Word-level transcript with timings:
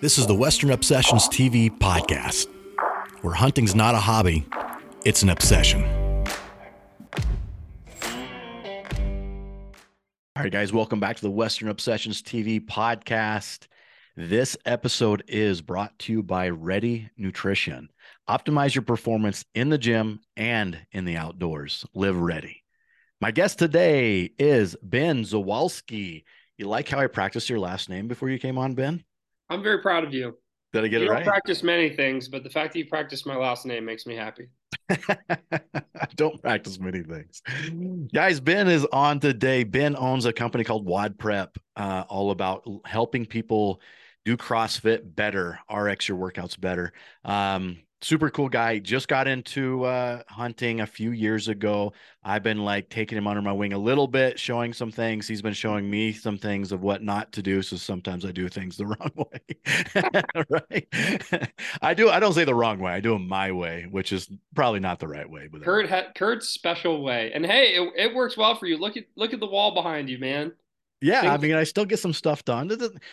This 0.00 0.16
is 0.16 0.28
the 0.28 0.34
Western 0.34 0.70
Obsessions 0.70 1.26
TV 1.26 1.76
podcast, 1.76 2.46
where 3.22 3.34
hunting's 3.34 3.74
not 3.74 3.96
a 3.96 3.98
hobby, 3.98 4.46
it's 5.04 5.24
an 5.24 5.28
obsession. 5.28 5.82
All 10.36 10.44
right, 10.44 10.52
guys, 10.52 10.72
welcome 10.72 11.00
back 11.00 11.16
to 11.16 11.22
the 11.22 11.32
Western 11.32 11.68
Obsessions 11.68 12.22
TV 12.22 12.64
podcast. 12.64 13.66
This 14.16 14.56
episode 14.64 15.24
is 15.26 15.60
brought 15.60 15.98
to 15.98 16.12
you 16.12 16.22
by 16.22 16.50
Ready 16.50 17.10
Nutrition. 17.16 17.88
Optimize 18.28 18.76
your 18.76 18.82
performance 18.82 19.44
in 19.56 19.68
the 19.68 19.78
gym 19.78 20.20
and 20.36 20.78
in 20.92 21.06
the 21.06 21.16
outdoors. 21.16 21.84
Live 21.92 22.16
ready. 22.16 22.62
My 23.20 23.32
guest 23.32 23.58
today 23.58 24.30
is 24.38 24.76
Ben 24.80 25.24
Dziwulski. 25.24 26.22
You 26.56 26.68
like 26.68 26.88
how 26.88 27.00
I 27.00 27.08
practiced 27.08 27.50
your 27.50 27.58
last 27.58 27.88
name 27.88 28.06
before 28.06 28.28
you 28.28 28.38
came 28.38 28.58
on, 28.58 28.74
Ben? 28.74 29.02
I'm 29.50 29.62
very 29.62 29.80
proud 29.80 30.04
of 30.04 30.12
you. 30.12 30.36
Did 30.72 30.84
I 30.84 30.88
get 30.88 31.00
you 31.00 31.06
it 31.06 31.08
don't 31.08 31.16
right? 31.16 31.26
practice 31.26 31.62
many 31.62 31.90
things, 31.90 32.28
but 32.28 32.44
the 32.44 32.50
fact 32.50 32.74
that 32.74 32.78
you 32.78 32.86
practice 32.86 33.24
my 33.24 33.36
last 33.36 33.64
name 33.64 33.84
makes 33.84 34.06
me 34.06 34.14
happy. 34.14 34.48
I 34.90 36.08
don't 36.14 36.40
practice 36.42 36.78
many 36.78 37.02
things. 37.02 37.42
Guys, 38.12 38.40
Ben 38.40 38.68
is 38.68 38.84
on 38.92 39.20
today. 39.20 39.64
Ben 39.64 39.96
owns 39.96 40.26
a 40.26 40.32
company 40.32 40.64
called 40.64 40.84
Wod 40.84 41.18
Prep, 41.18 41.56
uh, 41.76 42.04
all 42.08 42.30
about 42.30 42.64
helping 42.84 43.24
people 43.24 43.80
do 44.26 44.36
CrossFit 44.36 45.14
better, 45.14 45.58
RX 45.72 46.08
your 46.08 46.18
workouts 46.18 46.60
better. 46.60 46.92
Um, 47.24 47.78
super 48.00 48.30
cool 48.30 48.48
guy. 48.48 48.78
Just 48.78 49.08
got 49.08 49.26
into 49.26 49.84
uh, 49.84 50.22
hunting 50.28 50.80
a 50.80 50.86
few 50.86 51.10
years 51.10 51.48
ago. 51.48 51.92
I've 52.22 52.42
been 52.42 52.64
like 52.64 52.88
taking 52.90 53.16
him 53.16 53.26
under 53.26 53.42
my 53.42 53.52
wing 53.52 53.72
a 53.72 53.78
little 53.78 54.06
bit, 54.06 54.38
showing 54.38 54.72
some 54.72 54.90
things. 54.90 55.26
He's 55.26 55.42
been 55.42 55.54
showing 55.54 55.88
me 55.88 56.12
some 56.12 56.38
things 56.38 56.72
of 56.72 56.82
what 56.82 57.02
not 57.02 57.32
to 57.32 57.42
do. 57.42 57.62
So 57.62 57.76
sometimes 57.76 58.24
I 58.24 58.32
do 58.32 58.48
things 58.48 58.76
the 58.76 58.86
wrong 58.86 59.10
way. 59.16 60.42
right? 60.70 61.52
I 61.82 61.94
do. 61.94 62.10
I 62.10 62.20
don't 62.20 62.34
say 62.34 62.44
the 62.44 62.54
wrong 62.54 62.78
way. 62.78 62.92
I 62.92 63.00
do 63.00 63.12
them 63.12 63.28
my 63.28 63.52
way, 63.52 63.86
which 63.90 64.12
is 64.12 64.30
probably 64.54 64.80
not 64.80 64.98
the 64.98 65.08
right 65.08 65.28
way. 65.28 65.48
But 65.50 65.62
Kurt, 65.62 65.88
ha- 65.88 66.12
Kurt's 66.14 66.48
special 66.48 67.02
way, 67.02 67.32
and 67.32 67.44
hey, 67.44 67.74
it, 67.74 67.92
it 67.96 68.14
works 68.14 68.36
well 68.36 68.56
for 68.56 68.66
you. 68.66 68.78
Look 68.78 68.96
at 68.96 69.04
look 69.16 69.32
at 69.32 69.40
the 69.40 69.46
wall 69.46 69.74
behind 69.74 70.08
you, 70.08 70.18
man. 70.18 70.52
Yeah, 71.00 71.32
I 71.32 71.38
mean, 71.38 71.54
I 71.54 71.62
still 71.62 71.84
get 71.84 72.00
some 72.00 72.12
stuff 72.12 72.44
done. 72.44 72.68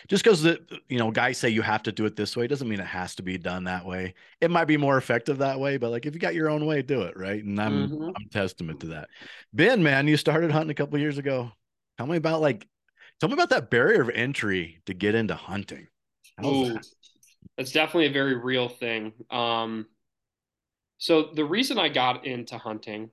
Just 0.08 0.24
because 0.24 0.42
the 0.42 0.60
you 0.90 0.98
know 0.98 1.12
guys 1.12 1.38
say 1.38 1.50
you 1.50 1.62
have 1.62 1.84
to 1.84 1.92
do 1.92 2.06
it 2.06 2.16
this 2.16 2.36
way 2.36 2.48
doesn't 2.48 2.68
mean 2.68 2.80
it 2.80 2.88
has 2.88 3.14
to 3.16 3.24
be 3.24 3.38
done 3.38 3.66
that 3.66 3.86
way. 3.86 4.16
It 4.42 4.50
might 4.50 4.66
be 4.66 4.78
more 4.78 4.98
effective 4.98 5.38
that 5.38 5.60
way, 5.60 5.78
but 5.78 5.92
like 5.92 6.06
if 6.06 6.16
you 6.16 6.20
got 6.20 6.34
your 6.34 6.50
own 6.50 6.66
way, 6.66 6.82
do 6.82 7.04
it 7.04 7.16
right. 7.16 7.44
And 7.44 7.62
I'm 7.62 7.88
Mhm. 7.88 8.14
I'm 8.16 8.30
testament 8.32 8.80
to 8.80 8.88
that. 8.88 9.10
Ben, 9.54 9.84
man, 9.84 10.08
you 10.08 10.18
started 10.18 10.52
hunting 10.52 10.72
a 10.72 10.76
couple 10.76 10.98
years 10.98 11.20
ago. 11.20 11.52
Tell 11.98 12.08
me 12.08 12.18
about 12.18 12.42
like, 12.42 12.68
tell 13.20 13.30
me 13.30 13.34
about 13.34 13.50
that 13.50 13.70
barrier 13.70 14.02
of 14.02 14.10
entry 14.10 14.82
to 14.88 14.96
get 14.96 15.14
into 15.14 15.36
hunting. 15.36 15.88
Ooh, 16.44 16.74
that? 16.74 16.88
that's 17.58 17.72
definitely 17.72 18.08
a 18.08 18.14
very 18.14 18.36
real 18.36 18.68
thing. 18.68 19.14
Um, 19.30 19.86
so 20.98 21.30
the 21.34 21.46
reason 21.46 21.78
I 21.78 21.90
got 21.90 22.26
into 22.26 22.58
hunting 22.58 23.12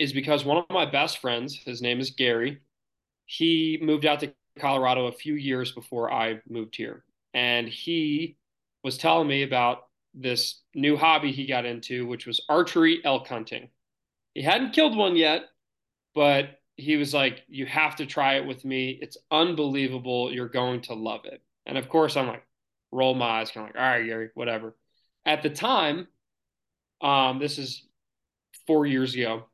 is 0.00 0.12
because 0.12 0.44
one 0.44 0.56
of 0.56 0.64
my 0.68 0.84
best 0.84 1.18
friends, 1.18 1.54
his 1.54 1.80
name 1.80 2.00
is 2.00 2.10
Gary, 2.10 2.58
he 3.32 3.78
moved 3.80 4.04
out 4.04 4.20
to 4.20 4.34
Colorado 4.58 5.06
a 5.06 5.12
few 5.12 5.34
years 5.34 5.72
before 5.72 6.12
I 6.12 6.40
moved 6.46 6.76
here, 6.76 7.02
and 7.32 7.66
he 7.66 8.36
was 8.84 8.98
telling 8.98 9.26
me 9.26 9.42
about 9.42 9.86
this 10.12 10.60
new 10.74 10.98
hobby 10.98 11.32
he 11.32 11.46
got 11.46 11.64
into, 11.64 12.06
which 12.06 12.26
was 12.26 12.44
archery 12.50 13.00
elk 13.04 13.26
hunting. 13.26 13.70
He 14.34 14.42
hadn't 14.42 14.74
killed 14.74 14.94
one 14.94 15.16
yet, 15.16 15.44
but 16.14 16.60
he 16.76 16.96
was 16.96 17.14
like, 17.14 17.42
"You 17.48 17.64
have 17.64 17.96
to 17.96 18.06
try 18.06 18.34
it 18.34 18.44
with 18.46 18.66
me. 18.66 18.98
It's 19.00 19.16
unbelievable. 19.30 20.30
You're 20.30 20.48
going 20.48 20.82
to 20.82 20.94
love 20.94 21.24
it." 21.24 21.40
And 21.64 21.78
of 21.78 21.88
course, 21.88 22.18
I'm 22.18 22.26
like, 22.26 22.46
roll 22.90 23.14
my 23.14 23.40
eyes, 23.40 23.50
kind 23.50 23.66
of 23.66 23.74
like, 23.74 23.82
"All 23.82 23.90
right, 23.90 24.04
Gary, 24.04 24.30
whatever." 24.34 24.76
At 25.24 25.42
the 25.42 25.50
time, 25.50 26.08
um, 27.00 27.38
this 27.38 27.56
is 27.58 27.86
four 28.66 28.84
years 28.86 29.14
ago. 29.14 29.48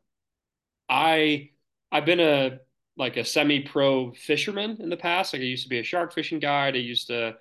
I 0.89 1.51
I've 1.93 2.07
been 2.07 2.21
a 2.21 2.61
like 2.99 3.17
a 3.17 3.25
semi-pro 3.25 4.13
fisherman 4.13 4.79
in 4.81 4.91
the 4.91 4.97
past. 4.97 5.33
Like 5.33 5.41
I 5.41 5.47
used 5.47 5.63
to 5.63 5.69
be 5.69 5.79
a 5.79 5.85
shark 5.85 6.13
fishing 6.13 6.41
guide. 6.41 6.75
I 6.75 6.81
used 6.81 7.07
to 7.07 7.37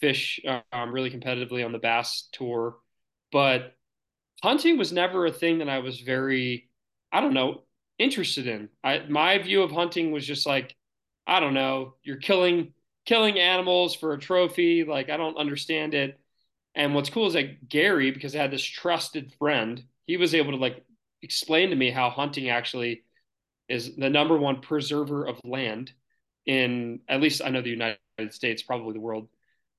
fish 0.00 0.38
um, 0.72 0.92
really 0.92 1.10
competitively 1.10 1.64
on 1.64 1.72
the 1.72 1.78
bass 1.78 2.28
tour, 2.30 2.76
but 3.32 3.74
hunting 4.42 4.78
was 4.78 4.92
never 4.92 5.26
a 5.26 5.32
thing 5.32 5.58
that 5.58 5.68
I 5.68 5.78
was 5.80 6.00
very, 6.00 6.68
I 7.10 7.20
don't 7.20 7.34
know, 7.34 7.62
interested 7.98 8.46
in. 8.46 8.68
I 8.84 9.00
my 9.08 9.38
view 9.38 9.62
of 9.62 9.72
hunting 9.72 10.12
was 10.12 10.26
just 10.26 10.46
like, 10.46 10.76
I 11.26 11.40
don't 11.40 11.54
know, 11.54 11.94
you're 12.02 12.18
killing 12.18 12.74
killing 13.06 13.38
animals 13.38 13.94
for 13.94 14.12
a 14.12 14.18
trophy. 14.18 14.84
Like 14.84 15.08
I 15.08 15.16
don't 15.16 15.38
understand 15.38 15.94
it. 15.94 16.20
And 16.74 16.94
what's 16.94 17.10
cool 17.10 17.26
is 17.26 17.32
that 17.32 17.68
Gary, 17.68 18.10
because 18.10 18.36
I 18.36 18.42
had 18.42 18.50
this 18.50 18.62
trusted 18.62 19.32
friend, 19.38 19.82
he 20.06 20.16
was 20.16 20.34
able 20.34 20.52
to 20.52 20.58
like 20.58 20.84
explain 21.22 21.70
to 21.70 21.76
me 21.76 21.90
how 21.90 22.10
hunting 22.10 22.50
actually 22.50 23.02
is 23.68 23.96
the 23.96 24.10
number 24.10 24.36
one 24.36 24.60
preserver 24.60 25.26
of 25.26 25.40
land 25.44 25.92
in 26.46 27.00
at 27.08 27.20
least 27.20 27.42
I 27.44 27.50
know 27.50 27.62
the 27.62 27.70
United 27.70 27.98
States, 28.30 28.62
probably 28.62 28.94
the 28.94 29.00
world. 29.00 29.28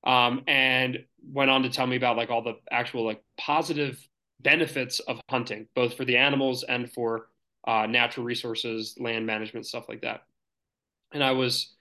Um, 0.02 0.44
and 0.46 1.04
went 1.22 1.50
on 1.50 1.62
to 1.64 1.68
tell 1.68 1.86
me 1.86 1.96
about 1.96 2.16
like 2.16 2.30
all 2.30 2.42
the 2.42 2.54
actual 2.70 3.04
like 3.04 3.22
positive 3.36 3.98
benefits 4.40 5.00
of 5.00 5.20
hunting, 5.28 5.66
both 5.74 5.94
for 5.94 6.06
the 6.06 6.16
animals 6.16 6.62
and 6.62 6.90
for 6.90 7.26
uh, 7.66 7.86
natural 7.86 8.24
resources, 8.24 8.96
land 8.98 9.26
management, 9.26 9.66
stuff 9.66 9.88
like 9.88 10.00
that. 10.02 10.22
And 11.12 11.22
I 11.22 11.32
was 11.32 11.74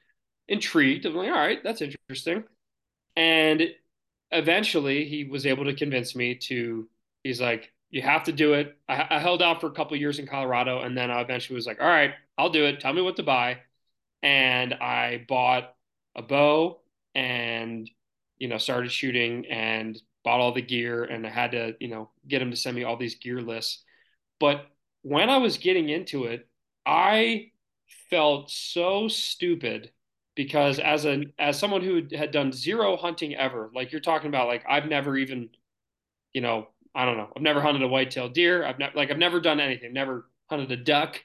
intrigued. 0.49 1.05
I'm 1.05 1.15
like, 1.15 1.29
all 1.29 1.37
right, 1.37 1.63
that's 1.63 1.81
interesting. 1.81 2.43
And 3.15 3.69
eventually, 4.31 5.05
he 5.05 5.23
was 5.23 5.45
able 5.45 5.65
to 5.65 5.75
convince 5.75 6.15
me 6.15 6.35
to. 6.35 6.89
He's 7.23 7.39
like, 7.39 7.71
you 7.89 8.01
have 8.01 8.23
to 8.25 8.31
do 8.31 8.53
it. 8.53 8.77
I, 8.87 9.07
I 9.09 9.19
held 9.19 9.41
out 9.41 9.61
for 9.61 9.67
a 9.67 9.71
couple 9.71 9.97
years 9.97 10.19
in 10.19 10.27
Colorado, 10.27 10.81
and 10.81 10.97
then 10.97 11.11
I 11.11 11.21
eventually 11.21 11.55
was 11.55 11.65
like, 11.65 11.81
all 11.81 11.87
right, 11.87 12.13
I'll 12.37 12.49
do 12.49 12.65
it. 12.65 12.79
Tell 12.79 12.93
me 12.93 13.01
what 13.01 13.15
to 13.17 13.23
buy. 13.23 13.59
And 14.21 14.73
I 14.75 15.25
bought 15.27 15.73
a 16.15 16.21
bow 16.21 16.81
and, 17.15 17.89
you 18.37 18.47
know, 18.47 18.57
started 18.57 18.91
shooting 18.91 19.45
and 19.47 19.99
bought 20.23 20.39
all 20.39 20.53
the 20.53 20.61
gear. 20.61 21.03
And 21.03 21.25
I 21.25 21.29
had 21.29 21.51
to, 21.51 21.75
you 21.79 21.87
know, 21.87 22.09
get 22.27 22.41
him 22.41 22.51
to 22.51 22.57
send 22.57 22.75
me 22.75 22.83
all 22.83 22.97
these 22.97 23.15
gear 23.15 23.41
lists. 23.41 23.83
But 24.39 24.67
when 25.01 25.29
I 25.29 25.37
was 25.37 25.57
getting 25.57 25.89
into 25.89 26.25
it, 26.25 26.47
I 26.85 27.51
felt 28.09 28.49
so 28.51 29.07
stupid 29.07 29.91
because 30.35 30.79
as 30.79 31.05
a 31.05 31.23
as 31.37 31.57
someone 31.59 31.81
who 31.81 32.03
had 32.15 32.31
done 32.31 32.51
zero 32.51 32.97
hunting 32.97 33.35
ever, 33.35 33.69
like 33.73 33.91
you're 33.91 34.01
talking 34.01 34.27
about, 34.29 34.47
like 34.47 34.63
I've 34.67 34.85
never 34.85 35.17
even, 35.17 35.49
you 36.33 36.41
know, 36.41 36.67
I 36.95 37.05
don't 37.05 37.17
know. 37.17 37.31
I've 37.35 37.41
never 37.41 37.61
hunted 37.61 37.83
a 37.83 37.87
white-tailed 37.87 38.33
deer. 38.33 38.65
I've 38.65 38.79
never 38.79 38.93
like 38.95 39.11
I've 39.11 39.17
never 39.17 39.39
done 39.39 39.59
anything. 39.59 39.93
Never 39.93 40.29
hunted 40.49 40.71
a 40.71 40.77
duck. 40.77 41.21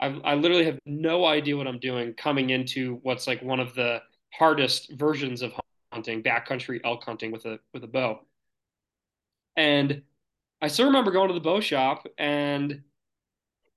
I 0.00 0.08
I 0.08 0.34
literally 0.34 0.64
have 0.66 0.78
no 0.84 1.24
idea 1.24 1.56
what 1.56 1.66
I'm 1.66 1.78
doing 1.78 2.14
coming 2.14 2.50
into 2.50 3.00
what's 3.02 3.26
like 3.26 3.42
one 3.42 3.60
of 3.60 3.74
the 3.74 4.02
hardest 4.32 4.92
versions 4.92 5.42
of 5.42 5.52
hunting, 5.92 6.22
backcountry 6.22 6.80
elk 6.84 7.04
hunting 7.04 7.32
with 7.32 7.46
a 7.46 7.58
with 7.72 7.84
a 7.84 7.88
bow. 7.88 8.20
And 9.56 10.02
I 10.60 10.68
still 10.68 10.86
remember 10.86 11.10
going 11.10 11.28
to 11.28 11.34
the 11.34 11.40
bow 11.40 11.60
shop 11.60 12.06
and 12.18 12.82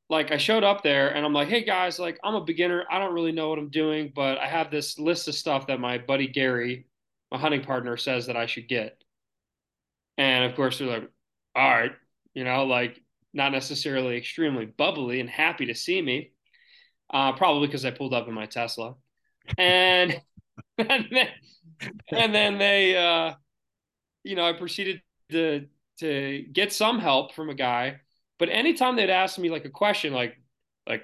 like 0.09 0.31
I 0.31 0.37
showed 0.37 0.63
up 0.63 0.83
there 0.83 1.09
and 1.15 1.25
I'm 1.25 1.33
like, 1.33 1.47
"Hey 1.49 1.63
guys, 1.63 1.99
like 1.99 2.19
I'm 2.23 2.35
a 2.35 2.43
beginner. 2.43 2.85
I 2.91 2.99
don't 2.99 3.13
really 3.13 3.31
know 3.31 3.49
what 3.49 3.59
I'm 3.59 3.69
doing, 3.69 4.11
but 4.15 4.37
I 4.39 4.47
have 4.47 4.71
this 4.71 4.99
list 4.99 5.27
of 5.27 5.35
stuff 5.35 5.67
that 5.67 5.79
my 5.79 5.97
buddy 5.99 6.27
Gary, 6.27 6.87
my 7.31 7.37
hunting 7.37 7.61
partner 7.63 7.95
says 7.97 8.25
that 8.27 8.35
I 8.37 8.45
should 8.47 8.67
get." 8.67 9.01
And 10.17 10.45
of 10.45 10.55
course 10.55 10.79
they're 10.79 10.87
like, 10.87 11.09
all 11.55 11.69
right, 11.69 11.91
you 12.33 12.43
know, 12.43 12.65
like 12.65 13.01
not 13.33 13.51
necessarily 13.51 14.17
extremely 14.17 14.65
bubbly 14.65 15.19
and 15.19 15.29
happy 15.29 15.67
to 15.67 15.75
see 15.75 16.01
me, 16.01 16.31
uh, 17.13 17.33
probably 17.33 17.67
because 17.67 17.85
I 17.85 17.91
pulled 17.91 18.13
up 18.13 18.27
in 18.27 18.33
my 18.33 18.45
Tesla, 18.45 18.95
and 19.57 20.19
and 20.77 21.05
then, 21.11 21.27
and 22.11 22.33
then 22.33 22.57
they, 22.57 22.97
uh, 22.97 23.33
you 24.23 24.35
know, 24.35 24.45
I 24.47 24.53
proceeded 24.53 25.01
to 25.31 25.67
to 25.99 26.45
get 26.51 26.71
some 26.71 26.99
help 26.99 27.33
from 27.33 27.49
a 27.49 27.55
guy, 27.55 27.99
but 28.37 28.49
anytime 28.49 28.95
they'd 28.95 29.09
ask 29.09 29.37
me 29.37 29.49
like 29.49 29.65
a 29.65 29.69
question, 29.69 30.13
like 30.13 30.39
like 30.87 31.03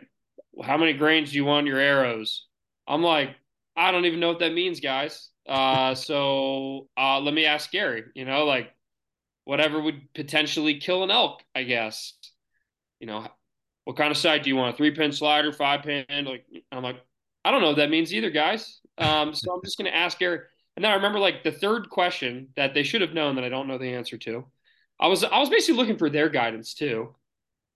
how 0.63 0.77
many 0.77 0.93
grains 0.93 1.31
do 1.31 1.37
you 1.37 1.45
want 1.45 1.67
your 1.67 1.79
arrows? 1.79 2.47
I'm 2.87 3.01
like, 3.03 3.35
I 3.75 3.91
don't 3.91 4.05
even 4.05 4.19
know 4.19 4.29
what 4.29 4.39
that 4.39 4.53
means, 4.53 4.79
guys. 4.79 5.29
Uh, 5.47 5.93
so 5.95 6.87
uh, 6.97 7.19
let 7.19 7.33
me 7.33 7.45
ask 7.45 7.71
Gary. 7.71 8.03
You 8.15 8.25
know, 8.25 8.45
like 8.45 8.74
whatever 9.45 9.79
would 9.79 10.13
potentially 10.13 10.79
kill 10.79 11.03
an 11.03 11.11
elk, 11.11 11.41
I 11.55 11.63
guess. 11.63 12.13
You 12.99 13.07
know, 13.07 13.27
what 13.85 13.95
kind 13.95 14.11
of 14.11 14.17
sight 14.17 14.43
do 14.43 14.49
you 14.49 14.55
want? 14.55 14.73
A 14.73 14.77
three 14.77 14.91
pin 14.91 15.11
slider, 15.11 15.53
five 15.53 15.83
pin? 15.83 16.05
Like, 16.25 16.45
I'm 16.71 16.83
like, 16.83 16.97
I 17.45 17.51
don't 17.51 17.61
know 17.61 17.67
what 17.67 17.77
that 17.77 17.89
means 17.89 18.13
either, 18.13 18.31
guys. 18.31 18.81
Um, 18.97 19.33
so 19.33 19.53
I'm 19.53 19.61
just 19.63 19.77
going 19.77 19.89
to 19.89 19.95
ask 19.95 20.21
Eric. 20.21 20.43
And 20.75 20.83
then 20.83 20.91
I 20.91 20.95
remember 20.95 21.19
like 21.19 21.43
the 21.43 21.51
third 21.51 21.89
question 21.89 22.49
that 22.55 22.73
they 22.73 22.83
should 22.83 23.01
have 23.01 23.13
known 23.13 23.35
that 23.35 23.45
I 23.45 23.49
don't 23.49 23.67
know 23.67 23.77
the 23.77 23.93
answer 23.93 24.17
to. 24.17 24.45
I 24.99 25.07
was 25.07 25.23
I 25.23 25.39
was 25.39 25.49
basically 25.49 25.77
looking 25.77 25.97
for 25.97 26.09
their 26.09 26.29
guidance 26.29 26.73
too, 26.73 27.15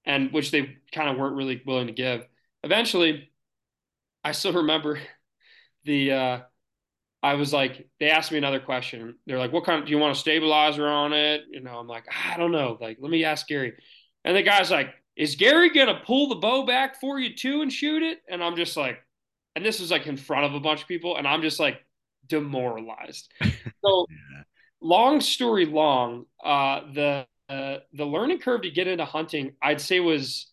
and 0.05 0.31
which 0.31 0.51
they 0.51 0.77
kind 0.91 1.09
of 1.09 1.17
weren't 1.17 1.35
really 1.35 1.61
willing 1.65 1.87
to 1.87 1.93
give. 1.93 2.25
Eventually, 2.63 3.29
I 4.23 4.31
still 4.31 4.53
remember 4.53 4.99
the 5.85 6.11
uh, 6.11 6.39
I 7.21 7.33
was 7.33 7.51
like, 7.51 7.87
they 7.99 8.09
asked 8.09 8.31
me 8.31 8.37
another 8.37 8.59
question. 8.59 9.15
They're 9.25 9.37
like, 9.37 9.51
what 9.51 9.65
kind 9.65 9.81
of, 9.81 9.85
do 9.85 9.91
you 9.91 9.97
want 9.97 10.15
a 10.15 10.19
stabilizer 10.19 10.87
on 10.87 11.11
it? 11.11 11.43
You 11.49 11.59
know, 11.59 11.77
I'm 11.77 11.87
like, 11.87 12.05
I 12.25 12.37
don't 12.37 12.51
know. 12.51 12.77
Like, 12.79 12.97
let 13.01 13.11
me 13.11 13.25
ask 13.25 13.47
Gary. 13.47 13.73
And 14.23 14.35
the 14.37 14.41
guy's 14.41 14.71
like, 14.71 14.93
is 15.17 15.35
Gary 15.35 15.69
going 15.69 15.87
to 15.87 16.01
pull 16.05 16.29
the 16.29 16.35
bow 16.35 16.65
back 16.65 16.99
for 16.99 17.19
you 17.19 17.35
too 17.35 17.61
and 17.61 17.71
shoot 17.71 18.03
it? 18.03 18.19
And 18.29 18.41
I'm 18.41 18.55
just 18.55 18.77
like, 18.77 18.99
and 19.55 19.65
this 19.65 19.81
was 19.81 19.91
like 19.91 20.07
in 20.07 20.15
front 20.15 20.45
of 20.45 20.53
a 20.53 20.61
bunch 20.61 20.81
of 20.81 20.87
people. 20.87 21.17
And 21.17 21.27
I'm 21.27 21.41
just 21.41 21.59
like 21.59 21.83
demoralized. 22.27 23.31
So, 23.85 24.05
long 24.81 25.21
story 25.21 25.65
long, 25.65 26.25
uh, 26.43 26.81
the, 26.93 27.25
uh, 27.47 27.77
the 27.93 28.05
learning 28.05 28.39
curve 28.39 28.63
to 28.63 28.69
get 28.69 28.87
into 28.87 29.05
hunting, 29.05 29.53
I'd 29.61 29.79
say 29.79 30.01
was, 30.01 30.51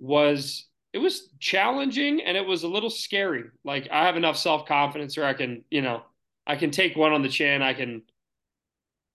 was 0.00 0.66
it 0.96 1.02
was 1.02 1.28
challenging 1.40 2.22
and 2.22 2.38
it 2.38 2.46
was 2.46 2.62
a 2.62 2.68
little 2.68 2.88
scary. 2.88 3.44
Like 3.64 3.86
I 3.92 4.06
have 4.06 4.16
enough 4.16 4.38
self 4.38 4.64
confidence, 4.64 5.18
or 5.18 5.26
I 5.26 5.34
can, 5.34 5.62
you 5.70 5.82
know, 5.82 6.02
I 6.46 6.56
can 6.56 6.70
take 6.70 6.96
one 6.96 7.12
on 7.12 7.20
the 7.20 7.28
chin. 7.28 7.60
I 7.60 7.74
can 7.74 8.00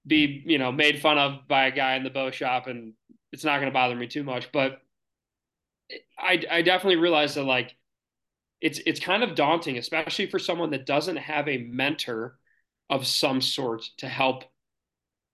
be, 0.05 0.43
you 0.45 0.59
know, 0.59 0.71
made 0.71 1.01
fun 1.01 1.17
of 1.17 1.47
by 1.47 1.65
a 1.65 1.71
guy 1.71 1.95
in 1.95 2.03
the 2.03 2.11
bow 2.11 2.29
shop, 2.29 2.67
and 2.67 2.93
it's 3.31 3.43
not 3.43 3.55
going 3.55 3.71
to 3.71 3.73
bother 3.73 3.95
me 3.95 4.05
too 4.05 4.21
much. 4.21 4.51
But 4.51 4.79
I, 6.19 6.43
I 6.51 6.61
definitely 6.61 6.97
realized 6.97 7.35
that 7.35 7.45
like 7.45 7.75
it's 8.61 8.79
it's 8.85 8.99
kind 8.99 9.23
of 9.23 9.33
daunting, 9.33 9.79
especially 9.79 10.27
for 10.27 10.37
someone 10.37 10.69
that 10.69 10.85
doesn't 10.85 11.17
have 11.17 11.47
a 11.47 11.57
mentor 11.63 12.37
of 12.91 13.07
some 13.07 13.41
sort 13.41 13.81
to 13.97 14.07
help 14.07 14.43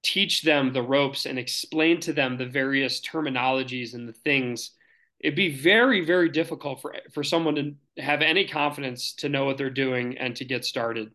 teach 0.02 0.44
them 0.44 0.72
the 0.72 0.82
ropes 0.82 1.26
and 1.26 1.38
explain 1.38 2.00
to 2.00 2.14
them 2.14 2.38
the 2.38 2.46
various 2.46 3.02
terminologies 3.02 3.94
and 3.96 4.08
the 4.08 4.14
things 4.14 4.72
it'd 5.19 5.36
be 5.36 5.56
very 5.56 6.06
very 6.06 6.30
difficult 6.30 6.81
for 6.81 6.96
for 7.14 7.24
someone 7.24 7.56
to 7.56 8.02
have 8.02 8.22
any 8.22 8.48
confidence 8.48 9.14
to 9.14 9.30
know 9.30 9.46
what 9.46 9.58
they're 9.58 9.69
doing 9.69 10.18
and 10.18 10.36
to 10.36 10.46
get 10.46 10.66
started. 10.66 11.12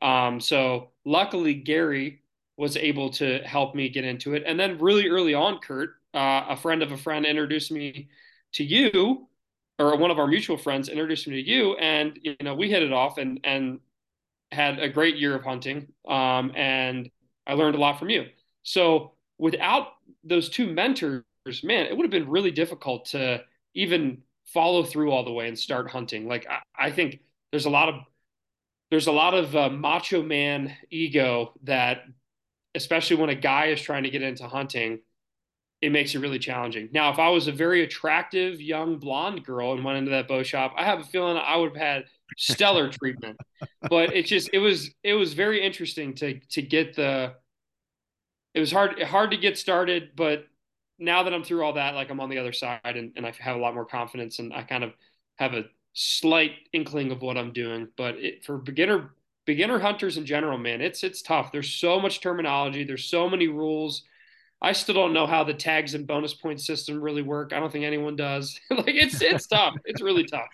Um, 0.00 0.40
so 0.40 0.90
luckily 1.04 1.54
gary 1.54 2.22
was 2.56 2.76
able 2.76 3.10
to 3.10 3.38
help 3.40 3.74
me 3.74 3.88
get 3.88 4.04
into 4.04 4.34
it. 4.34 4.42
And 4.46 4.58
then 4.58 4.78
really 4.78 5.08
early 5.08 5.34
on 5.34 5.58
kurt 5.58 5.90
uh, 6.14 6.46
a 6.48 6.56
friend 6.56 6.82
of 6.82 6.92
a 6.92 6.96
friend 6.96 7.24
introduced 7.24 7.70
me 7.70 8.08
to 8.54 8.64
you 8.64 9.28
or 9.78 9.96
one 9.96 10.10
of 10.10 10.18
our 10.18 10.26
mutual 10.26 10.56
friends 10.56 10.88
introduced 10.88 11.26
me 11.26 11.42
to 11.42 11.48
you. 11.48 11.76
And 11.76 12.18
you 12.22 12.36
know 12.40 12.54
we 12.54 12.70
hit 12.70 12.82
it 12.82 12.92
off 12.92 13.18
and 13.18 13.40
and 13.44 13.80
had 14.50 14.78
a 14.78 14.88
great 14.88 15.16
year 15.16 15.34
of 15.34 15.42
hunting 15.42 15.86
um, 16.06 16.52
and 16.54 17.08
i 17.46 17.54
learned 17.54 17.74
a 17.74 17.78
lot 17.78 17.98
from 17.98 18.10
you. 18.10 18.26
So 18.62 19.12
without 19.38 19.88
those 20.24 20.48
two 20.48 20.66
mentors 20.66 21.24
man, 21.62 21.86
it 21.86 21.96
would 21.96 22.04
have 22.04 22.10
been 22.10 22.28
really 22.28 22.50
difficult 22.50 23.06
to 23.06 23.42
even 23.74 24.22
follow 24.46 24.84
through 24.84 25.10
all 25.10 25.24
the 25.24 25.32
way 25.32 25.48
and 25.48 25.58
start 25.58 25.90
hunting. 25.90 26.28
Like 26.28 26.46
I, 26.48 26.86
I 26.86 26.90
think 26.90 27.20
there's 27.50 27.66
a 27.66 27.70
lot 27.70 27.88
of 27.88 27.96
there's 28.90 29.06
a 29.06 29.12
lot 29.12 29.34
of 29.34 29.56
uh, 29.56 29.70
macho 29.70 30.22
man 30.22 30.74
ego 30.90 31.54
that, 31.62 32.02
especially 32.74 33.16
when 33.16 33.30
a 33.30 33.34
guy 33.34 33.66
is 33.66 33.80
trying 33.80 34.02
to 34.02 34.10
get 34.10 34.20
into 34.20 34.46
hunting, 34.46 35.00
it 35.80 35.90
makes 35.90 36.14
it 36.14 36.18
really 36.18 36.38
challenging. 36.38 36.90
Now, 36.92 37.10
if 37.10 37.18
I 37.18 37.30
was 37.30 37.48
a 37.48 37.52
very 37.52 37.82
attractive 37.82 38.60
young 38.60 38.98
blonde 38.98 39.44
girl 39.44 39.72
and 39.72 39.82
went 39.82 39.96
into 39.96 40.10
that 40.10 40.28
bow 40.28 40.42
shop, 40.42 40.74
I 40.76 40.84
have 40.84 41.00
a 41.00 41.04
feeling 41.04 41.38
I 41.38 41.56
would 41.56 41.70
have 41.70 41.82
had 41.82 42.04
stellar 42.36 42.88
treatment. 43.02 43.38
But 43.88 44.14
it 44.14 44.26
just 44.26 44.50
it 44.52 44.58
was 44.58 44.90
it 45.02 45.14
was 45.14 45.32
very 45.32 45.62
interesting 45.62 46.14
to 46.16 46.38
to 46.50 46.62
get 46.62 46.94
the 46.94 47.34
it 48.54 48.60
was 48.60 48.70
hard 48.70 49.02
hard 49.02 49.30
to 49.30 49.38
get 49.38 49.56
started, 49.56 50.10
but 50.14 50.44
now 51.02 51.24
that 51.24 51.34
I'm 51.34 51.44
through 51.44 51.64
all 51.64 51.74
that, 51.74 51.94
like 51.94 52.10
I'm 52.10 52.20
on 52.20 52.30
the 52.30 52.38
other 52.38 52.52
side 52.52 52.80
and, 52.84 53.12
and 53.16 53.26
I 53.26 53.32
have 53.40 53.56
a 53.56 53.60
lot 53.60 53.74
more 53.74 53.84
confidence 53.84 54.38
and 54.38 54.52
I 54.52 54.62
kind 54.62 54.84
of 54.84 54.92
have 55.36 55.54
a 55.54 55.64
slight 55.92 56.52
inkling 56.72 57.10
of 57.10 57.22
what 57.22 57.36
I'm 57.36 57.52
doing. 57.52 57.88
But 57.96 58.16
it, 58.16 58.44
for 58.44 58.58
beginner 58.58 59.10
beginner 59.44 59.78
hunters 59.78 60.16
in 60.16 60.24
general, 60.24 60.58
man, 60.58 60.80
it's 60.80 61.02
it's 61.02 61.22
tough. 61.22 61.52
There's 61.52 61.70
so 61.70 62.00
much 62.00 62.20
terminology. 62.20 62.84
There's 62.84 63.04
so 63.04 63.28
many 63.28 63.48
rules. 63.48 64.04
I 64.60 64.72
still 64.72 64.94
don't 64.94 65.12
know 65.12 65.26
how 65.26 65.42
the 65.42 65.54
tags 65.54 65.94
and 65.94 66.06
bonus 66.06 66.34
point 66.34 66.60
system 66.60 67.00
really 67.00 67.22
work. 67.22 67.52
I 67.52 67.58
don't 67.58 67.72
think 67.72 67.84
anyone 67.84 68.14
does. 68.14 68.58
like 68.70 68.86
it's 68.88 69.20
it's 69.20 69.46
tough. 69.46 69.74
It's 69.84 70.00
really 70.00 70.24
tough. 70.24 70.48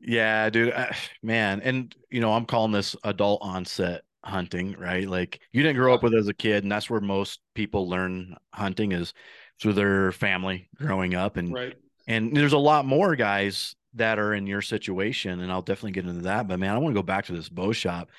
Yeah, 0.00 0.50
dude, 0.50 0.74
uh, 0.74 0.92
man, 1.22 1.62
and 1.62 1.94
you 2.10 2.20
know 2.20 2.34
I'm 2.34 2.44
calling 2.44 2.72
this 2.72 2.94
adult 3.04 3.40
onset 3.42 4.02
hunting, 4.22 4.76
right? 4.78 5.08
Like 5.08 5.40
you 5.52 5.62
didn't 5.62 5.76
grow 5.76 5.94
up 5.94 6.02
with 6.02 6.14
as 6.14 6.28
a 6.28 6.34
kid, 6.34 6.64
and 6.64 6.70
that's 6.70 6.90
where 6.90 7.00
most 7.00 7.40
people 7.54 7.88
learn 7.88 8.36
hunting 8.52 8.92
is 8.92 9.14
through 9.60 9.74
their 9.74 10.12
family 10.12 10.68
growing 10.76 11.14
up. 11.14 11.36
And 11.36 11.52
right. 11.52 11.74
and 12.06 12.36
there's 12.36 12.52
a 12.52 12.58
lot 12.58 12.84
more 12.84 13.16
guys 13.16 13.74
that 13.94 14.18
are 14.18 14.34
in 14.34 14.46
your 14.46 14.62
situation 14.62 15.40
and 15.40 15.52
I'll 15.52 15.62
definitely 15.62 15.92
get 15.92 16.06
into 16.06 16.22
that. 16.22 16.48
But 16.48 16.58
man 16.58 16.74
I 16.74 16.78
want 16.78 16.94
to 16.94 16.98
go 16.98 17.04
back 17.04 17.26
to 17.26 17.32
this 17.32 17.48
bow 17.48 17.72
shop. 17.72 18.10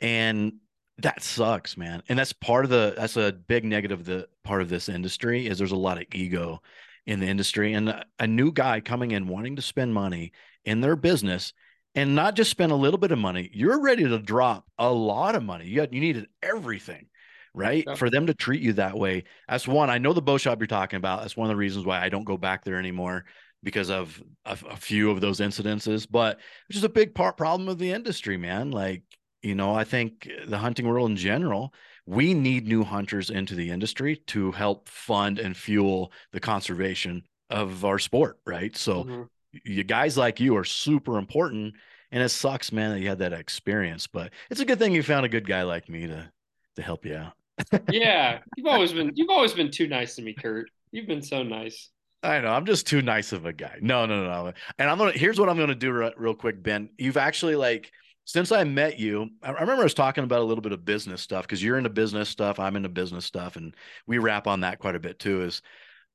And 0.00 0.54
that 0.98 1.22
sucks 1.22 1.76
man. 1.76 2.02
And 2.08 2.18
that's 2.18 2.32
part 2.32 2.64
of 2.64 2.70
the 2.70 2.94
that's 2.96 3.16
a 3.16 3.32
big 3.32 3.64
negative 3.64 4.04
the 4.04 4.28
part 4.44 4.62
of 4.62 4.68
this 4.68 4.88
industry 4.88 5.46
is 5.46 5.58
there's 5.58 5.72
a 5.72 5.76
lot 5.76 5.98
of 5.98 6.04
ego 6.12 6.60
in 7.06 7.20
the 7.20 7.26
industry. 7.26 7.72
And 7.72 7.88
a, 7.88 8.04
a 8.18 8.26
new 8.26 8.52
guy 8.52 8.80
coming 8.80 9.12
in 9.12 9.26
wanting 9.26 9.56
to 9.56 9.62
spend 9.62 9.94
money 9.94 10.32
in 10.64 10.80
their 10.80 10.96
business 10.96 11.52
and 11.94 12.14
not 12.14 12.36
just 12.36 12.50
spend 12.50 12.72
a 12.72 12.76
little 12.76 12.98
bit 12.98 13.12
of 13.12 13.18
money 13.18 13.50
you're 13.52 13.80
ready 13.80 14.04
to 14.04 14.18
drop 14.18 14.66
a 14.78 14.92
lot 14.92 15.34
of 15.34 15.42
money. 15.42 15.66
You 15.66 15.76
got 15.76 15.92
you 15.92 16.00
needed 16.00 16.28
everything 16.42 17.06
right? 17.54 17.86
For 17.96 18.10
them 18.10 18.26
to 18.26 18.34
treat 18.34 18.62
you 18.62 18.72
that 18.74 18.96
way. 18.96 19.24
That's 19.48 19.68
one. 19.68 19.90
I 19.90 19.98
know 19.98 20.12
the 20.12 20.22
bow 20.22 20.38
shop 20.38 20.58
you're 20.60 20.66
talking 20.66 20.96
about. 20.96 21.20
That's 21.20 21.36
one 21.36 21.46
of 21.46 21.50
the 21.50 21.56
reasons 21.56 21.84
why 21.84 22.00
I 22.00 22.08
don't 22.08 22.24
go 22.24 22.36
back 22.36 22.64
there 22.64 22.78
anymore 22.78 23.24
because 23.62 23.90
of 23.90 24.22
a, 24.44 24.58
a 24.70 24.76
few 24.76 25.10
of 25.10 25.20
those 25.20 25.40
incidences. 25.40 26.06
But 26.10 26.38
which 26.68 26.76
is 26.76 26.84
a 26.84 26.88
big 26.88 27.14
part 27.14 27.36
problem 27.36 27.68
of 27.68 27.78
the 27.78 27.90
industry, 27.90 28.36
man. 28.36 28.70
Like, 28.70 29.02
you 29.42 29.54
know, 29.54 29.74
I 29.74 29.84
think 29.84 30.28
the 30.46 30.58
hunting 30.58 30.86
world 30.86 31.10
in 31.10 31.16
general, 31.16 31.74
we 32.06 32.34
need 32.34 32.66
new 32.66 32.84
hunters 32.84 33.30
into 33.30 33.54
the 33.54 33.70
industry 33.70 34.16
to 34.28 34.52
help 34.52 34.88
fund 34.88 35.38
and 35.38 35.56
fuel 35.56 36.12
the 36.32 36.40
conservation 36.40 37.22
of 37.50 37.84
our 37.84 37.98
sport, 37.98 38.38
right? 38.46 38.76
So 38.76 39.04
mm-hmm. 39.04 39.22
you 39.64 39.84
guys 39.84 40.16
like 40.16 40.40
you 40.40 40.56
are 40.56 40.64
super 40.64 41.18
important 41.18 41.74
and 42.12 42.22
it 42.22 42.28
sucks 42.28 42.70
man 42.70 42.90
that 42.90 43.00
you 43.00 43.08
had 43.08 43.18
that 43.18 43.32
experience 43.32 44.06
but 44.06 44.30
it's 44.50 44.60
a 44.60 44.64
good 44.64 44.78
thing 44.78 44.92
you 44.92 45.02
found 45.02 45.26
a 45.26 45.30
good 45.30 45.46
guy 45.46 45.62
like 45.62 45.88
me 45.88 46.06
to 46.06 46.30
to 46.76 46.82
help 46.82 47.04
you 47.04 47.16
out 47.16 47.32
yeah, 47.90 48.40
you've 48.56 48.66
always 48.68 48.92
been 48.92 49.12
you've 49.14 49.30
always 49.30 49.52
been 49.52 49.70
too 49.70 49.86
nice 49.86 50.16
to 50.16 50.22
me, 50.22 50.34
Kurt. 50.34 50.70
You've 50.90 51.06
been 51.06 51.22
so 51.22 51.42
nice. 51.42 51.90
I 52.22 52.40
know. 52.40 52.52
I'm 52.52 52.66
just 52.66 52.86
too 52.86 53.02
nice 53.02 53.32
of 53.32 53.46
a 53.46 53.52
guy. 53.52 53.78
No, 53.80 54.06
no, 54.06 54.22
no, 54.22 54.44
no. 54.44 54.52
And 54.78 54.88
I'm 54.88 54.98
gonna. 54.98 55.12
Here's 55.12 55.40
what 55.40 55.48
I'm 55.48 55.58
gonna 55.58 55.74
do 55.74 55.92
re- 55.92 56.14
real 56.16 56.34
quick, 56.34 56.62
Ben. 56.62 56.90
You've 56.96 57.16
actually 57.16 57.56
like 57.56 57.90
since 58.24 58.52
I 58.52 58.62
met 58.64 58.98
you. 58.98 59.30
I 59.42 59.50
remember 59.50 59.80
I 59.80 59.84
was 59.84 59.94
talking 59.94 60.24
about 60.24 60.40
a 60.40 60.44
little 60.44 60.62
bit 60.62 60.72
of 60.72 60.84
business 60.84 61.20
stuff 61.20 61.42
because 61.42 61.62
you're 61.62 61.78
into 61.78 61.90
business 61.90 62.28
stuff. 62.28 62.60
I'm 62.60 62.76
into 62.76 62.88
business 62.88 63.24
stuff, 63.24 63.56
and 63.56 63.74
we 64.06 64.18
wrap 64.18 64.46
on 64.46 64.60
that 64.60 64.78
quite 64.78 64.94
a 64.94 65.00
bit 65.00 65.18
too. 65.18 65.42
Is 65.42 65.62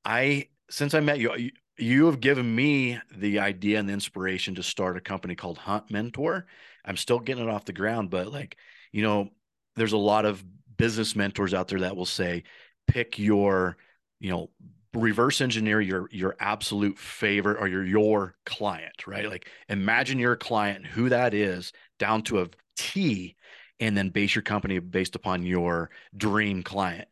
I 0.04 0.48
since 0.70 0.94
I 0.94 1.00
met 1.00 1.18
you, 1.18 1.34
you, 1.36 1.50
you 1.76 2.06
have 2.06 2.20
given 2.20 2.54
me 2.54 2.98
the 3.14 3.40
idea 3.40 3.78
and 3.78 3.88
the 3.88 3.92
inspiration 3.92 4.54
to 4.54 4.62
start 4.62 4.96
a 4.96 5.02
company 5.02 5.34
called 5.34 5.58
Hunt 5.58 5.90
Mentor. 5.90 6.46
I'm 6.84 6.96
still 6.96 7.18
getting 7.18 7.44
it 7.44 7.50
off 7.50 7.66
the 7.66 7.72
ground, 7.74 8.08
but 8.08 8.32
like 8.32 8.56
you 8.92 9.02
know, 9.02 9.28
there's 9.76 9.92
a 9.92 9.98
lot 9.98 10.24
of 10.24 10.42
business 10.78 11.14
mentors 11.14 11.52
out 11.52 11.68
there 11.68 11.80
that 11.80 11.96
will 11.96 12.06
say, 12.06 12.44
pick 12.86 13.18
your, 13.18 13.76
you 14.18 14.30
know, 14.30 14.50
reverse 14.94 15.40
engineer 15.42 15.80
your 15.80 16.08
your 16.10 16.34
absolute 16.40 16.98
favorite 16.98 17.58
or 17.60 17.68
your 17.68 17.84
your 17.84 18.34
client, 18.46 19.06
right? 19.06 19.28
Like 19.28 19.48
imagine 19.68 20.18
your 20.18 20.36
client, 20.36 20.86
who 20.86 21.10
that 21.10 21.34
is, 21.34 21.72
down 21.98 22.22
to 22.22 22.40
a 22.40 22.48
T, 22.76 23.36
and 23.80 23.96
then 23.96 24.08
base 24.08 24.34
your 24.34 24.42
company 24.42 24.78
based 24.78 25.14
upon 25.14 25.44
your 25.44 25.90
dream 26.16 26.62
client. 26.62 27.08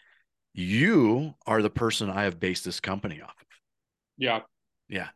You 0.55 1.35
are 1.47 1.61
the 1.61 1.71
person 1.71 2.11
I 2.11 2.25
have 2.25 2.41
based 2.41 2.65
this 2.65 2.81
company 2.81 3.21
off 3.21 3.37
of. 3.41 3.47
Yeah. 4.17 4.41
Yeah. 4.89 5.09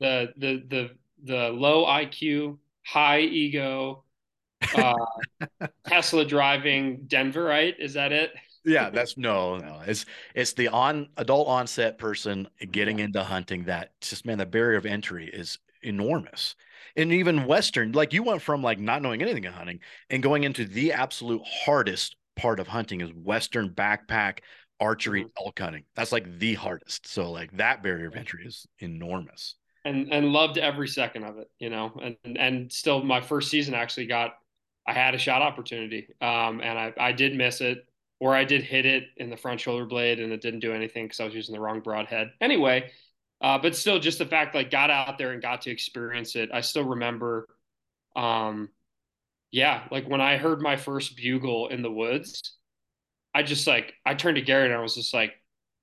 The 0.00 0.32
the 0.36 0.62
the 0.68 0.90
the 1.24 1.48
low 1.50 1.84
IQ, 1.86 2.58
high 2.84 3.20
ego, 3.20 4.03
uh, 4.76 4.94
Tesla 5.86 6.24
driving 6.24 7.04
Denver, 7.06 7.44
right? 7.44 7.74
Is 7.78 7.94
that 7.94 8.12
it? 8.12 8.32
yeah, 8.64 8.90
that's 8.90 9.16
no, 9.16 9.58
no. 9.58 9.80
It's 9.86 10.06
it's 10.34 10.54
the 10.54 10.68
on 10.68 11.08
adult 11.16 11.48
onset 11.48 11.98
person 11.98 12.48
getting 12.70 12.98
into 12.98 13.22
hunting 13.22 13.64
that 13.64 13.92
just 14.00 14.24
man, 14.26 14.38
the 14.38 14.46
barrier 14.46 14.78
of 14.78 14.86
entry 14.86 15.28
is 15.32 15.58
enormous. 15.82 16.54
And 16.96 17.12
even 17.12 17.46
Western, 17.46 17.92
like 17.92 18.12
you 18.12 18.22
went 18.22 18.42
from 18.42 18.62
like 18.62 18.78
not 18.78 19.02
knowing 19.02 19.20
anything 19.20 19.46
of 19.46 19.54
hunting 19.54 19.80
and 20.10 20.22
going 20.22 20.44
into 20.44 20.64
the 20.64 20.92
absolute 20.92 21.42
hardest 21.44 22.16
part 22.36 22.58
of 22.58 22.66
hunting 22.66 23.00
is 23.00 23.10
Western 23.10 23.70
backpack 23.70 24.38
archery 24.80 25.24
mm-hmm. 25.24 25.44
elk 25.44 25.58
hunting. 25.58 25.84
That's 25.94 26.12
like 26.12 26.38
the 26.38 26.54
hardest. 26.54 27.06
So 27.06 27.30
like 27.30 27.56
that 27.56 27.82
barrier 27.82 28.08
of 28.08 28.16
entry 28.16 28.46
is 28.46 28.66
enormous. 28.78 29.56
And 29.84 30.10
and 30.10 30.32
loved 30.32 30.56
every 30.56 30.88
second 30.88 31.24
of 31.24 31.36
it, 31.36 31.50
you 31.58 31.68
know. 31.68 31.92
And 32.02 32.38
and 32.38 32.72
still 32.72 33.02
my 33.02 33.20
first 33.20 33.50
season 33.50 33.74
actually 33.74 34.06
got 34.06 34.36
I 34.86 34.92
had 34.92 35.14
a 35.14 35.18
shot 35.18 35.42
opportunity, 35.42 36.08
um, 36.20 36.60
and 36.60 36.78
I, 36.78 36.92
I 36.98 37.12
did 37.12 37.34
miss 37.34 37.60
it, 37.60 37.86
or 38.20 38.34
I 38.34 38.44
did 38.44 38.62
hit 38.62 38.86
it 38.86 39.04
in 39.16 39.30
the 39.30 39.36
front 39.36 39.60
shoulder 39.60 39.86
blade, 39.86 40.20
and 40.20 40.32
it 40.32 40.40
didn't 40.40 40.60
do 40.60 40.72
anything 40.72 41.06
because 41.06 41.20
I 41.20 41.24
was 41.24 41.34
using 41.34 41.54
the 41.54 41.60
wrong 41.60 41.80
broadhead. 41.80 42.32
Anyway, 42.40 42.90
uh, 43.40 43.58
but 43.58 43.76
still, 43.76 43.98
just 43.98 44.18
the 44.18 44.26
fact 44.26 44.54
like 44.54 44.70
got 44.70 44.90
out 44.90 45.18
there 45.18 45.32
and 45.32 45.42
got 45.42 45.62
to 45.62 45.70
experience 45.70 46.36
it. 46.36 46.50
I 46.52 46.60
still 46.60 46.84
remember, 46.84 47.48
um, 48.16 48.68
yeah, 49.50 49.84
like 49.90 50.08
when 50.08 50.20
I 50.20 50.36
heard 50.36 50.60
my 50.60 50.76
first 50.76 51.16
bugle 51.16 51.68
in 51.68 51.82
the 51.82 51.90
woods, 51.90 52.56
I 53.34 53.42
just 53.42 53.66
like 53.66 53.94
I 54.06 54.14
turned 54.14 54.36
to 54.36 54.42
Garrett 54.42 54.70
and 54.70 54.78
I 54.78 54.82
was 54.82 54.94
just 54.94 55.14
like, 55.14 55.32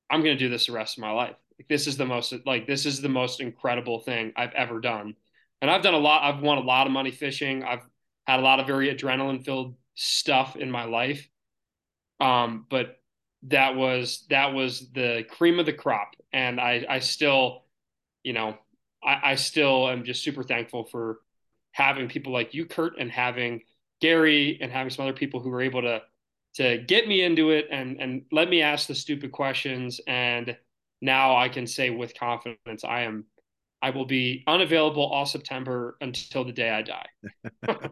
I'm 0.09 0.21
gonna 0.21 0.37
do 0.37 0.49
this 0.49 0.67
the 0.67 0.73
rest 0.73 0.97
of 0.97 1.01
my 1.01 1.11
life. 1.11 1.35
Like 1.59 1.67
this 1.67 1.87
is 1.87 1.97
the 1.97 2.05
most 2.05 2.33
like 2.45 2.67
this 2.67 2.85
is 2.85 3.01
the 3.01 3.09
most 3.09 3.41
incredible 3.41 3.99
thing 3.99 4.33
I've 4.35 4.53
ever 4.53 4.79
done. 4.79 5.15
And 5.61 5.69
I've 5.69 5.83
done 5.83 5.93
a 5.93 5.99
lot, 5.99 6.23
I've 6.23 6.41
won 6.41 6.57
a 6.57 6.61
lot 6.61 6.87
of 6.87 6.93
money 6.93 7.11
fishing. 7.11 7.63
I've 7.63 7.85
had 8.27 8.39
a 8.39 8.43
lot 8.43 8.59
of 8.59 8.67
very 8.67 8.93
adrenaline 8.93 9.43
filled 9.43 9.75
stuff 9.95 10.55
in 10.55 10.71
my 10.71 10.85
life. 10.85 11.27
Um, 12.19 12.65
but 12.69 12.97
that 13.43 13.75
was 13.75 14.25
that 14.29 14.53
was 14.53 14.91
the 14.91 15.25
cream 15.29 15.59
of 15.59 15.65
the 15.65 15.73
crop. 15.73 16.11
And 16.31 16.59
I 16.59 16.85
I 16.87 16.99
still, 16.99 17.65
you 18.23 18.33
know, 18.33 18.57
I, 19.03 19.31
I 19.31 19.35
still 19.35 19.89
am 19.89 20.03
just 20.03 20.23
super 20.23 20.43
thankful 20.43 20.85
for 20.85 21.19
having 21.71 22.07
people 22.07 22.33
like 22.33 22.53
you, 22.53 22.65
Kurt, 22.65 22.99
and 22.99 23.11
having 23.11 23.61
Gary 24.01 24.57
and 24.61 24.71
having 24.71 24.89
some 24.89 25.05
other 25.05 25.17
people 25.17 25.39
who 25.39 25.49
were 25.49 25.61
able 25.61 25.81
to 25.81 26.01
to 26.55 26.79
get 26.79 27.07
me 27.07 27.21
into 27.21 27.51
it 27.51 27.67
and 27.71 27.99
and 28.01 28.23
let 28.31 28.49
me 28.49 28.61
ask 28.61 28.87
the 28.87 28.95
stupid 28.95 29.31
questions 29.31 30.01
and 30.07 30.57
now 31.01 31.35
I 31.35 31.47
can 31.49 31.65
say 31.65 31.89
with 31.89 32.17
confidence 32.17 32.83
I 32.83 33.01
am 33.01 33.25
I 33.81 33.89
will 33.89 34.05
be 34.05 34.43
unavailable 34.47 35.03
all 35.03 35.25
September 35.25 35.97
until 36.01 36.43
the 36.43 36.51
day 36.51 36.69
I 36.69 36.81
die. 36.81 37.07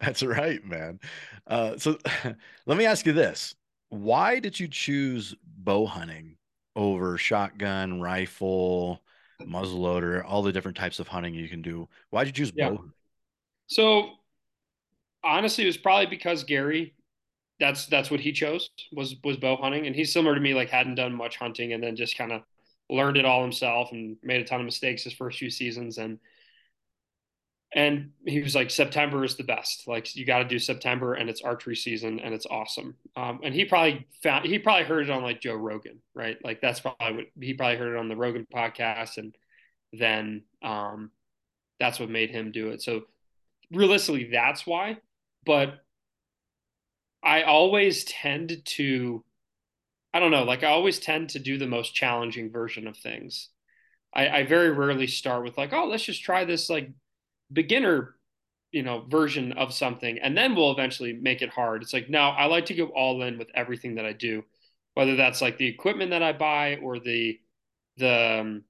That's 0.00 0.22
right, 0.22 0.64
man. 0.64 1.00
Uh, 1.46 1.76
so 1.78 1.98
let 2.66 2.78
me 2.78 2.86
ask 2.86 3.06
you 3.06 3.12
this. 3.12 3.54
Why 3.88 4.38
did 4.38 4.58
you 4.58 4.68
choose 4.68 5.34
bow 5.42 5.86
hunting 5.86 6.36
over 6.76 7.18
shotgun, 7.18 8.00
rifle, 8.00 9.02
muzzleloader, 9.42 10.22
all 10.24 10.42
the 10.42 10.52
different 10.52 10.76
types 10.76 11.00
of 11.00 11.08
hunting 11.08 11.34
you 11.34 11.48
can 11.48 11.62
do? 11.62 11.88
Why 12.10 12.24
did 12.24 12.38
you 12.38 12.44
choose 12.44 12.52
yeah. 12.54 12.70
bow? 12.70 12.84
So 13.66 14.10
honestly, 15.24 15.64
it 15.64 15.68
was 15.68 15.76
probably 15.76 16.06
because 16.06 16.44
Gary 16.44 16.94
that's 17.60 17.86
that's 17.86 18.10
what 18.10 18.20
he 18.20 18.32
chose 18.32 18.70
was 18.92 19.16
was 19.24 19.36
bow 19.36 19.56
hunting 19.56 19.86
and 19.86 19.96
he's 19.96 20.12
similar 20.12 20.34
to 20.34 20.40
me 20.40 20.54
like 20.54 20.68
hadn't 20.68 20.94
done 20.94 21.12
much 21.12 21.36
hunting 21.36 21.72
and 21.72 21.82
then 21.82 21.96
just 21.96 22.16
kind 22.16 22.32
of 22.32 22.42
learned 22.90 23.16
it 23.16 23.24
all 23.24 23.42
himself 23.42 23.92
and 23.92 24.16
made 24.22 24.40
a 24.40 24.44
ton 24.44 24.60
of 24.60 24.66
mistakes 24.66 25.04
his 25.04 25.12
first 25.12 25.38
few 25.38 25.50
seasons. 25.50 25.98
And 25.98 26.18
and 27.74 28.12
he 28.26 28.40
was 28.40 28.54
like 28.54 28.70
september 28.70 29.24
is 29.24 29.36
the 29.36 29.44
best. 29.44 29.86
Like 29.86 30.16
you 30.16 30.24
got 30.24 30.38
to 30.38 30.44
do 30.44 30.58
september 30.58 31.14
and 31.14 31.28
it's 31.28 31.42
archery 31.42 31.76
season 31.76 32.18
and 32.20 32.34
it's 32.34 32.46
awesome. 32.46 32.96
Um, 33.16 33.40
and 33.42 33.54
he 33.54 33.64
probably 33.64 34.06
found 34.22 34.46
he 34.46 34.58
probably 34.58 34.84
heard 34.84 35.04
it 35.04 35.10
on 35.10 35.22
like 35.22 35.40
joe 35.40 35.54
rogan 35.54 36.00
right? 36.14 36.38
Like 36.42 36.60
that's 36.60 36.80
probably 36.80 37.12
what 37.12 37.26
he 37.40 37.54
probably 37.54 37.76
heard 37.76 37.94
it 37.94 37.98
on 37.98 38.08
the 38.08 38.16
rogan 38.16 38.46
podcast 38.52 39.18
and 39.18 39.34
then 39.92 40.42
um, 40.62 41.10
that's 41.78 42.00
what 42.00 42.10
made 42.10 42.30
him 42.30 42.52
do 42.52 42.68
it. 42.68 42.82
So 42.82 43.02
realistically 43.70 44.30
that's 44.32 44.66
why 44.66 44.98
but 45.44 45.82
I 47.22 47.42
always 47.42 48.04
tend 48.04 48.62
to, 48.64 49.24
I 50.12 50.20
don't 50.20 50.30
know, 50.30 50.44
like 50.44 50.64
I 50.64 50.68
always 50.68 50.98
tend 50.98 51.30
to 51.30 51.38
do 51.38 51.58
the 51.58 51.66
most 51.66 51.94
challenging 51.94 52.50
version 52.50 52.86
of 52.86 52.96
things. 52.96 53.50
I, 54.14 54.28
I 54.28 54.46
very 54.46 54.70
rarely 54.70 55.06
start 55.06 55.44
with 55.44 55.58
like, 55.58 55.72
oh, 55.72 55.86
let's 55.86 56.04
just 56.04 56.22
try 56.22 56.44
this 56.44 56.70
like 56.70 56.90
beginner, 57.52 58.16
you 58.72 58.82
know, 58.82 59.04
version 59.08 59.52
of 59.52 59.74
something, 59.74 60.18
and 60.18 60.36
then 60.36 60.54
we'll 60.54 60.72
eventually 60.72 61.12
make 61.12 61.42
it 61.42 61.50
hard. 61.50 61.82
It's 61.82 61.92
like, 61.92 62.08
no, 62.08 62.20
I 62.20 62.46
like 62.46 62.66
to 62.66 62.74
go 62.74 62.86
all 62.86 63.22
in 63.22 63.38
with 63.38 63.48
everything 63.54 63.96
that 63.96 64.06
I 64.06 64.12
do, 64.12 64.44
whether 64.94 65.16
that's 65.16 65.42
like 65.42 65.58
the 65.58 65.68
equipment 65.68 66.10
that 66.10 66.22
I 66.22 66.32
buy 66.32 66.76
or 66.76 66.98
the, 66.98 67.38
the, 67.98 68.40
um, 68.40 68.64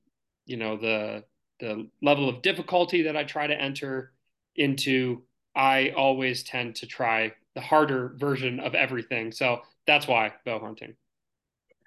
you 0.46 0.56
know, 0.56 0.76
the 0.76 1.24
the 1.60 1.88
level 2.02 2.28
of 2.28 2.42
difficulty 2.42 3.02
that 3.02 3.16
I 3.16 3.24
try 3.24 3.46
to 3.46 3.60
enter 3.60 4.12
into. 4.56 5.22
I 5.56 5.90
always 5.96 6.44
tend 6.44 6.76
to 6.76 6.86
try 6.86 7.32
the 7.56 7.60
harder 7.60 8.14
version 8.16 8.60
of 8.60 8.76
everything. 8.76 9.32
So 9.32 9.62
that's 9.86 10.06
why 10.06 10.32
bow 10.44 10.60
hunting. 10.60 10.94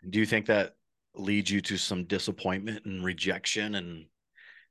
Do 0.10 0.20
you 0.20 0.26
think 0.26 0.48
that 0.48 0.76
leads 1.16 1.52
you 1.52 1.62
to 1.62 1.78
some 1.78 2.06
disappointment 2.06 2.86
and 2.86 3.04
rejection 3.04 3.76
and 3.76 4.06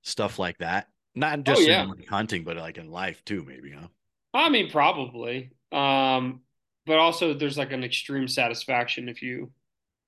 stuff 0.03 0.39
like 0.39 0.59
that? 0.59 0.89
Not 1.15 1.41
oh, 1.41 1.43
just 1.43 1.63
oh, 1.63 1.65
yeah. 1.65 1.85
in 1.85 2.05
hunting, 2.09 2.45
but 2.45 2.57
like 2.57 2.79
in 2.79 2.91
life 2.91 3.25
too, 3.25 3.45
maybe, 3.47 3.73
huh? 3.73 3.89
I 4.33 4.49
mean, 4.49 4.71
probably. 4.71 5.53
Um, 5.73 6.41
but 6.87 6.99
also 6.99 7.35
there's 7.35 7.59
like 7.59 7.73
an 7.73 7.85
extreme 7.85 8.29
satisfaction 8.29 9.09
if 9.09 9.23
you 9.23 9.51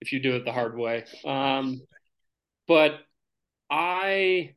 if 0.01 0.13
you 0.13 0.21
do 0.21 0.35
it 0.35 0.45
the 0.45 0.53
hard 0.53 0.77
way. 0.77 1.05
Um, 1.25 1.81
but 2.67 3.01
I 3.71 4.55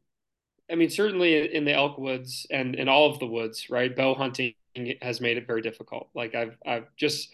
I 0.72 0.76
mean, 0.76 0.90
certainly 0.90 1.54
in 1.54 1.66
the 1.66 1.74
elk 1.74 1.98
woods 1.98 2.48
and 2.50 2.76
in 2.76 2.90
all 2.90 3.12
of 3.12 3.20
the 3.20 3.28
woods, 3.28 3.70
right? 3.70 3.96
Bow 3.96 4.16
hunting 4.16 4.56
has 5.02 5.22
made 5.22 5.38
it 5.38 5.48
very 5.48 5.62
difficult. 5.62 6.10
Like 6.16 6.36
I've 6.36 6.58
I've 6.66 6.88
just 6.98 7.34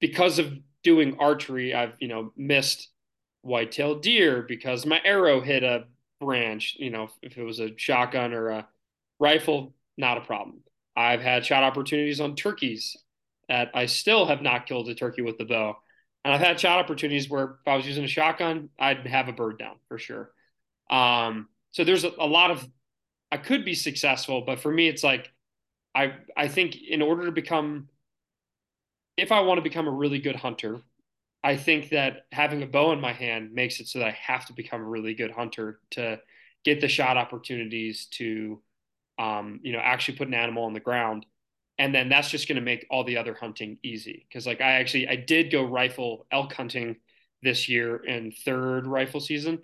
because 0.00 0.38
of 0.38 0.52
doing 0.82 1.16
archery, 1.18 1.74
I've 1.74 1.94
you 2.00 2.08
know 2.08 2.32
missed 2.36 2.88
white-tailed 3.42 4.02
deer 4.02 4.42
because 4.42 4.84
my 4.84 5.00
arrow 5.04 5.40
hit 5.40 5.62
a 5.64 5.84
branch. 6.20 6.76
You 6.78 6.90
know, 6.90 7.08
if 7.22 7.38
it 7.38 7.42
was 7.42 7.60
a 7.60 7.76
shotgun 7.76 8.32
or 8.32 8.48
a 8.48 8.68
rifle, 9.18 9.74
not 9.96 10.18
a 10.18 10.22
problem. 10.22 10.60
I've 10.96 11.20
had 11.20 11.46
shot 11.46 11.62
opportunities 11.62 12.20
on 12.20 12.34
turkeys 12.34 12.96
that 13.48 13.70
I 13.74 13.86
still 13.86 14.26
have 14.26 14.42
not 14.42 14.66
killed 14.66 14.88
a 14.88 14.94
turkey 14.94 15.22
with 15.22 15.38
the 15.38 15.44
bow. 15.44 15.76
And 16.24 16.34
I've 16.34 16.40
had 16.40 16.60
shot 16.60 16.78
opportunities 16.78 17.30
where 17.30 17.56
if 17.60 17.68
I 17.68 17.76
was 17.76 17.86
using 17.86 18.04
a 18.04 18.08
shotgun, 18.08 18.68
I'd 18.78 19.06
have 19.06 19.28
a 19.28 19.32
bird 19.32 19.58
down 19.58 19.76
for 19.88 19.98
sure. 19.98 20.30
Um, 20.90 21.48
so 21.70 21.84
there's 21.84 22.04
a, 22.04 22.12
a 22.18 22.26
lot 22.26 22.50
of 22.50 22.66
I 23.30 23.36
could 23.36 23.64
be 23.64 23.74
successful, 23.74 24.42
but 24.46 24.58
for 24.58 24.72
me, 24.72 24.88
it's 24.88 25.04
like 25.04 25.32
I 25.94 26.14
I 26.36 26.48
think 26.48 26.76
in 26.76 27.02
order 27.02 27.26
to 27.26 27.32
become 27.32 27.88
if 29.18 29.32
I 29.32 29.40
want 29.40 29.58
to 29.58 29.62
become 29.62 29.86
a 29.86 29.92
really 29.92 30.18
good 30.18 30.36
hunter, 30.36 30.80
I 31.44 31.56
think 31.56 31.90
that 31.90 32.26
having 32.32 32.62
a 32.62 32.66
bow 32.66 32.92
in 32.92 33.00
my 33.00 33.12
hand 33.12 33.52
makes 33.52 33.80
it 33.80 33.88
so 33.88 33.98
that 33.98 34.08
I 34.08 34.18
have 34.20 34.46
to 34.46 34.52
become 34.52 34.80
a 34.80 34.88
really 34.88 35.14
good 35.14 35.30
hunter 35.30 35.80
to 35.92 36.20
get 36.64 36.80
the 36.80 36.88
shot 36.88 37.16
opportunities 37.16 38.06
to 38.12 38.62
um, 39.18 39.60
you 39.62 39.72
know 39.72 39.80
actually 39.80 40.16
put 40.16 40.28
an 40.28 40.34
animal 40.34 40.64
on 40.64 40.72
the 40.72 40.80
ground 40.80 41.26
and 41.78 41.94
then 41.94 42.08
that's 42.08 42.30
just 42.30 42.48
going 42.48 42.56
to 42.56 42.62
make 42.62 42.86
all 42.90 43.04
the 43.04 43.16
other 43.16 43.34
hunting 43.34 43.78
easy 43.82 44.26
because 44.28 44.46
like 44.46 44.60
i 44.60 44.72
actually 44.74 45.08
i 45.08 45.16
did 45.16 45.50
go 45.50 45.64
rifle 45.64 46.26
elk 46.30 46.52
hunting 46.52 46.96
this 47.42 47.68
year 47.68 47.96
in 47.96 48.30
third 48.30 48.86
rifle 48.86 49.18
season 49.18 49.58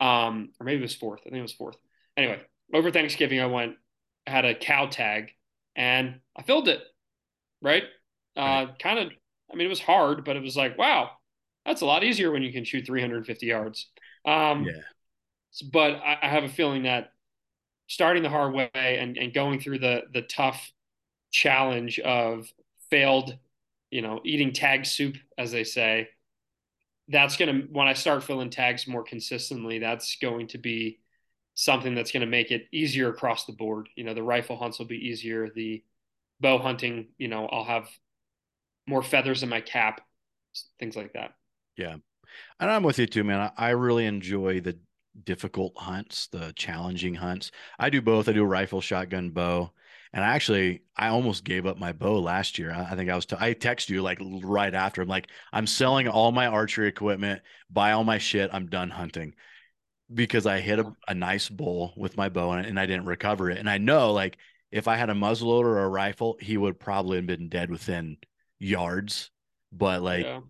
um, 0.00 0.50
or 0.58 0.64
maybe 0.64 0.78
it 0.78 0.82
was 0.82 0.94
fourth 0.94 1.20
i 1.20 1.30
think 1.30 1.36
it 1.36 1.42
was 1.42 1.52
fourth 1.52 1.76
anyway 2.16 2.40
over 2.74 2.90
thanksgiving 2.90 3.40
i 3.40 3.46
went 3.46 3.76
had 4.26 4.44
a 4.44 4.54
cow 4.56 4.86
tag 4.86 5.30
and 5.76 6.20
I 6.36 6.42
filled 6.42 6.68
it. 6.68 6.82
Right. 7.62 7.84
Uh, 8.36 8.66
kind 8.80 8.98
of, 8.98 9.12
I 9.52 9.56
mean, 9.56 9.66
it 9.66 9.70
was 9.70 9.80
hard, 9.80 10.24
but 10.24 10.36
it 10.36 10.42
was 10.42 10.56
like, 10.56 10.78
wow, 10.78 11.10
that's 11.66 11.80
a 11.80 11.86
lot 11.86 12.04
easier 12.04 12.30
when 12.30 12.42
you 12.42 12.52
can 12.52 12.64
shoot 12.64 12.86
350 12.86 13.46
yards. 13.46 13.88
Um, 14.24 14.64
yeah. 14.64 14.82
But 15.72 15.94
I, 15.96 16.18
I 16.22 16.28
have 16.28 16.44
a 16.44 16.48
feeling 16.48 16.84
that 16.84 17.12
starting 17.88 18.22
the 18.22 18.28
hard 18.28 18.54
way 18.54 18.70
and, 18.74 19.16
and 19.16 19.34
going 19.34 19.58
through 19.58 19.80
the 19.80 20.02
the 20.12 20.22
tough 20.22 20.72
challenge 21.32 21.98
of 21.98 22.48
failed, 22.90 23.36
you 23.90 24.02
know, 24.02 24.20
eating 24.24 24.52
tag 24.52 24.86
soup, 24.86 25.16
as 25.36 25.50
they 25.50 25.64
say, 25.64 26.08
that's 27.08 27.36
going 27.36 27.62
to, 27.62 27.68
when 27.72 27.88
I 27.88 27.94
start 27.94 28.22
filling 28.22 28.50
tags 28.50 28.86
more 28.86 29.02
consistently, 29.02 29.78
that's 29.78 30.16
going 30.20 30.48
to 30.48 30.58
be 30.58 31.00
something 31.54 31.94
that's 31.94 32.12
going 32.12 32.22
to 32.22 32.26
make 32.26 32.50
it 32.50 32.66
easier 32.72 33.08
across 33.10 33.44
the 33.44 33.52
board. 33.52 33.88
You 33.96 34.04
know, 34.04 34.14
the 34.14 34.22
rifle 34.22 34.56
hunts 34.56 34.78
will 34.78 34.86
be 34.86 35.08
easier. 35.08 35.50
The 35.50 35.82
bow 36.40 36.58
hunting, 36.58 37.08
you 37.18 37.28
know, 37.28 37.46
I'll 37.46 37.64
have 37.64 37.88
more 38.90 39.02
feathers 39.02 39.42
in 39.42 39.48
my 39.48 39.60
cap, 39.60 40.02
things 40.78 40.96
like 40.96 41.14
that. 41.14 41.30
Yeah. 41.76 41.96
And 42.58 42.70
I'm 42.70 42.82
with 42.82 42.98
you 42.98 43.06
too, 43.06 43.24
man. 43.24 43.50
I 43.56 43.70
really 43.70 44.04
enjoy 44.04 44.60
the 44.60 44.78
difficult 45.24 45.72
hunts, 45.76 46.26
the 46.26 46.52
challenging 46.56 47.14
hunts. 47.14 47.50
I 47.78 47.88
do 47.88 48.02
both. 48.02 48.28
I 48.28 48.32
do 48.32 48.44
rifle, 48.44 48.80
shotgun, 48.80 49.30
bow. 49.30 49.72
And 50.12 50.24
I 50.24 50.34
actually, 50.34 50.82
I 50.96 51.08
almost 51.08 51.44
gave 51.44 51.66
up 51.66 51.78
my 51.78 51.92
bow 51.92 52.18
last 52.18 52.58
year. 52.58 52.72
I 52.72 52.96
think 52.96 53.10
I 53.10 53.14
was, 53.14 53.26
t- 53.26 53.36
I 53.38 53.52
text 53.52 53.88
you 53.88 54.02
like 54.02 54.20
right 54.42 54.74
after. 54.74 55.02
I'm 55.02 55.08
like, 55.08 55.28
I'm 55.52 55.68
selling 55.68 56.08
all 56.08 56.32
my 56.32 56.48
archery 56.48 56.88
equipment, 56.88 57.42
buy 57.70 57.92
all 57.92 58.02
my 58.02 58.18
shit. 58.18 58.50
I'm 58.52 58.66
done 58.66 58.90
hunting 58.90 59.34
because 60.12 60.46
I 60.46 60.58
hit 60.58 60.80
a, 60.80 60.92
a 61.06 61.14
nice 61.14 61.48
bull 61.48 61.94
with 61.96 62.16
my 62.16 62.28
bow 62.28 62.50
and, 62.52 62.66
and 62.66 62.78
I 62.78 62.86
didn't 62.86 63.06
recover 63.06 63.50
it. 63.50 63.58
And 63.58 63.70
I 63.70 63.78
know 63.78 64.12
like 64.12 64.36
if 64.72 64.88
I 64.88 64.96
had 64.96 65.10
a 65.10 65.14
muzzleloader 65.14 65.64
or 65.64 65.84
a 65.84 65.88
rifle, 65.88 66.36
he 66.40 66.56
would 66.56 66.80
probably 66.80 67.16
have 67.16 67.26
been 67.26 67.48
dead 67.48 67.70
within 67.70 68.16
yards. 68.60 69.30
But 69.72 70.02
like 70.02 70.24
yeah. 70.24 70.40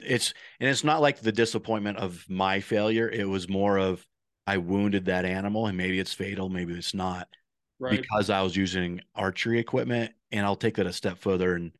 it's 0.00 0.32
and 0.58 0.70
it's 0.70 0.84
not 0.84 1.02
like 1.02 1.20
the 1.20 1.32
disappointment 1.32 1.98
of 1.98 2.24
my 2.28 2.60
failure. 2.60 3.08
It 3.08 3.28
was 3.28 3.48
more 3.48 3.76
of 3.76 4.06
I 4.46 4.56
wounded 4.56 5.04
that 5.06 5.26
animal 5.26 5.66
and 5.66 5.76
maybe 5.76 5.98
it's 5.98 6.14
fatal, 6.14 6.48
maybe 6.48 6.72
it's 6.72 6.94
not. 6.94 7.28
Right. 7.78 8.00
Because 8.00 8.30
I 8.30 8.42
was 8.42 8.56
using 8.56 9.00
archery 9.14 9.58
equipment. 9.58 10.12
And 10.30 10.46
I'll 10.46 10.56
take 10.56 10.76
that 10.76 10.86
a 10.86 10.94
step 10.94 11.18
further 11.18 11.54
and 11.54 11.72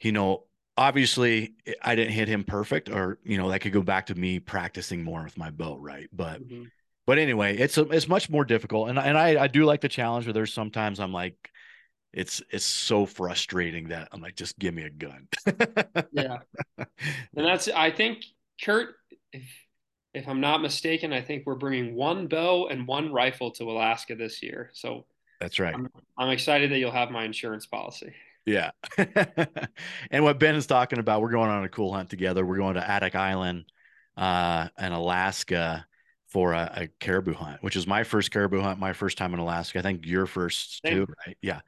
you 0.00 0.12
know, 0.12 0.44
obviously 0.76 1.54
I 1.82 1.94
didn't 1.94 2.12
hit 2.12 2.28
him 2.28 2.44
perfect, 2.44 2.88
or 2.88 3.18
you 3.24 3.38
know 3.38 3.50
that 3.50 3.60
could 3.60 3.72
go 3.72 3.82
back 3.82 4.06
to 4.06 4.14
me 4.14 4.38
practicing 4.38 5.02
more 5.02 5.22
with 5.24 5.38
my 5.38 5.50
bow, 5.50 5.78
right? 5.78 6.08
But 6.12 6.42
mm-hmm. 6.42 6.64
but 7.06 7.18
anyway, 7.18 7.56
it's 7.56 7.78
a, 7.78 7.82
it's 7.90 8.08
much 8.08 8.30
more 8.30 8.44
difficult, 8.44 8.88
and 8.88 8.98
and 8.98 9.16
I 9.16 9.42
I 9.42 9.46
do 9.48 9.64
like 9.64 9.80
the 9.80 9.88
challenge. 9.88 10.26
Where 10.26 10.32
there's 10.32 10.52
sometimes 10.52 11.00
I'm 11.00 11.12
like, 11.12 11.50
it's 12.14 12.42
it's 12.50 12.64
so 12.64 13.06
frustrating 13.06 13.88
that 13.88 14.08
I'm 14.12 14.20
like, 14.20 14.36
just 14.36 14.58
give 14.58 14.72
me 14.72 14.84
a 14.84 14.90
gun. 14.90 15.28
yeah, 16.12 16.38
and 16.78 16.86
that's 17.34 17.68
I 17.68 17.90
think 17.90 18.24
Kurt, 18.62 18.94
if 19.32 19.42
if 20.14 20.28
I'm 20.28 20.40
not 20.40 20.62
mistaken, 20.62 21.12
I 21.12 21.20
think 21.20 21.44
we're 21.44 21.56
bringing 21.56 21.94
one 21.96 22.28
bow 22.28 22.68
and 22.68 22.86
one 22.86 23.12
rifle 23.12 23.50
to 23.52 23.64
Alaska 23.64 24.14
this 24.14 24.42
year. 24.42 24.70
So 24.72 25.06
that's 25.40 25.58
right. 25.58 25.74
I'm, 25.74 25.88
I'm 26.16 26.30
excited 26.30 26.70
that 26.70 26.78
you'll 26.78 26.92
have 26.92 27.10
my 27.10 27.24
insurance 27.24 27.66
policy. 27.66 28.14
Yeah. 28.46 28.70
and 30.10 30.22
what 30.22 30.38
Ben 30.38 30.54
is 30.54 30.66
talking 30.66 31.00
about, 31.00 31.20
we're 31.20 31.30
going 31.30 31.50
on 31.50 31.64
a 31.64 31.68
cool 31.68 31.92
hunt 31.92 32.10
together. 32.10 32.46
We're 32.46 32.58
going 32.58 32.74
to 32.74 32.80
Adak 32.80 33.14
Island 33.14 33.64
uh 34.16 34.68
in 34.78 34.92
Alaska 34.92 35.84
for 36.28 36.52
a, 36.52 36.72
a, 36.76 36.88
caribou 37.00 37.34
hunt, 37.34 37.62
which 37.62 37.74
is 37.74 37.86
my 37.86 38.04
first 38.04 38.30
caribou 38.30 38.60
hunt, 38.60 38.78
my 38.78 38.92
first 38.92 39.18
time 39.18 39.34
in 39.34 39.40
Alaska. 39.40 39.80
I 39.80 39.82
think 39.82 40.06
your 40.06 40.26
first 40.26 40.80
too, 40.84 41.06
right? 41.26 41.36
Yeah. 41.42 41.60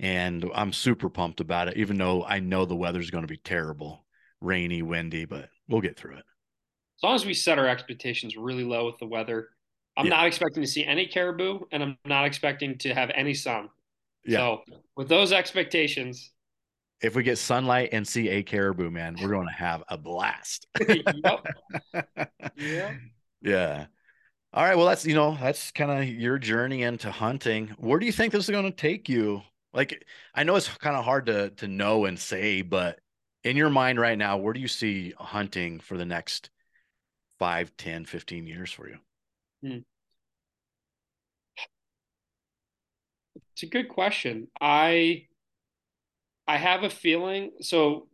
And 0.00 0.50
I'm 0.54 0.72
super 0.72 1.10
pumped 1.10 1.40
about 1.40 1.68
it, 1.68 1.76
even 1.76 1.98
though 1.98 2.24
I 2.24 2.40
know 2.40 2.64
the 2.64 2.74
weather's 2.74 3.10
going 3.10 3.22
to 3.22 3.28
be 3.28 3.36
terrible, 3.36 4.06
rainy, 4.40 4.80
windy, 4.80 5.26
but 5.26 5.50
we'll 5.68 5.82
get 5.82 5.98
through 5.98 6.14
it. 6.14 6.24
As 6.98 7.02
long 7.02 7.14
as 7.14 7.26
we 7.26 7.34
set 7.34 7.58
our 7.58 7.68
expectations 7.68 8.36
really 8.36 8.64
low 8.64 8.86
with 8.86 8.98
the 8.98 9.06
weather, 9.06 9.50
I'm 9.98 10.06
yeah. 10.06 10.16
not 10.16 10.26
expecting 10.26 10.62
to 10.62 10.66
see 10.66 10.84
any 10.86 11.06
caribou 11.06 11.60
and 11.70 11.82
I'm 11.82 11.98
not 12.06 12.24
expecting 12.24 12.78
to 12.78 12.94
have 12.94 13.10
any 13.14 13.34
sun. 13.34 13.68
Yeah. 14.24 14.38
So 14.38 14.62
with 14.96 15.08
those 15.08 15.32
expectations, 15.32 16.30
if 17.02 17.14
we 17.14 17.22
get 17.22 17.36
sunlight 17.38 17.90
and 17.92 18.06
see 18.06 18.28
a 18.28 18.42
caribou, 18.42 18.90
man, 18.90 19.16
we're 19.20 19.30
going 19.30 19.46
to 19.46 19.52
have 19.52 19.82
a 19.88 19.98
blast. 19.98 20.66
yep. 20.88 21.46
Yeah. 22.56 22.94
Yeah. 23.42 23.86
All 24.52 24.64
right. 24.64 24.76
Well, 24.76 24.86
that's 24.86 25.06
you 25.06 25.14
know 25.14 25.36
that's 25.40 25.70
kind 25.70 25.90
of 25.90 26.08
your 26.08 26.38
journey 26.38 26.82
into 26.82 27.10
hunting. 27.10 27.68
Where 27.78 27.98
do 27.98 28.06
you 28.06 28.12
think 28.12 28.32
this 28.32 28.44
is 28.44 28.50
going 28.50 28.64
to 28.64 28.70
take 28.70 29.08
you? 29.08 29.42
Like, 29.72 30.04
I 30.34 30.44
know 30.44 30.56
it's 30.56 30.68
kind 30.68 30.96
of 30.96 31.04
hard 31.04 31.26
to 31.26 31.50
to 31.50 31.68
know 31.68 32.04
and 32.04 32.18
say, 32.18 32.62
but 32.62 33.00
in 33.44 33.56
your 33.56 33.70
mind 33.70 34.00
right 34.00 34.18
now, 34.18 34.36
where 34.38 34.52
do 34.52 34.60
you 34.60 34.68
see 34.68 35.14
hunting 35.18 35.80
for 35.80 35.96
the 35.96 36.04
next 36.04 36.50
5, 37.38 37.76
10, 37.76 38.04
15 38.04 38.46
years 38.46 38.72
for 38.72 38.88
you? 38.88 38.98
Hmm. 39.62 39.78
It's 43.54 43.62
a 43.62 43.66
good 43.66 43.88
question. 43.88 44.48
I 44.60 45.26
I 46.46 46.56
have 46.56 46.82
a 46.82 46.90
feeling 46.90 47.52
so 47.60 48.08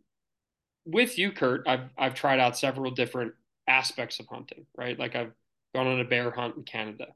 with 0.85 1.17
you, 1.17 1.31
Kurt, 1.31 1.67
I've 1.67 1.89
I've 1.97 2.13
tried 2.13 2.39
out 2.39 2.57
several 2.57 2.91
different 2.91 3.33
aspects 3.67 4.19
of 4.19 4.27
hunting, 4.27 4.65
right? 4.75 4.97
Like 4.97 5.15
I've 5.15 5.33
gone 5.75 5.87
on 5.87 5.99
a 5.99 6.05
bear 6.05 6.31
hunt 6.31 6.55
in 6.57 6.63
Canada, 6.63 7.07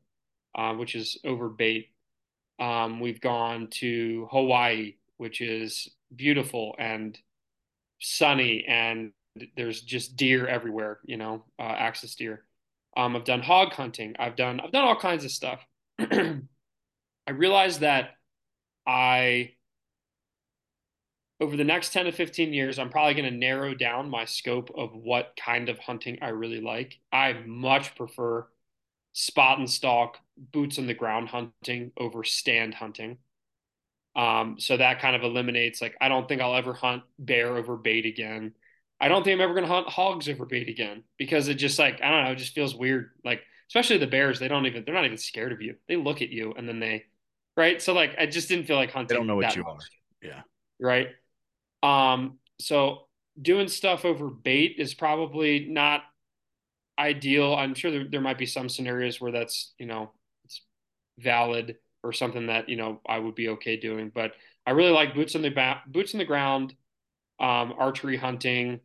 uh, 0.56 0.74
which 0.74 0.96
is 0.96 1.18
over 1.26 1.50
bait. 1.50 1.90
Um, 2.62 3.00
we've 3.00 3.20
gone 3.20 3.68
to 3.80 4.28
Hawaii, 4.32 4.94
which 5.18 5.42
is 5.42 5.90
beautiful 6.16 6.76
and 6.78 7.18
sunny, 8.00 8.64
and 8.68 9.12
there's 9.58 9.82
just 9.82 10.16
deer 10.16 10.48
everywhere. 10.48 11.00
You 11.04 11.18
know, 11.18 11.44
uh, 11.60 11.64
axis 11.64 12.16
deer. 12.16 12.46
Um, 12.96 13.16
I've 13.16 13.24
done 13.26 13.42
hog 13.42 13.74
hunting. 13.74 14.16
I've 14.20 14.36
done 14.36 14.60
I've 14.60 14.72
done 14.72 14.86
all 14.86 14.96
kinds 14.96 15.26
of 15.26 15.32
stuff. 15.32 15.66
I 16.00 17.32
realized 17.32 17.80
that 17.80 18.12
I 18.86 19.54
over 21.40 21.58
the 21.58 21.64
next 21.64 21.92
10 21.92 22.06
to 22.06 22.12
15 22.12 22.54
years, 22.54 22.78
I'm 22.78 22.92
probably 22.92 23.16
going 23.16 23.32
to 23.32 23.36
narrow 23.36 23.74
down 23.74 24.12
my 24.12 24.26
scope 24.26 24.70
of 24.78 24.94
what 24.94 25.34
kind 25.44 25.70
of 25.70 25.80
hunting 25.80 26.20
I 26.22 26.30
really 26.30 26.62
like. 26.62 27.00
I 27.12 27.34
much 27.48 27.96
prefer 27.96 28.46
spot 29.14 29.60
and 29.60 29.70
stalk, 29.70 30.18
boots 30.38 30.80
on 30.80 30.88
the 30.88 30.94
ground 30.94 31.30
hunting 31.30 31.92
over 31.98 32.24
stand 32.24 32.74
hunting. 32.74 33.18
Um, 34.16 34.56
so 34.60 34.78
that 34.78 35.00
kind 35.00 35.16
of 35.16 35.24
eliminates 35.24 35.82
like 35.82 35.96
I 36.02 36.10
don't 36.10 36.28
think 36.28 36.42
I'll 36.42 36.56
ever 36.56 36.74
hunt 36.74 37.04
bear 37.18 37.56
over 37.58 37.78
bait 37.78 38.06
again. 38.06 38.54
I 39.00 39.08
don't 39.08 39.24
think 39.24 39.36
I'm 39.36 39.42
ever 39.42 39.54
going 39.54 39.66
to 39.66 39.74
hunt 39.74 39.88
hogs 39.88 40.28
over 40.30 40.46
bait 40.46 40.70
again 40.70 41.04
because 41.18 41.48
it 41.48 41.56
just 41.56 41.80
like 41.80 42.02
I 42.02 42.10
don't 42.10 42.26
know, 42.26 42.32
it 42.32 42.38
just 42.38 42.54
feels 42.54 42.76
weird. 42.76 43.12
Like 43.24 43.42
especially 43.70 43.98
the 43.98 44.08
bears, 44.08 44.40
they 44.40 44.50
don't 44.50 44.66
even 44.66 44.84
they're 44.86 44.94
not 44.94 45.06
even 45.06 45.18
scared 45.18 45.54
of 45.54 45.62
you. 45.62 45.76
They 45.88 45.96
look 45.96 46.22
at 46.22 46.30
you 46.30 46.54
and 46.58 46.68
then 46.68 46.80
they 46.80 47.06
right. 47.56 47.82
So 47.82 47.94
like 47.94 48.16
I 48.20 48.26
just 48.26 48.50
didn't 48.50 48.66
feel 48.66 48.76
like 48.76 48.92
hunting. 48.92 49.08
They 49.08 49.16
don't 49.16 49.28
know 49.28 49.38
what 49.38 49.56
you 49.56 49.64
much. 49.64 49.76
are. 50.24 50.28
Yeah. 50.28 50.42
Right. 50.80 51.08
Um. 51.82 52.40
So 52.60 53.08
doing 53.42 53.70
stuff 53.70 54.04
over 54.04 54.30
bait 54.30 54.76
is 54.78 54.94
probably 54.94 55.68
not 55.70 56.02
ideal. 57.02 57.56
I'm 57.56 57.74
sure 57.74 57.92
there, 57.92 58.06
there 58.10 58.22
might 58.22 58.38
be 58.38 58.46
some 58.46 58.70
scenarios 58.70 59.20
where 59.20 59.32
that's, 59.32 59.74
you 59.78 59.86
know, 59.86 60.12
it's 60.46 60.62
valid 61.20 61.78
or 62.04 62.14
something 62.14 62.48
that, 62.48 62.70
you 62.70 62.78
know, 62.78 63.02
I 63.08 63.20
would 63.20 63.36
be 63.36 63.50
okay 63.50 63.78
doing. 63.78 64.12
But 64.14 64.34
I 64.66 64.72
really 64.72 64.92
like 64.92 65.16
boots 65.16 65.36
on 65.36 65.42
the 65.42 65.50
back, 65.50 65.88
boots 65.88 66.14
on 66.14 66.20
the 66.20 66.26
ground, 66.26 66.74
um, 67.40 67.74
archery 67.78 68.18
hunting, 68.18 68.80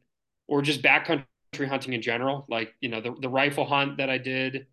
or 0.49 0.63
just 0.63 0.83
backcountry 0.83 1.69
hunting 1.69 1.93
in 1.93 2.03
general. 2.03 2.47
Like, 2.49 2.75
you 2.81 2.89
know, 2.89 3.01
the, 3.01 3.15
the 3.21 3.29
rifle 3.29 3.67
hunt 3.67 3.99
that 3.99 4.11
I 4.11 4.19
did 4.19 4.67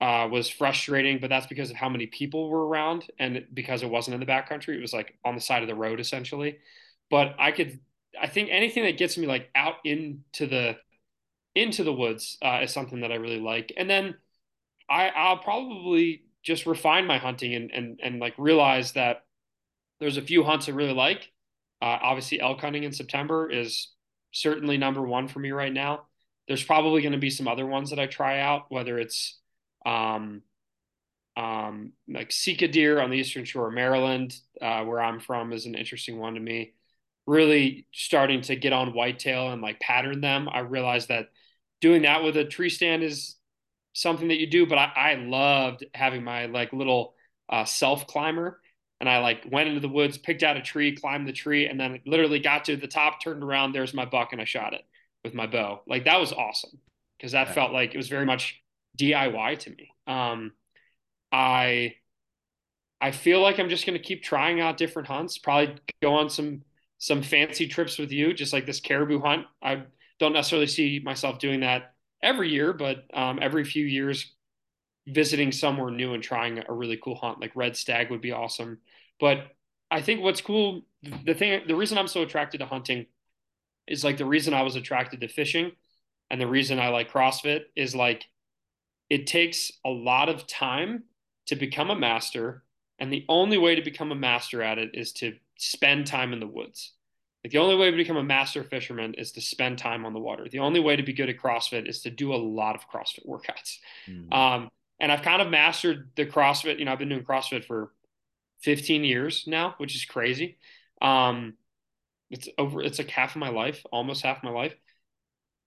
uh, 0.00 0.28
was 0.30 0.48
frustrating, 0.48 1.18
but 1.20 1.28
that's 1.28 1.46
because 1.46 1.70
of 1.70 1.76
how 1.76 1.88
many 1.88 2.06
people 2.06 2.48
were 2.48 2.66
around 2.66 3.06
and 3.18 3.44
because 3.52 3.82
it 3.82 3.90
wasn't 3.90 4.14
in 4.14 4.20
the 4.20 4.26
backcountry. 4.26 4.76
It 4.76 4.80
was 4.80 4.94
like 4.94 5.18
on 5.24 5.34
the 5.34 5.40
side 5.40 5.62
of 5.62 5.68
the 5.68 5.74
road 5.74 6.00
essentially. 6.00 6.58
But 7.10 7.34
I 7.38 7.50
could, 7.52 7.80
I 8.20 8.28
think 8.28 8.48
anything 8.50 8.84
that 8.84 8.98
gets 8.98 9.18
me 9.18 9.26
like 9.26 9.50
out 9.54 9.76
into 9.84 10.46
the 10.46 10.76
into 11.54 11.84
the 11.84 11.92
woods 11.92 12.38
uh, 12.42 12.60
is 12.62 12.72
something 12.72 13.00
that 13.00 13.12
I 13.12 13.16
really 13.16 13.40
like. 13.40 13.72
And 13.76 13.88
then 13.88 14.14
I, 14.88 15.08
I'll 15.08 15.38
probably 15.38 16.22
just 16.42 16.66
refine 16.66 17.06
my 17.06 17.18
hunting 17.18 17.54
and, 17.54 17.70
and, 17.70 18.00
and 18.02 18.20
like 18.20 18.34
realize 18.38 18.92
that 18.92 19.24
there's 20.00 20.16
a 20.16 20.22
few 20.22 20.42
hunts 20.42 20.68
I 20.68 20.72
really 20.72 20.94
like. 20.94 21.30
Uh, 21.82 21.98
obviously, 22.02 22.40
elk 22.40 22.60
hunting 22.60 22.84
in 22.84 22.92
September 22.92 23.50
is 23.50 23.88
certainly 24.32 24.76
number 24.76 25.02
one 25.02 25.28
for 25.28 25.38
me 25.38 25.50
right 25.50 25.72
now. 25.72 26.02
There's 26.48 26.64
probably 26.64 27.02
going 27.02 27.12
to 27.12 27.18
be 27.18 27.30
some 27.30 27.48
other 27.48 27.66
ones 27.66 27.90
that 27.90 27.98
I 27.98 28.06
try 28.06 28.40
out, 28.40 28.66
whether 28.70 28.98
it's 28.98 29.38
um, 29.86 30.42
um, 31.36 31.92
like 32.08 32.32
Sika 32.32 32.68
deer 32.68 33.00
on 33.00 33.10
the 33.10 33.16
eastern 33.16 33.44
shore 33.44 33.68
of 33.68 33.74
Maryland, 33.74 34.36
uh, 34.60 34.84
where 34.84 35.00
I'm 35.00 35.20
from, 35.20 35.52
is 35.52 35.66
an 35.66 35.74
interesting 35.74 36.18
one 36.18 36.34
to 36.34 36.40
me. 36.40 36.74
Really 37.26 37.86
starting 37.92 38.40
to 38.42 38.56
get 38.56 38.72
on 38.72 38.94
whitetail 38.94 39.50
and 39.50 39.62
like 39.62 39.80
pattern 39.80 40.20
them. 40.20 40.48
I 40.50 40.60
realized 40.60 41.08
that 41.08 41.28
doing 41.80 42.02
that 42.02 42.22
with 42.22 42.36
a 42.36 42.44
tree 42.44 42.70
stand 42.70 43.02
is 43.02 43.36
something 43.92 44.28
that 44.28 44.38
you 44.38 44.46
do, 44.46 44.66
but 44.66 44.78
I, 44.78 44.92
I 44.96 45.14
loved 45.14 45.84
having 45.94 46.22
my 46.22 46.46
like 46.46 46.72
little 46.72 47.14
uh, 47.48 47.64
self 47.64 48.06
climber. 48.06 48.60
And 49.00 49.08
I 49.08 49.20
like 49.20 49.46
went 49.50 49.68
into 49.68 49.80
the 49.80 49.88
woods, 49.88 50.18
picked 50.18 50.42
out 50.42 50.58
a 50.58 50.62
tree, 50.62 50.94
climbed 50.94 51.26
the 51.26 51.32
tree, 51.32 51.66
and 51.66 51.80
then 51.80 52.00
literally 52.04 52.38
got 52.38 52.66
to 52.66 52.76
the 52.76 52.86
top, 52.86 53.22
turned 53.22 53.42
around, 53.42 53.72
there's 53.72 53.94
my 53.94 54.04
buck, 54.04 54.32
and 54.32 54.42
I 54.42 54.44
shot 54.44 54.74
it 54.74 54.82
with 55.24 55.32
my 55.32 55.46
bow. 55.46 55.80
Like 55.86 56.04
that 56.04 56.20
was 56.20 56.34
awesome 56.34 56.78
because 57.16 57.32
that 57.32 57.48
yeah. 57.48 57.52
felt 57.54 57.72
like 57.72 57.94
it 57.94 57.96
was 57.96 58.08
very 58.08 58.26
much 58.26 58.62
DIY 58.98 59.58
to 59.60 59.70
me. 59.70 59.90
Um, 60.06 60.52
I 61.32 61.94
I 63.00 63.12
feel 63.12 63.40
like 63.40 63.58
I'm 63.58 63.70
just 63.70 63.86
going 63.86 63.98
to 63.98 64.04
keep 64.04 64.22
trying 64.22 64.60
out 64.60 64.76
different 64.76 65.08
hunts. 65.08 65.38
Probably 65.38 65.76
go 66.02 66.12
on 66.14 66.28
some 66.28 66.62
some 66.98 67.22
fancy 67.22 67.66
trips 67.66 67.98
with 67.98 68.12
you, 68.12 68.34
just 68.34 68.52
like 68.52 68.66
this 68.66 68.80
caribou 68.80 69.20
hunt. 69.20 69.46
I 69.62 69.84
don't 70.20 70.34
necessarily 70.34 70.68
see 70.68 71.00
myself 71.02 71.38
doing 71.38 71.60
that 71.60 71.94
every 72.22 72.50
year, 72.50 72.72
but 72.72 73.04
um, 73.12 73.38
every 73.42 73.64
few 73.64 73.84
years, 73.84 74.34
visiting 75.06 75.50
somewhere 75.50 75.90
new 75.90 76.14
and 76.14 76.22
trying 76.22 76.62
a 76.68 76.72
really 76.72 76.98
cool 77.02 77.16
hunt 77.16 77.40
like 77.40 77.56
red 77.56 77.76
stag 77.76 78.10
would 78.10 78.20
be 78.20 78.30
awesome. 78.30 78.78
But 79.18 79.48
I 79.90 80.02
think 80.02 80.22
what's 80.22 80.40
cool, 80.40 80.82
the 81.24 81.34
thing, 81.34 81.62
the 81.66 81.74
reason 81.74 81.98
I'm 81.98 82.06
so 82.06 82.22
attracted 82.22 82.58
to 82.58 82.66
hunting 82.66 83.06
is 83.88 84.04
like 84.04 84.18
the 84.18 84.26
reason 84.26 84.54
I 84.54 84.62
was 84.62 84.76
attracted 84.76 85.20
to 85.22 85.28
fishing 85.28 85.72
and 86.30 86.40
the 86.40 86.46
reason 86.46 86.78
I 86.78 86.88
like 86.88 87.10
CrossFit 87.10 87.62
is 87.74 87.94
like 87.94 88.24
it 89.08 89.26
takes 89.26 89.72
a 89.84 89.90
lot 89.90 90.28
of 90.28 90.46
time 90.46 91.04
to 91.46 91.56
become 91.56 91.90
a 91.90 91.98
master. 91.98 92.62
And 93.00 93.12
the 93.12 93.24
only 93.28 93.58
way 93.58 93.74
to 93.74 93.82
become 93.82 94.12
a 94.12 94.16
master 94.16 94.62
at 94.62 94.78
it 94.78 94.90
is 94.94 95.12
to 95.14 95.34
spend 95.58 96.06
time 96.06 96.32
in 96.32 96.38
the 96.38 96.46
woods. 96.46 96.92
Like 97.44 97.52
the 97.52 97.58
only 97.58 97.76
way 97.76 97.90
to 97.90 97.96
become 97.96 98.18
a 98.18 98.22
master 98.22 98.62
fisherman 98.62 99.14
is 99.14 99.32
to 99.32 99.40
spend 99.40 99.78
time 99.78 100.04
on 100.04 100.12
the 100.12 100.18
water. 100.20 100.46
The 100.50 100.58
only 100.58 100.80
way 100.80 100.96
to 100.96 101.02
be 101.02 101.14
good 101.14 101.30
at 101.30 101.38
CrossFit 101.38 101.88
is 101.88 102.02
to 102.02 102.10
do 102.10 102.34
a 102.34 102.36
lot 102.36 102.74
of 102.74 102.88
CrossFit 102.88 103.26
workouts. 103.26 103.78
Mm. 104.08 104.32
Um, 104.32 104.70
and 105.00 105.10
I've 105.10 105.22
kind 105.22 105.40
of 105.40 105.48
mastered 105.48 106.10
the 106.16 106.26
CrossFit. 106.26 106.78
You 106.78 106.84
know, 106.84 106.92
I've 106.92 106.98
been 106.98 107.08
doing 107.08 107.24
CrossFit 107.24 107.64
for 107.64 107.92
15 108.62 109.04
years 109.04 109.44
now, 109.46 109.74
which 109.78 109.94
is 109.94 110.04
crazy. 110.04 110.58
Um, 111.00 111.54
it's 112.30 112.48
over. 112.58 112.82
It's 112.82 112.98
like 112.98 113.08
half 113.08 113.34
of 113.34 113.40
my 113.40 113.48
life, 113.48 113.84
almost 113.90 114.22
half 114.22 114.42
my 114.44 114.50
life. 114.50 114.74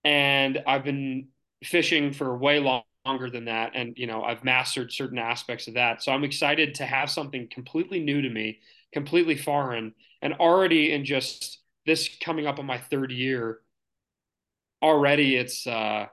And 0.03 0.61
I've 0.67 0.83
been 0.83 1.29
fishing 1.63 2.13
for 2.13 2.37
way 2.37 2.59
long, 2.59 2.83
longer 3.05 3.31
than 3.31 3.45
that. 3.45 3.71
And 3.73 3.97
you 3.97 4.05
know, 4.05 4.23
I've 4.23 4.43
mastered 4.43 4.91
certain 4.91 5.17
aspects 5.17 5.67
of 5.67 5.73
that. 5.73 6.03
So 6.03 6.11
I'm 6.11 6.23
excited 6.23 6.75
to 6.75 6.85
have 6.85 7.09
something 7.09 7.47
completely 7.51 7.99
new 7.99 8.21
to 8.21 8.29
me, 8.29 8.59
completely 8.93 9.35
foreign, 9.35 9.93
and 10.21 10.33
already 10.35 10.91
in 10.93 11.03
just 11.03 11.62
this 11.85 12.09
coming 12.21 12.47
up 12.47 12.59
on 12.59 12.65
my 12.65 12.77
third 12.77 13.11
year, 13.11 13.59
already 14.81 15.35
it's 15.35 15.65
uh, 15.67 16.07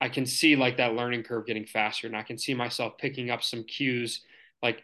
I 0.00 0.08
can 0.08 0.26
see 0.26 0.56
like 0.56 0.76
that 0.76 0.94
learning 0.94 1.22
curve 1.24 1.46
getting 1.46 1.66
faster, 1.66 2.06
and 2.06 2.16
I 2.16 2.22
can 2.22 2.38
see 2.38 2.54
myself 2.54 2.98
picking 2.98 3.30
up 3.30 3.42
some 3.42 3.64
cues, 3.64 4.22
like 4.62 4.82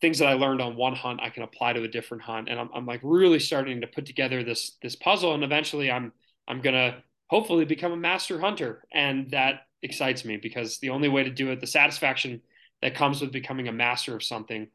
things 0.00 0.18
that 0.18 0.28
I 0.28 0.34
learned 0.34 0.60
on 0.60 0.76
one 0.76 0.94
hunt 0.94 1.20
I 1.22 1.30
can 1.30 1.42
apply 1.42 1.74
to 1.74 1.82
a 1.82 1.88
different 1.88 2.22
hunt, 2.22 2.48
and 2.48 2.58
I'm, 2.58 2.70
I'm 2.74 2.86
like 2.86 3.00
really 3.02 3.38
starting 3.38 3.80
to 3.82 3.86
put 3.86 4.06
together 4.06 4.42
this 4.42 4.76
this 4.82 4.96
puzzle, 4.96 5.34
and 5.34 5.44
eventually 5.44 5.90
I'm 5.90 6.12
I'm 6.48 6.60
gonna 6.60 7.02
hopefully 7.28 7.64
become 7.64 7.92
a 7.92 7.96
master 7.96 8.40
hunter, 8.40 8.84
and 8.92 9.30
that 9.30 9.66
excites 9.82 10.24
me 10.24 10.36
because 10.36 10.78
the 10.78 10.90
only 10.90 11.08
way 11.08 11.24
to 11.24 11.30
do 11.30 11.50
it, 11.50 11.60
the 11.60 11.66
satisfaction 11.66 12.42
that 12.82 12.94
comes 12.94 13.20
with 13.20 13.32
becoming 13.32 13.68
a 13.68 13.72
master 13.72 14.14
of 14.14 14.22
something, 14.22 14.68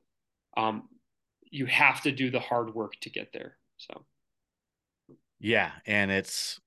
um, 0.57 0.89
you 1.51 1.65
have 1.65 2.01
to 2.01 2.11
do 2.11 2.31
the 2.31 2.39
hard 2.39 2.73
work 2.73 2.93
to 3.01 3.09
get 3.09 3.33
there. 3.33 3.57
So, 3.77 4.05
yeah, 5.39 5.71
and 5.85 6.11
it's 6.11 6.59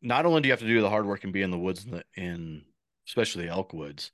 not 0.00 0.26
only 0.26 0.40
do 0.40 0.48
you 0.48 0.52
have 0.52 0.60
to 0.60 0.66
do 0.66 0.80
the 0.80 0.90
hard 0.90 1.06
work 1.06 1.24
and 1.24 1.32
be 1.32 1.42
in 1.42 1.50
the 1.50 1.58
woods 1.58 1.84
in, 1.84 1.92
the, 1.92 2.04
in 2.16 2.62
especially 3.06 3.48
elk 3.48 3.72
woods, 3.72 4.10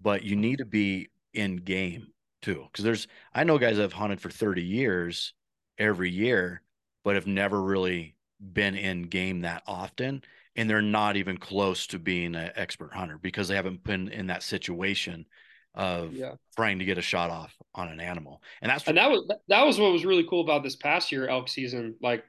but 0.00 0.22
you 0.22 0.36
need 0.36 0.58
to 0.58 0.64
be 0.64 1.10
in 1.34 1.56
game 1.56 2.08
too. 2.42 2.64
Because 2.70 2.84
there's 2.84 3.06
I 3.34 3.44
know 3.44 3.58
guys 3.58 3.76
that 3.76 3.82
have 3.82 3.92
hunted 3.92 4.20
for 4.20 4.30
30 4.30 4.62
years 4.62 5.34
every 5.78 6.10
year, 6.10 6.62
but 7.04 7.14
have 7.14 7.26
never 7.26 7.60
really 7.60 8.16
been 8.52 8.74
in 8.74 9.02
game 9.02 9.42
that 9.42 9.62
often. 9.66 10.22
And 10.56 10.68
they're 10.68 10.82
not 10.82 11.16
even 11.16 11.36
close 11.36 11.86
to 11.88 11.98
being 11.98 12.34
an 12.34 12.50
expert 12.56 12.92
hunter 12.92 13.18
because 13.18 13.48
they 13.48 13.54
haven't 13.54 13.84
been 13.84 14.08
in 14.08 14.26
that 14.26 14.42
situation 14.42 15.26
of 15.74 16.12
yeah. 16.12 16.32
trying 16.56 16.80
to 16.80 16.84
get 16.84 16.98
a 16.98 17.02
shot 17.02 17.30
off 17.30 17.54
on 17.74 17.88
an 17.88 18.00
animal. 18.00 18.42
And 18.60 18.70
that's 18.70 18.86
and 18.88 18.96
that 18.96 19.10
was 19.10 19.30
that 19.48 19.64
was 19.64 19.78
what 19.78 19.92
was 19.92 20.04
really 20.04 20.26
cool 20.28 20.40
about 20.40 20.62
this 20.62 20.76
past 20.76 21.12
year 21.12 21.28
elk 21.28 21.48
season. 21.48 21.94
Like, 22.02 22.24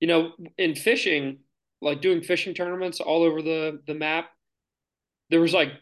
you 0.00 0.08
know, 0.08 0.32
in 0.56 0.74
fishing, 0.74 1.38
like 1.80 2.00
doing 2.00 2.22
fishing 2.22 2.54
tournaments 2.54 3.00
all 3.00 3.22
over 3.22 3.42
the 3.42 3.80
the 3.86 3.94
map, 3.94 4.30
there 5.30 5.40
was 5.40 5.52
like 5.52 5.72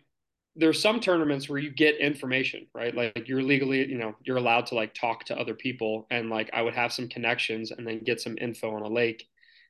there's 0.56 0.80
some 0.80 1.00
tournaments 1.00 1.48
where 1.48 1.58
you 1.58 1.70
get 1.70 1.98
information, 1.98 2.66
right? 2.74 2.94
Like 2.94 3.28
you're 3.28 3.42
legally, 3.42 3.86
you 3.86 3.98
know, 3.98 4.14
you're 4.24 4.38
allowed 4.38 4.66
to 4.66 4.74
like 4.74 4.94
talk 4.94 5.24
to 5.24 5.38
other 5.38 5.54
people 5.54 6.06
and 6.10 6.30
like 6.30 6.50
I 6.54 6.62
would 6.62 6.74
have 6.74 6.92
some 6.92 7.08
connections 7.08 7.70
and 7.70 7.86
then 7.86 8.02
get 8.02 8.22
some 8.22 8.38
info 8.38 8.74
on 8.74 8.82
a 8.82 8.88
lake. 8.88 9.28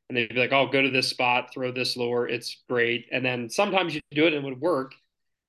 And 0.09 0.17
they'd 0.17 0.29
be 0.29 0.39
like, 0.39 0.53
oh, 0.53 0.69
go 0.69 0.81
to 0.81 0.91
this 0.91 1.09
spot, 1.09 1.53
throw 1.53 1.73
this 1.73 1.97
lure, 1.97 2.29
it's 2.29 2.63
great. 2.69 3.07
And 3.11 3.25
then 3.25 3.51
sometimes 3.51 3.97
you 3.97 4.01
do 4.13 4.27
it 4.27 4.35
and 4.35 4.45
it 4.45 4.49
would 4.49 4.61
work. 4.61 4.93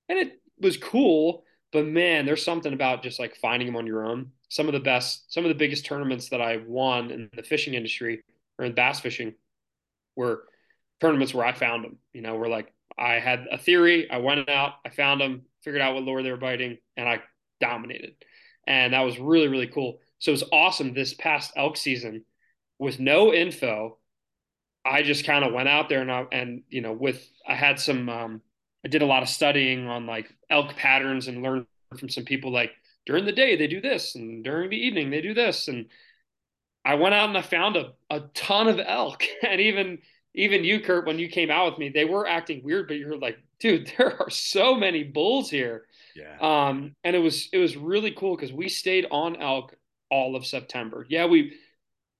And 0.09 0.17
it 0.17 0.41
was 0.59 0.77
cool, 0.77 1.43
but 1.71 1.85
man, 1.85 2.25
there's 2.25 2.43
something 2.43 2.73
about 2.73 3.03
just 3.03 3.19
like 3.19 3.35
finding 3.35 3.67
them 3.67 3.75
on 3.75 3.85
your 3.85 4.03
own. 4.07 4.31
Some 4.49 4.65
of 4.65 4.73
the 4.73 4.79
best, 4.79 5.31
some 5.31 5.45
of 5.45 5.49
the 5.49 5.55
biggest 5.55 5.85
tournaments 5.85 6.29
that 6.29 6.41
I 6.41 6.57
won 6.65 7.11
in 7.11 7.29
the 7.35 7.43
fishing 7.43 7.75
industry 7.75 8.23
or 8.57 8.65
in 8.65 8.73
bass 8.73 8.99
fishing 8.99 9.33
were 10.15 10.43
tournaments 10.99 11.33
where 11.33 11.45
I 11.45 11.53
found 11.53 11.83
them. 11.83 11.97
You 12.13 12.21
know, 12.21 12.35
where 12.35 12.49
like 12.49 12.73
I 12.97 13.15
had 13.15 13.45
a 13.51 13.57
theory. 13.57 14.09
I 14.09 14.17
went 14.17 14.49
out, 14.49 14.73
I 14.85 14.89
found 14.89 15.21
them, 15.21 15.43
figured 15.63 15.81
out 15.81 15.93
what 15.93 16.03
lure 16.03 16.23
they 16.23 16.31
were 16.31 16.37
biting, 16.37 16.77
and 16.95 17.07
I 17.07 17.21
dominated. 17.59 18.15
And 18.65 18.93
that 18.93 19.01
was 19.01 19.19
really, 19.19 19.47
really 19.47 19.67
cool. 19.67 19.99
So 20.19 20.31
it 20.31 20.33
was 20.33 20.43
awesome 20.51 20.93
this 20.93 21.13
past 21.13 21.51
elk 21.55 21.77
season 21.77 22.25
with 22.79 22.99
no 22.99 23.33
info. 23.33 23.97
I 24.83 25.03
just 25.03 25.25
kind 25.25 25.43
of 25.43 25.53
went 25.53 25.69
out 25.69 25.89
there 25.89 26.01
and 26.01 26.11
I, 26.11 26.25
and 26.31 26.63
you 26.69 26.81
know 26.81 26.93
with 26.93 27.25
I 27.47 27.55
had 27.55 27.79
some 27.79 28.09
um, 28.09 28.41
I 28.85 28.87
did 28.87 29.01
a 29.01 29.05
lot 29.05 29.23
of 29.23 29.29
studying 29.29 29.87
on 29.87 30.05
like 30.05 30.33
elk 30.49 30.75
patterns 30.75 31.27
and 31.27 31.43
learned 31.43 31.65
from 31.97 32.09
some 32.09 32.23
people 32.23 32.51
like 32.51 32.71
during 33.05 33.25
the 33.25 33.31
day 33.31 33.55
they 33.55 33.67
do 33.67 33.81
this 33.81 34.15
and 34.15 34.43
during 34.43 34.69
the 34.69 34.77
evening 34.77 35.09
they 35.09 35.21
do 35.21 35.33
this 35.33 35.67
and 35.67 35.87
I 36.87 36.95
went 36.95 37.13
out 37.13 37.27
and 37.27 37.37
I 37.37 37.41
found 37.41 37.75
a, 37.75 37.91
a 38.09 38.21
ton 38.33 38.69
of 38.69 38.79
elk 38.79 39.23
and 39.43 39.59
even 39.59 39.99
even 40.33 40.63
you, 40.63 40.79
Kurt, 40.79 41.05
when 41.05 41.19
you 41.19 41.29
came 41.29 41.49
out 41.49 41.71
with 41.71 41.79
me, 41.79 41.89
they 41.89 42.05
were 42.05 42.27
acting 42.27 42.63
weird, 42.63 42.87
but 42.87 42.97
you're 42.97 43.17
like, 43.17 43.39
dude, 43.59 43.91
there 43.97 44.21
are 44.21 44.29
so 44.29 44.75
many 44.75 45.03
bulls 45.03 45.49
here. 45.49 45.85
Yeah. 46.15 46.37
Um, 46.39 46.95
and 47.03 47.15
it 47.15 47.19
was 47.19 47.49
it 47.51 47.57
was 47.57 47.75
really 47.75 48.11
cool 48.11 48.35
because 48.35 48.53
we 48.53 48.69
stayed 48.69 49.05
on 49.11 49.41
elk 49.41 49.75
all 50.09 50.35
of 50.35 50.45
September. 50.45 51.05
Yeah, 51.09 51.25
we 51.25 51.57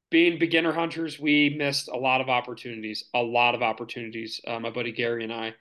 being 0.10 0.38
beginner 0.38 0.74
hunters, 0.74 1.20
we 1.20 1.56
missed 1.58 1.88
a 1.88 1.98
lot 1.98 2.22
of 2.22 2.30
opportunities, 2.30 3.06
a 3.14 3.22
lot 3.22 3.56
of 3.56 3.62
opportunities. 3.62 4.42
Uh, 4.46 4.60
my 4.60 4.70
buddy 4.70 4.92
Gary 4.92 5.24
and 5.24 5.34
I, 5.34 5.54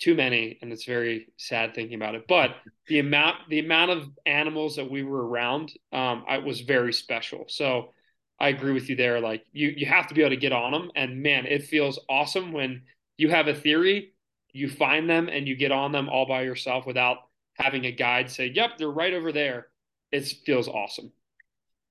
too 0.00 0.14
many, 0.14 0.58
and 0.62 0.72
it's 0.72 0.84
very 0.84 1.28
sad 1.36 1.74
thinking 1.74 1.96
about 1.96 2.14
it. 2.16 2.24
But 2.28 2.56
the 2.88 2.98
amount 2.98 3.48
the 3.48 3.60
amount 3.60 3.92
of 3.92 4.08
animals 4.24 4.76
that 4.76 4.90
we 4.90 5.04
were 5.04 5.26
around, 5.26 5.72
um, 5.92 6.24
I 6.28 6.38
was 6.38 6.62
very 6.62 6.92
special. 6.92 7.44
So 7.48 7.92
I 8.38 8.48
agree 8.48 8.72
with 8.72 8.88
you 8.88 8.96
there. 8.96 9.20
Like 9.20 9.44
you, 9.52 9.72
you 9.76 9.86
have 9.86 10.06
to 10.08 10.14
be 10.14 10.20
able 10.20 10.30
to 10.30 10.36
get 10.36 10.52
on 10.52 10.72
them. 10.72 10.90
And 10.94 11.22
man, 11.22 11.46
it 11.46 11.64
feels 11.64 11.98
awesome 12.08 12.52
when 12.52 12.82
you 13.16 13.30
have 13.30 13.48
a 13.48 13.54
theory, 13.54 14.12
you 14.52 14.68
find 14.68 15.08
them 15.08 15.28
and 15.28 15.46
you 15.46 15.56
get 15.56 15.72
on 15.72 15.92
them 15.92 16.08
all 16.08 16.26
by 16.26 16.42
yourself 16.42 16.86
without 16.86 17.18
having 17.54 17.86
a 17.86 17.92
guide 17.92 18.30
say, 18.30 18.46
yep, 18.54 18.76
they're 18.78 18.90
right 18.90 19.14
over 19.14 19.32
there. 19.32 19.68
It 20.12 20.26
feels 20.44 20.68
awesome. 20.68 21.12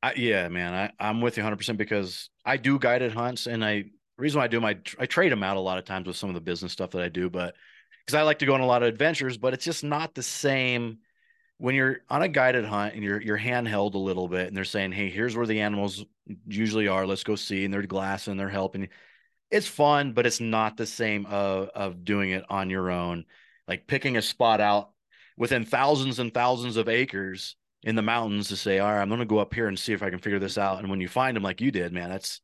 I, 0.04 0.14
yeah, 0.16 0.48
man, 0.50 0.74
I, 0.74 0.92
I'm 1.08 1.22
with 1.22 1.38
you 1.38 1.44
100% 1.44 1.78
because 1.78 2.30
I 2.46 2.58
do 2.58 2.78
guided 2.78 3.12
hunts 3.12 3.48
and 3.48 3.66
I, 3.66 3.86
reason 4.18 4.40
why 4.40 4.46
I 4.46 4.48
do 4.48 4.58
them, 4.58 4.66
I, 4.66 4.78
I 5.00 5.08
trade 5.08 5.32
them 5.32 5.44
out 5.44 5.58
a 5.58 5.62
lot 5.62 5.80
of 5.80 5.86
times 5.86 6.06
with 6.06 6.16
some 6.16 6.30
of 6.30 6.36
the 6.36 6.42
business 6.42 6.72
stuff 6.72 6.92
that 6.92 7.02
I 7.02 7.10
do, 7.10 7.30
but 7.30 7.56
because 8.06 8.16
I 8.16 8.22
like 8.22 8.40
to 8.40 8.46
go 8.46 8.54
on 8.54 8.62
a 8.62 8.66
lot 8.68 8.84
of 8.84 8.90
adventures, 8.90 9.38
but 9.38 9.54
it's 9.54 9.66
just 9.66 9.84
not 9.84 10.14
the 10.14 10.22
same 10.22 11.00
when 11.58 11.76
you're 11.76 12.00
on 12.10 12.22
a 12.22 12.28
guided 12.28 12.66
hunt 12.66 12.96
and 12.96 13.04
you're 13.04 13.22
you're 13.22 13.40
handheld 13.40 13.94
a 13.94 14.00
little 14.00 14.28
bit 14.28 14.48
and 14.48 14.56
they're 14.56 14.66
saying, 14.66 14.92
Hey, 14.92 15.10
here's 15.10 15.36
where 15.36 15.46
the 15.46 15.62
animals 15.62 16.06
usually 16.48 16.88
are. 16.88 17.08
Let's 17.08 17.24
go 17.24 17.36
see. 17.36 17.66
And 17.66 17.74
they're 17.74 17.84
glass 17.84 18.28
and 18.28 18.40
they're 18.40 18.50
helping. 18.50 18.90
It's 19.52 19.68
fun, 19.68 20.14
but 20.14 20.26
it's 20.26 20.40
not 20.40 20.76
the 20.76 20.86
same 20.86 21.26
of, 21.28 21.70
of 21.70 22.04
doing 22.04 22.32
it 22.32 22.44
on 22.50 22.70
your 22.70 22.90
own. 22.90 23.26
Like 23.68 23.88
picking 23.88 24.18
a 24.18 24.22
spot 24.22 24.60
out 24.60 24.92
within 25.38 25.66
thousands 25.66 26.20
and 26.20 26.34
thousands 26.34 26.78
of 26.78 26.90
acres 26.90 27.56
in 27.84 27.96
the 27.96 28.02
mountains 28.02 28.50
to 28.50 28.58
say, 28.58 28.80
all 28.80 28.92
right, 28.92 29.02
I'm 29.02 29.10
going 29.10 29.20
to 29.20 29.26
go 29.26 29.38
up 29.38 29.54
here 29.54 29.68
and 29.68 29.78
see 29.78 29.94
if 29.94 30.02
I 30.02 30.10
can 30.10 30.20
figure 30.20 30.40
this 30.40 30.58
out. 30.58 30.80
And 30.80 30.90
when 30.90 31.02
you 31.02 31.08
find 31.08 31.36
them 31.36 31.44
like 31.44 31.62
you 31.62 31.72
did, 31.72 31.94
man, 31.94 32.10
that's, 32.10 32.42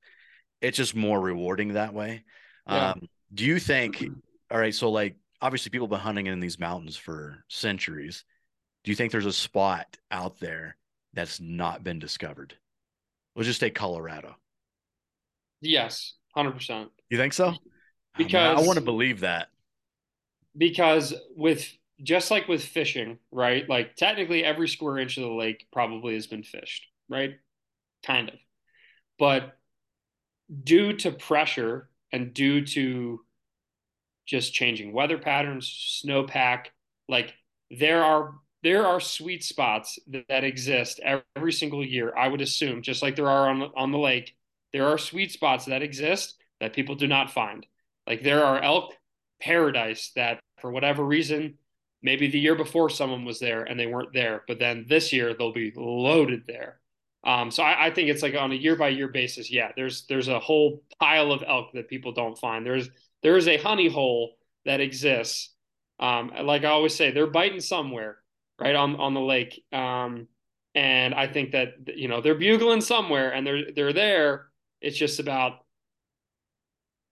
it's 0.61 0.77
just 0.77 0.95
more 0.95 1.19
rewarding 1.19 1.73
that 1.73 1.93
way. 1.93 2.23
Yeah. 2.67 2.91
Um, 2.91 3.09
do 3.33 3.45
you 3.45 3.59
think, 3.59 4.03
all 4.51 4.59
right, 4.59 4.75
so 4.75 4.91
like 4.91 5.15
obviously 5.41 5.71
people 5.71 5.87
have 5.87 5.91
been 5.91 5.99
hunting 5.99 6.27
in 6.27 6.39
these 6.39 6.59
mountains 6.59 6.95
for 6.95 7.43
centuries. 7.47 8.23
Do 8.83 8.91
you 8.91 8.95
think 8.95 9.11
there's 9.11 9.25
a 9.25 9.33
spot 9.33 9.97
out 10.09 10.39
there 10.39 10.77
that's 11.13 11.39
not 11.39 11.83
been 11.83 11.99
discovered? 11.99 12.55
We'll 13.35 13.45
just 13.45 13.59
take 13.59 13.75
Colorado. 13.75 14.35
Yes, 15.61 16.13
hundred 16.33 16.53
percent. 16.53 16.89
You 17.09 17.17
think 17.17 17.33
so? 17.33 17.53
Because 18.17 18.59
I 18.59 18.65
want 18.65 18.79
to 18.79 18.85
believe 18.85 19.21
that. 19.21 19.49
Because 20.57 21.13
with 21.35 21.71
just 22.03 22.31
like 22.31 22.47
with 22.47 22.63
fishing, 22.63 23.19
right? 23.31 23.67
Like 23.69 23.95
technically 23.95 24.43
every 24.43 24.67
square 24.67 24.97
inch 24.97 25.17
of 25.17 25.23
the 25.23 25.29
lake 25.29 25.67
probably 25.71 26.15
has 26.15 26.27
been 26.27 26.43
fished, 26.43 26.87
right? 27.07 27.35
Kind 28.03 28.29
of. 28.29 28.35
But 29.19 29.57
due 30.63 30.93
to 30.93 31.11
pressure 31.11 31.89
and 32.11 32.33
due 32.33 32.65
to 32.65 33.21
just 34.25 34.53
changing 34.53 34.93
weather 34.93 35.17
patterns, 35.17 36.01
snowpack, 36.03 36.65
like 37.07 37.33
there 37.69 38.03
are 38.03 38.33
there 38.63 38.85
are 38.85 38.99
sweet 38.99 39.43
spots 39.43 39.97
that, 40.29 40.43
exist 40.43 40.99
every 41.03 41.53
single 41.53 41.85
year. 41.85 42.13
I 42.15 42.27
would 42.27 42.41
assume, 42.41 42.81
just 42.81 43.01
like 43.01 43.15
there 43.15 43.29
are 43.29 43.49
on 43.49 43.71
on 43.75 43.91
the 43.91 43.97
lake, 43.97 44.35
there 44.73 44.87
are 44.87 44.97
sweet 44.97 45.31
spots 45.31 45.65
that 45.65 45.81
exist 45.81 46.35
that 46.59 46.73
people 46.73 46.95
do 46.95 47.07
not 47.07 47.31
find. 47.31 47.65
Like 48.07 48.23
there 48.23 48.43
are 48.43 48.61
elk 48.61 48.93
paradise 49.41 50.11
that, 50.15 50.39
for 50.59 50.71
whatever 50.71 51.03
reason, 51.03 51.57
maybe 52.01 52.27
the 52.27 52.39
year 52.39 52.55
before 52.55 52.89
someone 52.89 53.25
was 53.25 53.39
there 53.39 53.63
and 53.63 53.79
they 53.79 53.87
weren't 53.87 54.13
there, 54.13 54.43
but 54.47 54.59
then 54.59 54.85
this 54.87 55.11
year 55.11 55.33
they'll 55.33 55.53
be 55.53 55.73
loaded 55.75 56.43
there. 56.47 56.79
Um, 57.23 57.51
so 57.51 57.61
I, 57.61 57.87
I, 57.87 57.91
think 57.91 58.09
it's 58.09 58.23
like 58.23 58.33
on 58.33 58.51
a 58.51 58.55
year 58.55 58.75
by 58.75 58.89
year 58.89 59.07
basis. 59.07 59.51
Yeah, 59.51 59.71
there's 59.75 60.05
there's 60.07 60.27
a 60.27 60.39
whole 60.39 60.81
pile 60.99 61.31
of 61.31 61.43
elk 61.47 61.71
that 61.73 61.87
people 61.87 62.13
don't 62.13 62.37
find. 62.37 62.65
There's 62.65 62.89
there 63.21 63.37
is 63.37 63.47
a 63.47 63.57
honey 63.57 63.89
hole 63.89 64.37
that 64.65 64.81
exists. 64.81 65.49
Um, 65.99 66.31
like 66.41 66.63
I 66.63 66.69
always 66.69 66.95
say, 66.95 67.11
they're 67.11 67.27
biting 67.27 67.59
somewhere 67.59 68.17
right 68.61 68.75
on 68.75 68.95
on 68.97 69.13
the 69.13 69.21
lake. 69.21 69.63
Um, 69.73 70.27
and 70.75 71.13
I 71.13 71.27
think 71.27 71.51
that 71.51 71.73
you 71.97 72.07
know 72.07 72.21
they're 72.21 72.35
bugling 72.35 72.81
somewhere, 72.81 73.31
and 73.33 73.45
they're 73.45 73.71
they're 73.73 73.93
there. 73.93 74.47
It's 74.81 74.97
just 74.97 75.19
about 75.19 75.65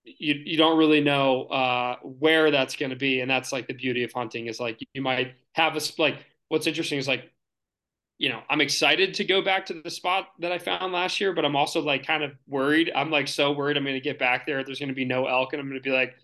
you 0.03 0.33
you 0.45 0.57
don't 0.57 0.77
really 0.77 1.01
know 1.01 1.43
uh, 1.45 1.95
where 2.03 2.51
that's 2.51 2.75
going 2.75 2.89
to 2.91 2.95
be, 2.95 3.21
and 3.21 3.29
that's 3.29 3.51
like 3.51 3.67
the 3.67 3.73
beauty 3.73 4.03
of 4.03 4.11
hunting 4.13 4.47
is 4.47 4.59
like 4.59 4.79
you 4.93 5.01
might 5.01 5.35
have 5.53 5.75
a 5.75 5.81
like. 5.97 6.25
What's 6.49 6.65
interesting 6.65 6.97
is 6.97 7.07
like 7.07 7.31
you 8.19 8.29
know, 8.29 8.41
I'm 8.49 8.61
excited 8.61 9.15
to 9.15 9.25
go 9.25 9.41
back 9.43 9.67
to 9.67 9.81
the 9.81 9.91
spot 9.91 10.29
that 10.39 10.51
I 10.51 10.59
found 10.59 10.93
last 10.93 11.21
year, 11.21 11.33
but 11.33 11.45
I'm 11.45 11.55
also 11.55 11.81
like 11.81 12.05
kind 12.07 12.23
of 12.23 12.33
worried. 12.47 12.91
I'm 12.95 13.11
like 13.11 13.27
so 13.29 13.51
worried 13.53 13.77
I'm 13.77 13.83
going 13.83 13.95
to 13.95 14.01
get 14.01 14.19
back 14.19 14.47
there. 14.47 14.63
There's 14.63 14.79
going 14.79 14.89
to 14.89 14.95
be 14.95 15.05
no 15.05 15.27
elk, 15.27 15.53
and 15.53 15.61
I'm 15.61 15.69
going 15.69 15.81
to 15.81 15.89
be 15.89 15.95
like, 15.95 16.15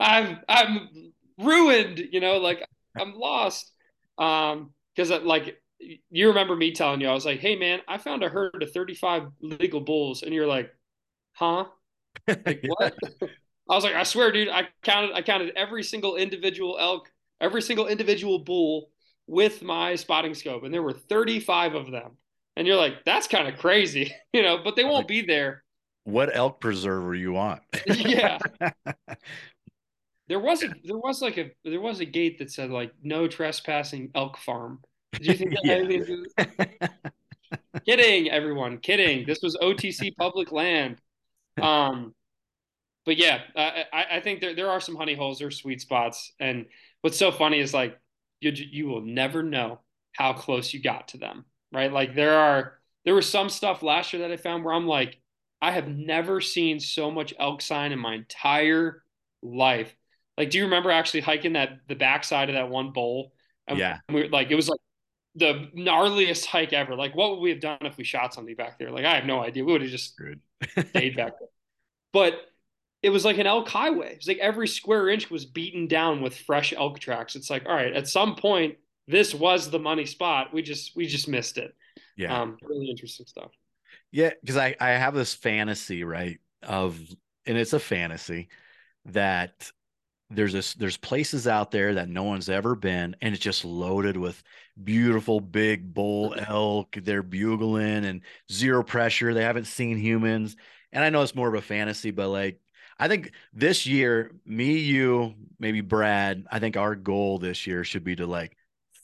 I'm 0.00 0.40
I'm 0.48 0.90
ruined. 1.38 1.98
You 2.12 2.20
know, 2.20 2.38
like 2.38 2.64
I'm 2.98 3.14
lost. 3.14 3.71
Um, 4.18 4.70
because 4.94 5.10
like 5.22 5.58
you 6.10 6.28
remember 6.28 6.54
me 6.54 6.72
telling 6.72 7.00
you, 7.00 7.08
I 7.08 7.14
was 7.14 7.26
like, 7.26 7.40
"Hey 7.40 7.56
man, 7.56 7.80
I 7.88 7.98
found 7.98 8.22
a 8.22 8.28
herd 8.28 8.62
of 8.62 8.72
35 8.72 9.28
legal 9.40 9.80
bulls," 9.80 10.22
and 10.22 10.32
you're 10.34 10.46
like, 10.46 10.70
"Huh? 11.32 11.66
Like 12.28 12.62
what?" 12.66 12.94
I 13.68 13.74
was 13.74 13.84
like, 13.84 13.94
"I 13.94 14.02
swear, 14.02 14.30
dude, 14.32 14.48
I 14.48 14.68
counted, 14.82 15.14
I 15.14 15.22
counted 15.22 15.52
every 15.56 15.82
single 15.82 16.16
individual 16.16 16.76
elk, 16.78 17.10
every 17.40 17.62
single 17.62 17.86
individual 17.88 18.38
bull 18.38 18.90
with 19.26 19.62
my 19.62 19.94
spotting 19.94 20.34
scope, 20.34 20.64
and 20.64 20.72
there 20.72 20.82
were 20.82 20.92
35 20.92 21.74
of 21.74 21.90
them. 21.90 22.16
And 22.56 22.66
you're 22.66 22.76
like, 22.76 23.04
that's 23.04 23.26
kind 23.26 23.48
of 23.48 23.58
crazy, 23.58 24.14
you 24.32 24.42
know, 24.42 24.58
but 24.62 24.76
they 24.76 24.84
won't 24.84 25.08
be 25.08 25.22
there. 25.22 25.64
What 26.04 26.34
elk 26.34 26.60
preserve 26.60 27.14
you 27.16 27.36
on? 27.36 27.60
yeah. 27.86 28.38
There 30.28 30.40
was 30.40 30.62
a 30.62 30.68
there 30.84 30.96
was 30.96 31.20
like 31.20 31.38
a 31.38 31.50
there 31.64 31.80
was 31.80 32.00
a 32.00 32.04
gate 32.04 32.38
that 32.38 32.50
said 32.50 32.70
like 32.70 32.92
no 33.02 33.26
trespassing 33.26 34.10
elk 34.14 34.38
farm. 34.38 34.80
Did 35.12 35.26
you 35.26 35.34
think 35.34 35.50
that 35.50 36.90
kidding, 37.84 38.30
everyone, 38.30 38.78
kidding. 38.78 39.26
This 39.26 39.40
was 39.42 39.56
OTC 39.56 40.16
public 40.18 40.52
land. 40.52 41.00
Um, 41.60 42.14
but 43.04 43.16
yeah, 43.16 43.40
I, 43.56 43.84
I 44.12 44.20
think 44.20 44.40
there 44.40 44.54
there 44.54 44.70
are 44.70 44.80
some 44.80 44.96
honey 44.96 45.14
holes, 45.14 45.38
there's 45.38 45.58
sweet 45.58 45.80
spots, 45.80 46.32
and 46.38 46.66
what's 47.00 47.18
so 47.18 47.32
funny 47.32 47.58
is 47.58 47.74
like 47.74 47.98
you 48.40 48.52
you 48.52 48.86
will 48.86 49.02
never 49.02 49.42
know 49.42 49.80
how 50.12 50.32
close 50.32 50.72
you 50.72 50.80
got 50.80 51.08
to 51.08 51.18
them, 51.18 51.44
right? 51.72 51.92
Like 51.92 52.14
there 52.14 52.38
are 52.38 52.78
there 53.04 53.14
was 53.14 53.28
some 53.28 53.48
stuff 53.48 53.82
last 53.82 54.12
year 54.12 54.22
that 54.22 54.32
I 54.32 54.36
found 54.36 54.64
where 54.64 54.74
I'm 54.74 54.86
like, 54.86 55.20
I 55.60 55.72
have 55.72 55.88
never 55.88 56.40
seen 56.40 56.78
so 56.78 57.10
much 57.10 57.34
elk 57.38 57.60
sign 57.60 57.92
in 57.92 57.98
my 57.98 58.14
entire 58.14 59.02
life. 59.42 59.94
Like, 60.36 60.50
do 60.50 60.58
you 60.58 60.64
remember 60.64 60.90
actually 60.90 61.20
hiking 61.20 61.54
that 61.54 61.80
the 61.88 61.94
backside 61.94 62.48
of 62.48 62.54
that 62.54 62.68
one 62.68 62.92
bowl? 62.92 63.32
And 63.66 63.78
yeah, 63.78 63.98
we 64.08 64.22
were, 64.22 64.28
like 64.28 64.50
it 64.50 64.54
was 64.54 64.68
like 64.68 64.80
the 65.34 65.68
gnarliest 65.76 66.46
hike 66.46 66.72
ever. 66.72 66.94
Like, 66.96 67.14
what 67.14 67.30
would 67.30 67.40
we 67.40 67.50
have 67.50 67.60
done 67.60 67.78
if 67.82 67.96
we 67.96 68.04
shot 68.04 68.34
something 68.34 68.54
back 68.54 68.78
there? 68.78 68.90
Like, 68.90 69.04
I 69.04 69.14
have 69.14 69.24
no 69.24 69.42
idea. 69.42 69.64
We 69.64 69.72
would 69.72 69.82
have 69.82 69.90
just 69.90 70.14
stayed 70.88 71.16
back 71.16 71.32
there. 71.38 71.48
But 72.12 72.34
it 73.02 73.10
was 73.10 73.24
like 73.24 73.38
an 73.38 73.46
elk 73.46 73.68
highway. 73.68 74.14
It's 74.14 74.28
like 74.28 74.38
every 74.38 74.68
square 74.68 75.08
inch 75.08 75.30
was 75.30 75.44
beaten 75.44 75.88
down 75.88 76.22
with 76.22 76.36
fresh 76.36 76.72
elk 76.72 76.98
tracks. 76.98 77.34
It's 77.34 77.50
like, 77.50 77.66
all 77.66 77.74
right, 77.74 77.92
at 77.92 78.08
some 78.08 78.36
point, 78.36 78.76
this 79.08 79.34
was 79.34 79.70
the 79.70 79.78
money 79.78 80.06
spot. 80.06 80.54
We 80.54 80.62
just 80.62 80.96
we 80.96 81.06
just 81.06 81.28
missed 81.28 81.58
it. 81.58 81.74
Yeah, 82.16 82.40
um, 82.40 82.56
really 82.62 82.88
interesting 82.88 83.26
stuff. 83.26 83.50
Yeah, 84.12 84.30
because 84.40 84.56
I 84.56 84.76
I 84.80 84.90
have 84.90 85.14
this 85.14 85.34
fantasy 85.34 86.04
right 86.04 86.38
of, 86.62 87.00
and 87.46 87.58
it's 87.58 87.72
a 87.72 87.80
fantasy 87.80 88.48
that 89.06 89.70
there's 90.34 90.52
this 90.52 90.74
there's 90.74 90.96
places 90.96 91.46
out 91.46 91.70
there 91.70 91.94
that 91.94 92.08
no 92.08 92.22
one's 92.22 92.48
ever 92.48 92.74
been 92.74 93.16
and 93.20 93.34
it's 93.34 93.42
just 93.42 93.64
loaded 93.64 94.16
with 94.16 94.42
beautiful 94.82 95.40
big 95.40 95.92
bull 95.92 96.34
elk 96.48 96.96
they're 97.02 97.22
bugling 97.22 98.04
and 98.04 98.22
zero 98.50 98.82
pressure 98.82 99.34
they 99.34 99.44
haven't 99.44 99.66
seen 99.66 99.96
humans. 99.96 100.56
And 100.92 101.02
i 101.02 101.10
know 101.10 101.22
it's 101.22 101.34
more 101.34 101.48
of 101.48 101.54
a 101.54 101.62
fantasy 101.62 102.10
but 102.10 102.28
like 102.28 102.60
i 102.98 103.08
think 103.08 103.32
this 103.52 103.86
year 103.86 104.32
me 104.44 104.78
you 104.78 105.34
maybe 105.58 105.80
brad 105.80 106.44
i 106.50 106.58
think 106.58 106.76
our 106.76 106.94
goal 106.94 107.38
this 107.38 107.66
year 107.66 107.84
should 107.84 108.04
be 108.04 108.16
to 108.16 108.26
like 108.26 108.56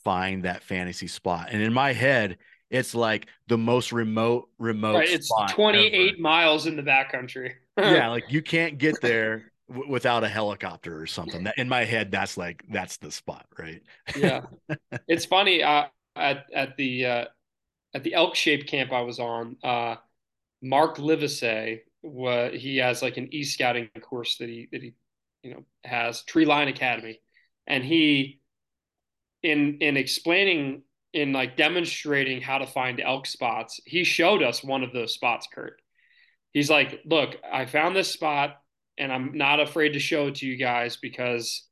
find 0.03 0.43
that 0.43 0.63
fantasy 0.63 1.07
spot. 1.07 1.49
And 1.51 1.61
in 1.61 1.73
my 1.73 1.93
head 1.93 2.37
it's 2.69 2.93
like 2.93 3.27
the 3.47 3.57
most 3.57 3.91
remote 3.91 4.49
remote 4.59 4.97
right, 4.97 5.09
it's 5.09 5.31
28 5.49 6.13
ever. 6.13 6.21
miles 6.21 6.67
in 6.67 6.75
the 6.75 6.83
backcountry. 6.83 7.53
Yeah 7.77 8.07
like 8.09 8.25
you 8.31 8.41
can't 8.41 8.77
get 8.77 9.01
there 9.01 9.51
w- 9.69 9.89
without 9.89 10.23
a 10.23 10.27
helicopter 10.27 10.99
or 10.99 11.07
something. 11.07 11.43
That 11.43 11.57
in 11.57 11.69
my 11.69 11.85
head, 11.85 12.11
that's 12.11 12.37
like 12.37 12.63
that's 12.69 12.97
the 12.97 13.11
spot, 13.11 13.45
right? 13.57 13.81
yeah, 14.17 14.41
it's 15.07 15.25
funny. 15.25 15.63
Uh, 15.63 15.85
at 16.15 16.45
at 16.53 16.77
the 16.77 17.05
uh, 17.05 17.25
at 17.93 18.03
the 18.03 18.13
elk 18.13 18.35
shape 18.35 18.67
camp 18.67 18.91
I 18.91 19.01
was 19.01 19.19
on, 19.19 19.57
uh, 19.63 19.95
Mark 20.61 20.99
Livesey, 20.99 21.81
what 22.01 22.53
he 22.53 22.77
has 22.77 23.01
like 23.01 23.17
an 23.17 23.33
e 23.33 23.43
scouting 23.43 23.89
course 24.01 24.37
that 24.37 24.49
he 24.49 24.67
that 24.71 24.81
he 24.81 24.93
you 25.43 25.53
know 25.53 25.63
has 25.83 26.23
Tree 26.23 26.45
Line 26.45 26.67
Academy, 26.67 27.21
and 27.67 27.83
he 27.83 28.39
in 29.43 29.77
in 29.79 29.97
explaining 29.97 30.83
in 31.13 31.33
like 31.33 31.57
demonstrating 31.57 32.41
how 32.41 32.59
to 32.59 32.67
find 32.67 32.99
elk 32.99 33.25
spots, 33.25 33.79
he 33.85 34.03
showed 34.03 34.43
us 34.43 34.63
one 34.63 34.83
of 34.83 34.93
those 34.93 35.13
spots, 35.13 35.47
Kurt. 35.51 35.81
He's 36.53 36.69
like, 36.69 37.01
look, 37.05 37.35
I 37.51 37.65
found 37.65 37.95
this 37.95 38.11
spot 38.11 38.57
and 38.99 39.11
I'm 39.11 39.37
not 39.37 39.59
afraid 39.59 39.93
to 39.93 39.99
show 39.99 40.27
it 40.27 40.35
to 40.35 40.47
you 40.47 40.57
guys 40.57 40.97
because 40.97 41.67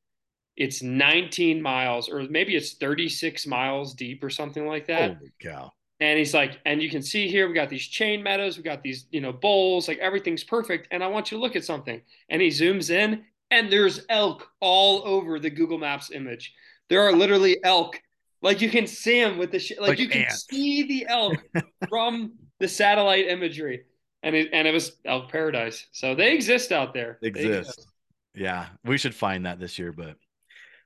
it's 0.55 0.81
19 0.81 1.61
miles 1.61 2.09
or 2.09 2.23
maybe 2.23 2.55
it's 2.55 2.73
36 2.73 3.45
miles 3.45 3.93
deep 3.93 4.23
or 4.23 4.29
something 4.29 4.65
like 4.65 4.87
that. 4.87 5.17
Holy 5.17 5.31
cow. 5.39 5.71
And 5.99 6.17
he's 6.17 6.33
like, 6.33 6.59
and 6.65 6.81
you 6.81 6.89
can 6.89 7.01
see 7.01 7.27
here, 7.27 7.47
we 7.47 7.53
got 7.53 7.69
these 7.69 7.85
chain 7.87 8.21
meadows, 8.21 8.57
we 8.57 8.63
got 8.63 8.83
these, 8.83 9.05
you 9.11 9.21
know, 9.21 9.33
bowls, 9.33 9.87
like 9.87 9.97
everything's 9.97 10.43
perfect. 10.43 10.87
And 10.91 11.03
I 11.03 11.07
want 11.07 11.31
you 11.31 11.37
to 11.37 11.41
look 11.41 11.55
at 11.55 11.65
something. 11.65 12.01
And 12.29 12.41
he 12.41 12.49
zooms 12.49 12.91
in, 12.91 13.23
and 13.49 13.71
there's 13.71 14.05
elk 14.09 14.47
all 14.59 15.01
over 15.05 15.39
the 15.39 15.49
Google 15.49 15.79
Maps 15.79 16.11
image. 16.11 16.53
There 16.89 17.01
are 17.01 17.13
literally 17.13 17.57
elk. 17.63 17.99
Like 18.43 18.61
you 18.61 18.69
can 18.69 18.85
see 18.85 19.23
them 19.23 19.39
with 19.39 19.51
the 19.51 19.59
sh- 19.59 19.73
like, 19.79 19.89
like 19.89 19.99
you 19.99 20.07
can 20.07 20.23
ants. 20.23 20.45
see 20.49 20.83
the 20.87 21.07
elk 21.09 21.37
from 21.89 22.33
the 22.59 22.67
satellite 22.67 23.27
imagery 23.27 23.83
and 24.23 24.35
it 24.35 24.49
and 24.53 24.67
it 24.67 24.71
was 24.71 24.93
elk 25.05 25.31
paradise. 25.31 25.87
So 25.91 26.15
they 26.15 26.33
exist 26.33 26.71
out 26.71 26.93
there. 26.93 27.17
Exist. 27.21 27.47
They 27.47 27.57
exist. 27.57 27.87
Yeah, 28.35 28.67
we 28.83 28.97
should 28.97 29.15
find 29.15 29.45
that 29.45 29.59
this 29.59 29.79
year. 29.79 29.91
But 29.91 30.15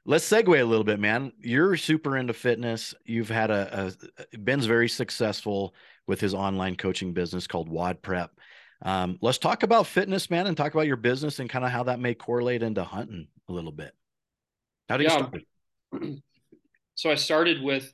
let's 0.06 0.30
segue 0.30 0.60
a 0.60 0.64
little 0.64 0.84
bit, 0.84 1.00
man. 1.00 1.34
You're 1.40 1.78
super 1.78 2.18
into 2.18 2.34
fitness. 2.34 2.94
You've 3.06 3.30
had 3.30 3.52
a, 3.52 3.94
a 4.34 4.38
Ben's 4.38 4.66
very 4.66 4.90
successful 4.90 5.76
with 6.08 6.20
his 6.22 6.34
online 6.34 6.76
coaching 6.76 7.14
business 7.14 7.48
called 7.48 7.70
Wod 7.70 8.02
Prep. 8.02 8.32
Um, 8.84 9.20
let's 9.22 9.38
talk 9.38 9.64
about 9.64 9.86
fitness, 9.86 10.30
man, 10.30 10.48
and 10.48 10.58
talk 10.58 10.74
about 10.74 10.88
your 10.88 10.98
business 10.98 11.40
and 11.40 11.50
kind 11.50 11.64
of 11.64 11.72
how 11.72 11.84
that 11.84 12.00
may 12.00 12.16
correlate 12.16 12.64
into 12.64 12.84
hunting 12.84 13.28
a 13.48 13.54
little 13.54 13.72
bit. 13.72 13.94
How 14.90 14.98
did 14.98 15.04
yeah. 15.06 15.18
you 15.18 15.42
start? 15.94 16.14
So 16.94 17.10
I 17.10 17.16
started 17.16 17.64
with 17.64 17.92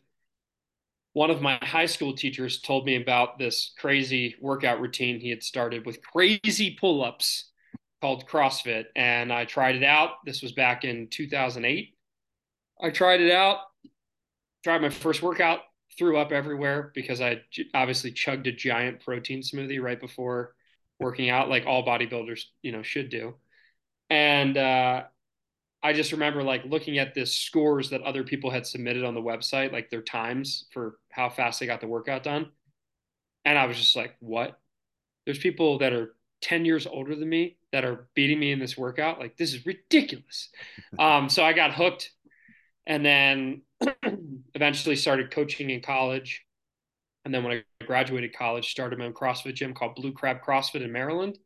one 1.17 1.31
of 1.31 1.41
my 1.41 1.57
high 1.63 1.87
school 1.87 2.13
teachers 2.13 2.61
told 2.61 2.85
me 2.85 2.95
about 2.95 3.39
this 3.39 3.73
crazy 3.79 4.35
workout 4.39 4.79
routine 4.79 5.19
he 5.19 5.31
had 5.31 5.41
started 5.41 5.83
with 5.83 5.99
crazy 6.03 6.77
pull 6.79 7.03
ups 7.03 7.49
called 8.01 8.27
CrossFit. 8.27 8.83
And 8.95 9.33
I 9.33 9.45
tried 9.45 9.75
it 9.75 9.83
out. 9.83 10.11
This 10.27 10.43
was 10.43 10.51
back 10.51 10.83
in 10.83 11.07
2008. 11.09 11.95
I 12.83 12.91
tried 12.91 13.21
it 13.21 13.31
out, 13.31 13.57
tried 14.63 14.83
my 14.83 14.91
first 14.91 15.23
workout, 15.23 15.61
threw 15.97 16.19
up 16.19 16.31
everywhere 16.31 16.91
because 16.93 17.19
I 17.19 17.41
obviously 17.73 18.11
chugged 18.11 18.45
a 18.45 18.51
giant 18.51 19.03
protein 19.03 19.41
smoothie 19.41 19.81
right 19.81 19.99
before 19.99 20.53
working 20.99 21.31
out, 21.31 21.49
like 21.49 21.65
all 21.65 21.83
bodybuilders, 21.83 22.41
you 22.61 22.71
know, 22.71 22.83
should 22.83 23.09
do. 23.09 23.33
And 24.11 24.55
uh, 24.55 25.05
I 25.87 25.93
just 25.93 26.11
remember 26.11 26.43
like 26.43 26.65
looking 26.65 26.97
at 26.97 27.13
the 27.13 27.25
scores 27.25 27.91
that 27.91 28.01
other 28.01 28.25
people 28.25 28.49
had 28.49 28.67
submitted 28.67 29.05
on 29.05 29.13
the 29.13 29.21
website, 29.21 29.71
like 29.71 29.89
their 29.89 30.01
times 30.01 30.65
for 30.73 30.99
how 31.09 31.29
fast 31.29 31.61
they 31.61 31.65
got 31.65 31.79
the 31.79 31.87
workout 31.87 32.23
done. 32.23 32.51
And 33.45 33.57
I 33.57 33.67
was 33.67 33.77
just 33.77 33.95
like, 33.95 34.13
what? 34.19 34.59
There's 35.25 35.39
people 35.39 35.77
that 35.77 35.93
are 35.93 36.13
10 36.41 36.65
years 36.65 36.87
older 36.87 37.15
than 37.15 37.29
me 37.29 37.55
that 37.71 37.85
are 37.85 38.09
beating 38.15 38.37
me 38.37 38.51
in 38.51 38.59
this 38.59 38.77
workout. 38.77 39.17
Like, 39.17 39.37
this 39.37 39.53
is 39.53 39.65
ridiculous. 39.65 40.49
um, 40.99 41.29
so 41.29 41.45
I 41.45 41.53
got 41.53 41.73
hooked 41.73 42.11
and 42.85 43.05
then 43.05 43.61
eventually 44.55 44.97
started 44.97 45.31
coaching 45.31 45.69
in 45.69 45.79
college. 45.79 46.43
And 47.23 47.33
then 47.33 47.45
when 47.45 47.63
I 47.79 47.85
graduated 47.85 48.35
college, 48.35 48.71
started 48.71 48.99
my 48.99 49.05
own 49.05 49.13
CrossFit 49.13 49.53
gym 49.53 49.73
called 49.73 49.95
Blue 49.95 50.11
Crab 50.11 50.41
CrossFit 50.45 50.83
in 50.83 50.91
Maryland, 50.91 51.37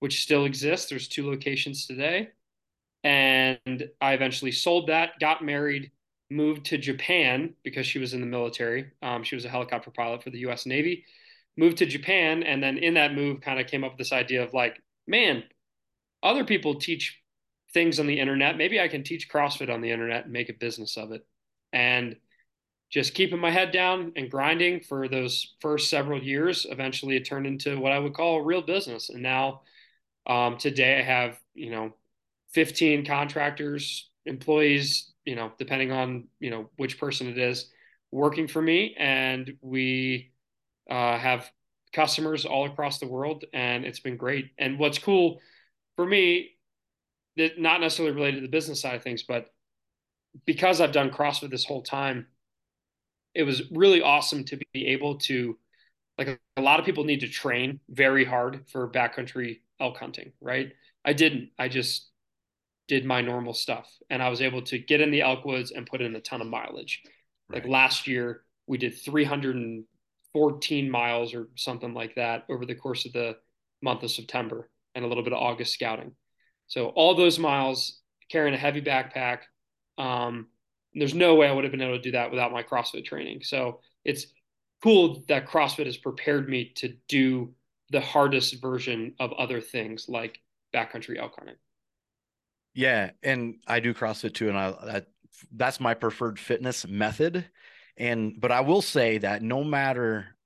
which 0.00 0.24
still 0.24 0.46
exists. 0.46 0.90
There's 0.90 1.06
two 1.06 1.30
locations 1.30 1.86
today. 1.86 2.30
And 3.04 3.88
I 4.00 4.12
eventually 4.14 4.52
sold 4.52 4.88
that, 4.88 5.18
got 5.20 5.44
married, 5.44 5.90
moved 6.30 6.66
to 6.66 6.78
Japan 6.78 7.54
because 7.62 7.86
she 7.86 7.98
was 7.98 8.14
in 8.14 8.20
the 8.20 8.26
military. 8.26 8.90
Um, 9.02 9.22
she 9.22 9.34
was 9.34 9.44
a 9.44 9.48
helicopter 9.48 9.90
pilot 9.90 10.22
for 10.22 10.30
the 10.30 10.40
US 10.40 10.66
Navy. 10.66 11.04
Moved 11.56 11.78
to 11.78 11.86
Japan. 11.86 12.42
And 12.42 12.62
then 12.62 12.78
in 12.78 12.94
that 12.94 13.14
move, 13.14 13.40
kind 13.40 13.60
of 13.60 13.66
came 13.66 13.84
up 13.84 13.92
with 13.92 13.98
this 13.98 14.12
idea 14.12 14.42
of 14.42 14.54
like, 14.54 14.80
man, 15.06 15.44
other 16.22 16.44
people 16.44 16.76
teach 16.76 17.18
things 17.74 17.98
on 17.98 18.06
the 18.06 18.20
internet. 18.20 18.56
Maybe 18.56 18.80
I 18.80 18.88
can 18.88 19.02
teach 19.02 19.28
CrossFit 19.28 19.72
on 19.72 19.80
the 19.80 19.90
internet 19.90 20.24
and 20.24 20.32
make 20.32 20.48
a 20.48 20.54
business 20.54 20.96
of 20.96 21.12
it. 21.12 21.26
And 21.72 22.16
just 22.90 23.14
keeping 23.14 23.38
my 23.38 23.50
head 23.50 23.72
down 23.72 24.12
and 24.16 24.30
grinding 24.30 24.80
for 24.80 25.08
those 25.08 25.54
first 25.60 25.88
several 25.88 26.22
years, 26.22 26.66
eventually 26.68 27.16
it 27.16 27.24
turned 27.24 27.46
into 27.46 27.80
what 27.80 27.92
I 27.92 27.98
would 27.98 28.14
call 28.14 28.36
a 28.36 28.44
real 28.44 28.60
business. 28.60 29.08
And 29.08 29.22
now 29.22 29.62
um, 30.26 30.58
today 30.58 30.98
I 30.98 31.02
have, 31.02 31.38
you 31.54 31.70
know, 31.70 31.94
15 32.52 33.04
contractors, 33.06 34.10
employees, 34.26 35.12
you 35.24 35.36
know, 35.36 35.52
depending 35.58 35.92
on, 35.92 36.28
you 36.40 36.50
know, 36.50 36.70
which 36.76 36.98
person 36.98 37.28
it 37.28 37.38
is 37.38 37.70
working 38.10 38.46
for 38.46 38.60
me. 38.60 38.94
And 38.98 39.56
we 39.60 40.32
uh, 40.90 41.18
have 41.18 41.50
customers 41.92 42.44
all 42.44 42.66
across 42.66 42.98
the 42.98 43.06
world 43.06 43.44
and 43.52 43.84
it's 43.84 44.00
been 44.00 44.16
great. 44.16 44.50
And 44.58 44.78
what's 44.78 44.98
cool 44.98 45.40
for 45.96 46.06
me, 46.06 46.50
that 47.36 47.58
not 47.58 47.80
necessarily 47.80 48.14
related 48.14 48.36
to 48.36 48.42
the 48.42 48.48
business 48.48 48.80
side 48.80 48.94
of 48.94 49.02
things, 49.02 49.22
but 49.22 49.52
because 50.46 50.80
I've 50.80 50.92
done 50.92 51.10
CrossFit 51.10 51.50
this 51.50 51.64
whole 51.64 51.82
time, 51.82 52.26
it 53.34 53.44
was 53.44 53.70
really 53.70 54.02
awesome 54.02 54.44
to 54.44 54.58
be 54.72 54.88
able 54.88 55.16
to 55.18 55.58
like 56.18 56.40
a 56.56 56.62
lot 56.62 56.78
of 56.78 56.84
people 56.86 57.04
need 57.04 57.20
to 57.20 57.28
train 57.28 57.80
very 57.88 58.24
hard 58.24 58.64
for 58.70 58.88
backcountry 58.90 59.60
elk 59.80 59.96
hunting, 59.96 60.32
right? 60.40 60.72
I 61.04 61.14
didn't. 61.14 61.50
I 61.58 61.68
just 61.68 62.11
did 62.92 63.06
my 63.06 63.22
normal 63.22 63.54
stuff 63.54 63.90
and 64.10 64.22
I 64.22 64.28
was 64.28 64.42
able 64.42 64.60
to 64.64 64.78
get 64.78 65.00
in 65.00 65.10
the 65.10 65.22
elk 65.22 65.46
woods 65.46 65.70
and 65.70 65.86
put 65.86 66.02
in 66.02 66.14
a 66.14 66.20
ton 66.20 66.42
of 66.42 66.46
mileage. 66.46 67.00
Right. 67.48 67.62
Like 67.62 67.72
last 67.72 68.06
year, 68.06 68.42
we 68.66 68.76
did 68.76 69.00
314 69.02 70.90
miles 70.90 71.32
or 71.32 71.48
something 71.54 71.94
like 71.94 72.16
that 72.16 72.44
over 72.50 72.66
the 72.66 72.74
course 72.74 73.06
of 73.06 73.14
the 73.14 73.38
month 73.80 74.02
of 74.02 74.10
September 74.10 74.68
and 74.94 75.06
a 75.06 75.08
little 75.08 75.24
bit 75.24 75.32
of 75.32 75.38
August 75.38 75.72
scouting. 75.72 76.12
So 76.66 76.88
all 76.88 77.14
those 77.14 77.38
miles 77.38 78.02
carrying 78.30 78.54
a 78.54 78.58
heavy 78.58 78.82
backpack. 78.82 79.38
Um, 79.96 80.48
there's 80.92 81.14
no 81.14 81.36
way 81.36 81.48
I 81.48 81.52
would 81.52 81.64
have 81.64 81.70
been 81.70 81.80
able 81.80 81.96
to 81.96 82.02
do 82.02 82.12
that 82.12 82.30
without 82.30 82.52
my 82.52 82.62
CrossFit 82.62 83.06
training. 83.06 83.42
So 83.42 83.80
it's 84.04 84.26
cool 84.82 85.24
that 85.28 85.48
CrossFit 85.48 85.86
has 85.86 85.96
prepared 85.96 86.46
me 86.46 86.74
to 86.76 86.92
do 87.08 87.54
the 87.88 88.02
hardest 88.02 88.60
version 88.60 89.14
of 89.18 89.32
other 89.32 89.62
things 89.62 90.10
like 90.10 90.38
backcountry 90.74 91.18
elk 91.18 91.36
hunting. 91.38 91.56
Yeah, 92.74 93.10
and 93.22 93.56
I 93.66 93.80
do 93.80 93.94
CrossFit 93.94 94.34
too, 94.34 94.48
and 94.48 94.56
I 94.56 94.70
that, 94.86 95.06
that's 95.54 95.80
my 95.80 95.94
preferred 95.94 96.38
fitness 96.38 96.86
method. 96.86 97.46
And 97.96 98.40
but 98.40 98.52
I 98.52 98.60
will 98.60 98.82
say 98.82 99.18
that 99.18 99.42
no 99.42 99.62
matter, 99.62 100.36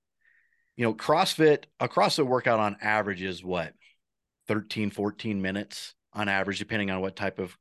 you 0.77 0.85
know, 0.85 0.95
CrossFit 0.95 1.65
a 1.79 1.89
CrossFit 1.89 2.27
workout 2.27 2.59
on 2.59 2.77
average 2.81 3.23
is 3.23 3.45
what 3.45 3.75
13, 4.49 4.91
14 4.91 5.41
minutes 5.41 5.95
on 6.13 6.29
average, 6.29 6.59
depending 6.59 6.91
on 6.91 7.01
what 7.01 7.17
type 7.17 7.39
of 7.39 7.57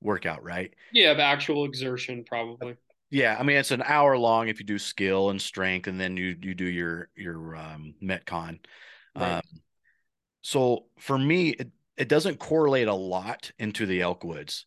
workout, 0.00 0.42
right? 0.42 0.72
Yeah, 0.92 1.10
of 1.10 1.18
actual 1.18 1.64
exertion, 1.64 2.24
probably. 2.24 2.76
Yeah, 3.10 3.36
I 3.38 3.42
mean 3.42 3.56
it's 3.56 3.70
an 3.70 3.82
hour 3.82 4.16
long 4.16 4.48
if 4.48 4.58
you 4.60 4.66
do 4.66 4.78
skill 4.78 5.30
and 5.30 5.40
strength, 5.40 5.86
and 5.86 6.00
then 6.00 6.16
you 6.16 6.36
you 6.40 6.54
do 6.54 6.66
your 6.66 7.08
your 7.16 7.56
um, 7.56 7.94
metcon. 8.02 8.60
Right. 9.14 9.36
Um, 9.36 9.42
so 10.42 10.86
for 10.98 11.18
me, 11.18 11.50
it, 11.50 11.70
it 11.98 12.08
doesn't 12.08 12.38
correlate 12.38 12.88
a 12.88 12.94
lot 12.94 13.50
into 13.58 13.84
the 13.84 14.00
elk 14.00 14.24
woods 14.24 14.66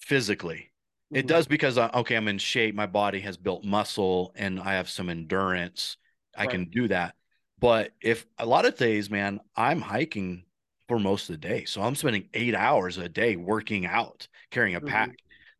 physically. 0.00 0.72
Mm-hmm. 1.12 1.16
It 1.16 1.26
does 1.26 1.46
because 1.46 1.78
uh, 1.78 1.90
okay, 1.94 2.16
I'm 2.16 2.28
in 2.28 2.38
shape, 2.38 2.74
my 2.74 2.86
body 2.86 3.20
has 3.20 3.36
built 3.36 3.64
muscle, 3.64 4.32
and 4.34 4.58
I 4.58 4.74
have 4.74 4.88
some 4.88 5.08
endurance. 5.08 5.96
I 6.36 6.46
can 6.46 6.70
do 6.70 6.88
that. 6.88 7.14
But 7.60 7.92
if 8.00 8.26
a 8.38 8.46
lot 8.46 8.64
of 8.64 8.76
days, 8.76 9.10
man, 9.10 9.38
I'm 9.54 9.82
hiking 9.82 10.44
for 10.88 10.98
most 10.98 11.28
of 11.28 11.34
the 11.34 11.46
day. 11.46 11.64
So 11.66 11.82
I'm 11.82 11.94
spending 11.94 12.28
eight 12.32 12.54
hours 12.54 12.96
a 12.96 13.08
day 13.08 13.36
working 13.36 13.86
out, 13.86 14.26
carrying 14.50 14.74
a 14.74 14.80
mm-hmm. 14.80 14.88
pack. 14.88 15.10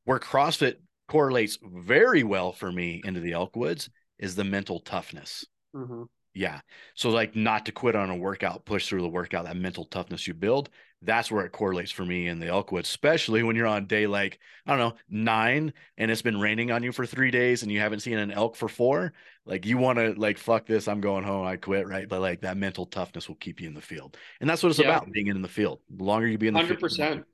Where 0.04 0.18
CrossFit 0.18 0.76
correlates 1.08 1.58
very 1.62 2.24
well 2.24 2.52
for 2.52 2.72
me 2.72 3.02
into 3.04 3.20
the 3.20 3.32
elk 3.32 3.54
woods 3.54 3.88
is 4.18 4.34
the 4.34 4.44
mental 4.44 4.80
toughness. 4.80 5.46
Mm-hmm. 5.76 6.04
Yeah. 6.34 6.60
So 6.94 7.10
like 7.10 7.36
not 7.36 7.66
to 7.66 7.72
quit 7.72 7.94
on 7.94 8.10
a 8.10 8.16
workout, 8.16 8.64
push 8.64 8.88
through 8.88 9.02
the 9.02 9.08
workout, 9.08 9.44
that 9.44 9.56
mental 9.56 9.84
toughness 9.84 10.26
you 10.26 10.34
build, 10.34 10.70
that's 11.02 11.30
where 11.30 11.44
it 11.44 11.52
correlates 11.52 11.90
for 11.90 12.04
me 12.04 12.28
in 12.28 12.38
the 12.38 12.46
elk 12.46 12.72
woods, 12.72 12.88
especially 12.88 13.42
when 13.42 13.56
you're 13.56 13.66
on 13.66 13.86
day 13.86 14.06
like, 14.06 14.38
I 14.66 14.70
don't 14.70 14.78
know, 14.78 14.96
nine 15.08 15.72
and 15.98 16.10
it's 16.10 16.22
been 16.22 16.40
raining 16.40 16.70
on 16.70 16.82
you 16.82 16.92
for 16.92 17.04
three 17.04 17.30
days 17.30 17.62
and 17.62 17.72
you 17.72 17.80
haven't 17.80 18.00
seen 18.00 18.18
an 18.18 18.30
elk 18.30 18.56
for 18.56 18.68
four. 18.68 19.12
Like 19.44 19.66
you 19.66 19.78
want 19.78 19.98
to 19.98 20.14
like, 20.14 20.38
fuck 20.38 20.66
this, 20.66 20.88
I'm 20.88 21.00
going 21.00 21.24
home, 21.24 21.46
I 21.46 21.56
quit, 21.56 21.88
right? 21.88 22.08
But 22.08 22.20
like 22.20 22.42
that 22.42 22.56
mental 22.56 22.86
toughness 22.86 23.28
will 23.28 23.36
keep 23.36 23.60
you 23.60 23.68
in 23.68 23.74
the 23.74 23.80
field. 23.80 24.16
And 24.40 24.48
that's 24.48 24.62
what 24.62 24.70
it's 24.70 24.78
yeah. 24.78 24.96
about, 24.96 25.10
being 25.12 25.26
in 25.26 25.42
the 25.42 25.48
field. 25.48 25.80
The 25.96 26.04
longer 26.04 26.26
you 26.26 26.38
be 26.38 26.48
in 26.48 26.54
the 26.54 26.60
100%. 26.60 26.68
field. 26.68 26.80
100%. 26.82 27.24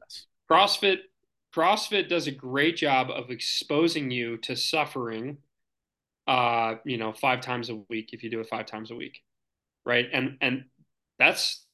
CrossFit, 0.51 0.99
CrossFit 1.55 2.09
does 2.09 2.27
a 2.27 2.33
great 2.33 2.77
job 2.77 3.11
of 3.11 3.31
exposing 3.31 4.11
you 4.11 4.39
to 4.39 4.57
suffering 4.57 5.39
uh, 6.29 6.75
you 6.85 6.99
know, 6.99 7.13
five 7.13 7.41
times 7.41 7.71
a 7.71 7.77
week 7.89 8.11
if 8.13 8.23
you 8.23 8.31
do 8.31 8.39
it 8.41 8.49
five 8.49 8.67
times 8.67 8.91
a 8.91 8.95
week. 8.95 9.23
Right. 9.85 10.07
And 10.13 10.37
and 10.43 10.65
that's 11.19 11.65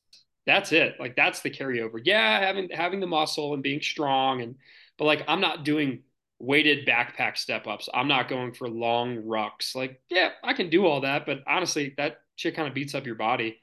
that's 0.46 0.72
it. 0.72 0.96
Like 1.00 1.16
that's 1.16 1.40
the 1.40 1.50
carryover. 1.50 2.00
Yeah, 2.02 2.40
having 2.40 2.68
having 2.70 3.00
the 3.00 3.06
muscle 3.06 3.54
and 3.54 3.62
being 3.62 3.80
strong 3.80 4.42
and 4.42 4.56
but 4.98 5.04
like 5.06 5.24
I'm 5.26 5.40
not 5.40 5.64
doing 5.64 6.02
weighted 6.38 6.86
backpack 6.86 7.36
step 7.36 7.66
ups. 7.66 7.88
I'm 7.92 8.08
not 8.08 8.28
going 8.28 8.52
for 8.52 8.68
long 8.68 9.22
rucks. 9.22 9.74
Like, 9.74 10.00
yeah, 10.10 10.30
I 10.42 10.52
can 10.52 10.68
do 10.68 10.86
all 10.86 11.00
that, 11.02 11.26
but 11.26 11.42
honestly, 11.46 11.94
that 11.96 12.18
shit 12.36 12.54
kind 12.54 12.68
of 12.68 12.74
beats 12.74 12.94
up 12.94 13.06
your 13.06 13.14
body. 13.14 13.60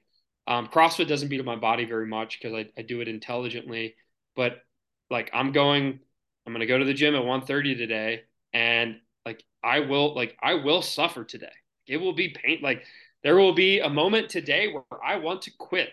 Um, 0.48 0.68
CrossFit 0.68 1.08
doesn't 1.08 1.30
beat 1.30 1.40
up 1.40 1.46
my 1.46 1.56
body 1.56 1.86
very 1.86 2.08
much 2.08 2.40
because 2.40 2.56
I, 2.58 2.80
I 2.80 2.82
do 2.82 3.02
it 3.02 3.08
intelligently. 3.08 3.96
But 4.36 4.64
like 5.10 5.30
I'm 5.34 5.52
going, 5.52 6.00
I'm 6.46 6.54
gonna 6.54 6.66
go 6.66 6.78
to 6.78 6.86
the 6.86 6.94
gym 6.94 7.16
at 7.16 7.24
1:30 7.24 7.78
today, 7.78 8.24
and 8.54 9.00
like 9.26 9.44
I 9.64 9.82
will 9.82 10.16
like 10.16 10.36
I 10.42 10.56
will 10.56 10.82
suffer 10.82 11.24
today. 11.24 11.52
It 11.88 11.98
will 11.98 12.14
be 12.14 12.30
pain 12.30 12.60
like 12.62 12.84
there 13.24 13.36
will 13.36 13.54
be 13.54 13.80
a 13.80 13.90
moment 13.90 14.30
today 14.30 14.72
where 14.72 14.84
I 15.04 15.18
want 15.18 15.44
to 15.44 15.52
quit 15.52 15.90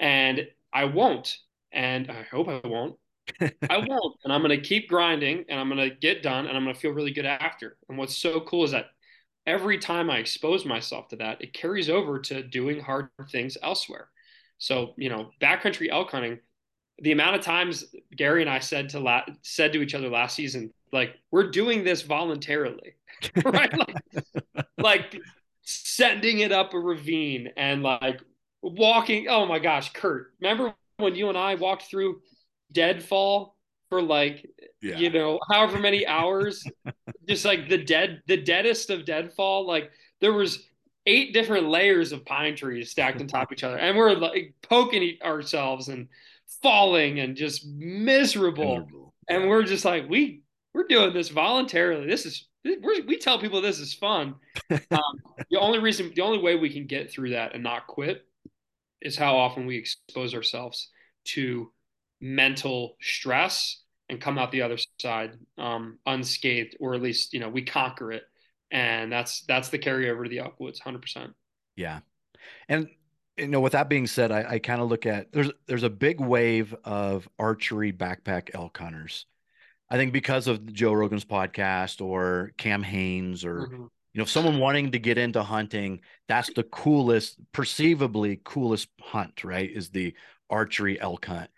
and 0.00 0.48
I 0.72 0.86
won't 0.86 1.36
and 1.70 2.10
I 2.10 2.22
hope 2.22 2.48
I 2.48 2.60
won't. 2.66 2.96
I 3.40 3.48
won't 3.86 4.16
and 4.24 4.32
I'm 4.32 4.42
going 4.42 4.58
to 4.58 4.66
keep 4.66 4.88
grinding 4.88 5.44
and 5.48 5.60
I'm 5.60 5.68
going 5.68 5.88
to 5.88 5.94
get 5.94 6.22
done 6.22 6.46
and 6.46 6.56
I'm 6.56 6.64
going 6.64 6.74
to 6.74 6.80
feel 6.80 6.90
really 6.90 7.12
good 7.12 7.26
after. 7.26 7.76
And 7.88 7.96
what's 7.96 8.16
so 8.16 8.40
cool 8.40 8.64
is 8.64 8.72
that 8.72 8.86
every 9.46 9.78
time 9.78 10.10
I 10.10 10.18
expose 10.18 10.64
myself 10.64 11.08
to 11.08 11.16
that, 11.16 11.40
it 11.42 11.52
carries 11.52 11.88
over 11.88 12.18
to 12.18 12.42
doing 12.42 12.80
hard 12.80 13.08
things 13.30 13.56
elsewhere. 13.62 14.08
So, 14.58 14.94
you 14.96 15.08
know, 15.08 15.30
backcountry 15.40 15.90
elk 15.90 16.10
hunting, 16.10 16.38
the 16.98 17.12
amount 17.12 17.36
of 17.36 17.42
times 17.42 17.84
Gary 18.14 18.42
and 18.42 18.50
I 18.50 18.58
said 18.58 18.90
to 18.90 19.00
la- 19.00 19.24
said 19.42 19.72
to 19.74 19.82
each 19.82 19.94
other 19.94 20.08
last 20.08 20.34
season, 20.34 20.72
like 20.92 21.14
we're 21.30 21.50
doing 21.50 21.84
this 21.84 22.02
voluntarily 22.02 22.94
right 23.44 23.72
like, 23.78 24.66
like 24.78 25.16
sending 25.62 26.40
it 26.40 26.52
up 26.52 26.74
a 26.74 26.78
ravine 26.78 27.50
and 27.56 27.82
like 27.82 28.20
walking 28.62 29.26
oh 29.28 29.46
my 29.46 29.58
gosh 29.58 29.92
kurt 29.92 30.32
remember 30.40 30.74
when 30.98 31.14
you 31.14 31.28
and 31.28 31.38
i 31.38 31.54
walked 31.54 31.84
through 31.84 32.20
deadfall 32.72 33.56
for 33.88 34.02
like 34.02 34.48
yeah. 34.82 34.96
you 34.96 35.10
know 35.10 35.38
however 35.50 35.78
many 35.78 36.06
hours 36.06 36.62
just 37.28 37.44
like 37.44 37.68
the 37.68 37.78
dead 37.78 38.22
the 38.26 38.36
deadest 38.36 38.90
of 38.90 39.04
deadfall 39.04 39.66
like 39.66 39.90
there 40.20 40.32
was 40.32 40.66
eight 41.06 41.32
different 41.32 41.68
layers 41.68 42.12
of 42.12 42.24
pine 42.26 42.54
trees 42.54 42.90
stacked 42.90 43.20
on 43.20 43.26
top 43.26 43.50
of 43.50 43.52
each 43.52 43.64
other 43.64 43.78
and 43.78 43.96
we're 43.96 44.12
like 44.12 44.54
poking 44.62 45.16
ourselves 45.22 45.88
and 45.88 46.06
falling 46.62 47.20
and 47.20 47.36
just 47.36 47.66
miserable, 47.66 48.80
miserable. 48.80 49.14
and 49.28 49.48
we're 49.48 49.62
just 49.62 49.84
like 49.84 50.08
we 50.08 50.42
we're 50.74 50.86
doing 50.86 51.12
this 51.12 51.28
voluntarily. 51.28 52.06
This 52.06 52.26
is 52.26 52.46
we 52.62 53.16
tell 53.18 53.38
people 53.38 53.60
this 53.60 53.80
is 53.80 53.94
fun. 53.94 54.34
Um, 54.92 55.18
the 55.50 55.58
only 55.58 55.78
reason, 55.78 56.12
the 56.14 56.22
only 56.22 56.38
way 56.38 56.54
we 56.56 56.70
can 56.70 56.86
get 56.86 57.10
through 57.10 57.30
that 57.30 57.54
and 57.54 57.62
not 57.62 57.86
quit 57.86 58.24
is 59.00 59.16
how 59.16 59.36
often 59.36 59.66
we 59.66 59.76
expose 59.76 60.34
ourselves 60.34 60.88
to 61.24 61.72
mental 62.20 62.96
stress 63.00 63.82
and 64.08 64.20
come 64.20 64.38
out 64.38 64.52
the 64.52 64.62
other 64.62 64.78
side 65.00 65.38
um, 65.58 65.98
unscathed, 66.06 66.76
or 66.80 66.94
at 66.94 67.02
least 67.02 67.32
you 67.32 67.40
know 67.40 67.48
we 67.48 67.62
conquer 67.62 68.12
it, 68.12 68.22
and 68.70 69.12
that's 69.12 69.42
that's 69.42 69.68
the 69.68 69.78
carryover 69.78 70.24
to 70.24 70.30
the 70.30 70.40
elk 70.40 70.58
woods, 70.58 70.80
hundred 70.80 71.02
percent. 71.02 71.32
Yeah, 71.76 72.00
and 72.68 72.88
you 73.36 73.48
know, 73.48 73.60
with 73.60 73.72
that 73.72 73.88
being 73.88 74.06
said, 74.06 74.32
I, 74.32 74.44
I 74.54 74.58
kind 74.58 74.80
of 74.80 74.88
look 74.88 75.06
at 75.06 75.32
there's 75.32 75.50
there's 75.66 75.82
a 75.82 75.90
big 75.90 76.20
wave 76.20 76.74
of 76.84 77.28
archery 77.38 77.92
backpack 77.92 78.50
elk 78.54 78.76
hunters 78.76 79.26
I 79.90 79.96
think 79.96 80.12
because 80.12 80.46
of 80.46 80.72
Joe 80.72 80.92
Rogan's 80.92 81.24
podcast 81.24 82.00
or 82.04 82.52
Cam 82.56 82.82
Hanes 82.82 83.44
or 83.44 83.66
mm-hmm. 83.66 83.84
You 84.12 84.18
know 84.18 84.24
someone 84.24 84.58
wanting 84.58 84.92
to 84.92 84.98
get 84.98 85.18
into 85.18 85.42
hunting, 85.42 86.00
that's 86.28 86.50
the 86.52 86.64
coolest, 86.64 87.38
perceivably 87.52 88.40
coolest 88.44 88.88
hunt, 89.00 89.44
right? 89.44 89.70
Is 89.70 89.90
the 89.90 90.14
archery 90.48 91.00
elk 91.00 91.26
hunt. 91.26 91.50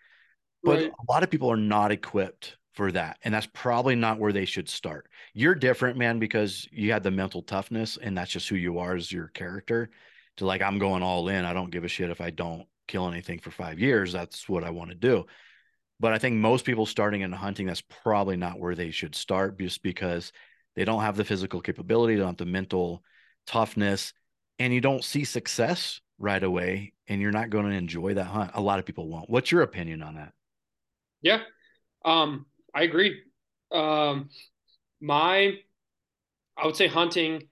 But 0.63 0.77
right. 0.77 0.91
a 0.91 1.11
lot 1.11 1.23
of 1.23 1.29
people 1.29 1.51
are 1.51 1.57
not 1.57 1.91
equipped 1.91 2.57
for 2.73 2.91
that. 2.91 3.17
And 3.23 3.33
that's 3.33 3.47
probably 3.53 3.95
not 3.95 4.19
where 4.19 4.31
they 4.31 4.45
should 4.45 4.69
start. 4.69 5.07
You're 5.33 5.55
different, 5.55 5.97
man, 5.97 6.19
because 6.19 6.67
you 6.71 6.91
had 6.91 7.03
the 7.03 7.11
mental 7.11 7.41
toughness 7.41 7.97
and 8.01 8.17
that's 8.17 8.31
just 8.31 8.49
who 8.49 8.55
you 8.55 8.79
are 8.79 8.95
as 8.95 9.11
your 9.11 9.27
character. 9.27 9.89
To 10.37 10.45
like, 10.45 10.61
I'm 10.61 10.79
going 10.79 11.03
all 11.03 11.27
in. 11.29 11.45
I 11.45 11.53
don't 11.53 11.69
give 11.69 11.83
a 11.83 11.87
shit 11.87 12.09
if 12.09 12.19
I 12.19 12.31
don't 12.31 12.65
kill 12.87 13.07
anything 13.07 13.39
for 13.39 13.51
five 13.51 13.79
years. 13.79 14.11
That's 14.11 14.49
what 14.49 14.63
I 14.63 14.71
want 14.71 14.89
to 14.89 14.95
do. 14.95 15.25
But 15.99 16.13
I 16.13 16.17
think 16.17 16.35
most 16.35 16.65
people 16.65 16.87
starting 16.87 17.21
in 17.21 17.31
hunting, 17.31 17.67
that's 17.67 17.81
probably 17.81 18.35
not 18.35 18.59
where 18.59 18.73
they 18.73 18.89
should 18.89 19.13
start 19.13 19.59
just 19.59 19.83
because 19.83 20.31
they 20.75 20.85
don't 20.85 21.01
have 21.01 21.17
the 21.17 21.25
physical 21.25 21.61
capability, 21.61 22.15
they 22.15 22.19
don't 22.19 22.29
have 22.29 22.37
the 22.37 22.45
mental 22.45 23.03
toughness, 23.45 24.13
and 24.59 24.73
you 24.73 24.81
don't 24.81 25.03
see 25.03 25.23
success 25.23 26.01
right 26.17 26.43
away, 26.43 26.93
and 27.07 27.21
you're 27.21 27.31
not 27.31 27.49
going 27.49 27.65
to 27.65 27.75
enjoy 27.75 28.13
that 28.13 28.25
hunt. 28.25 28.51
A 28.53 28.61
lot 28.61 28.79
of 28.79 28.85
people 28.85 29.07
won't. 29.07 29.29
What's 29.29 29.51
your 29.51 29.61
opinion 29.61 30.01
on 30.01 30.15
that? 30.15 30.33
Yeah, 31.21 31.41
um, 32.05 32.45
I 32.73 32.83
agree. 32.83 33.21
Um, 33.71 34.29
my, 35.01 35.53
I 36.57 36.65
would 36.65 36.75
say 36.75 36.87
hunting. 36.87 37.47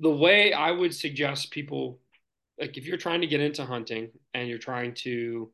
The 0.00 0.10
way 0.10 0.52
I 0.52 0.70
would 0.70 0.94
suggest 0.94 1.50
people 1.50 1.98
like 2.60 2.76
if 2.76 2.86
you're 2.86 2.98
trying 2.98 3.22
to 3.22 3.26
get 3.26 3.40
into 3.40 3.64
hunting 3.64 4.10
and 4.34 4.48
you're 4.48 4.58
trying 4.58 4.94
to 4.94 5.50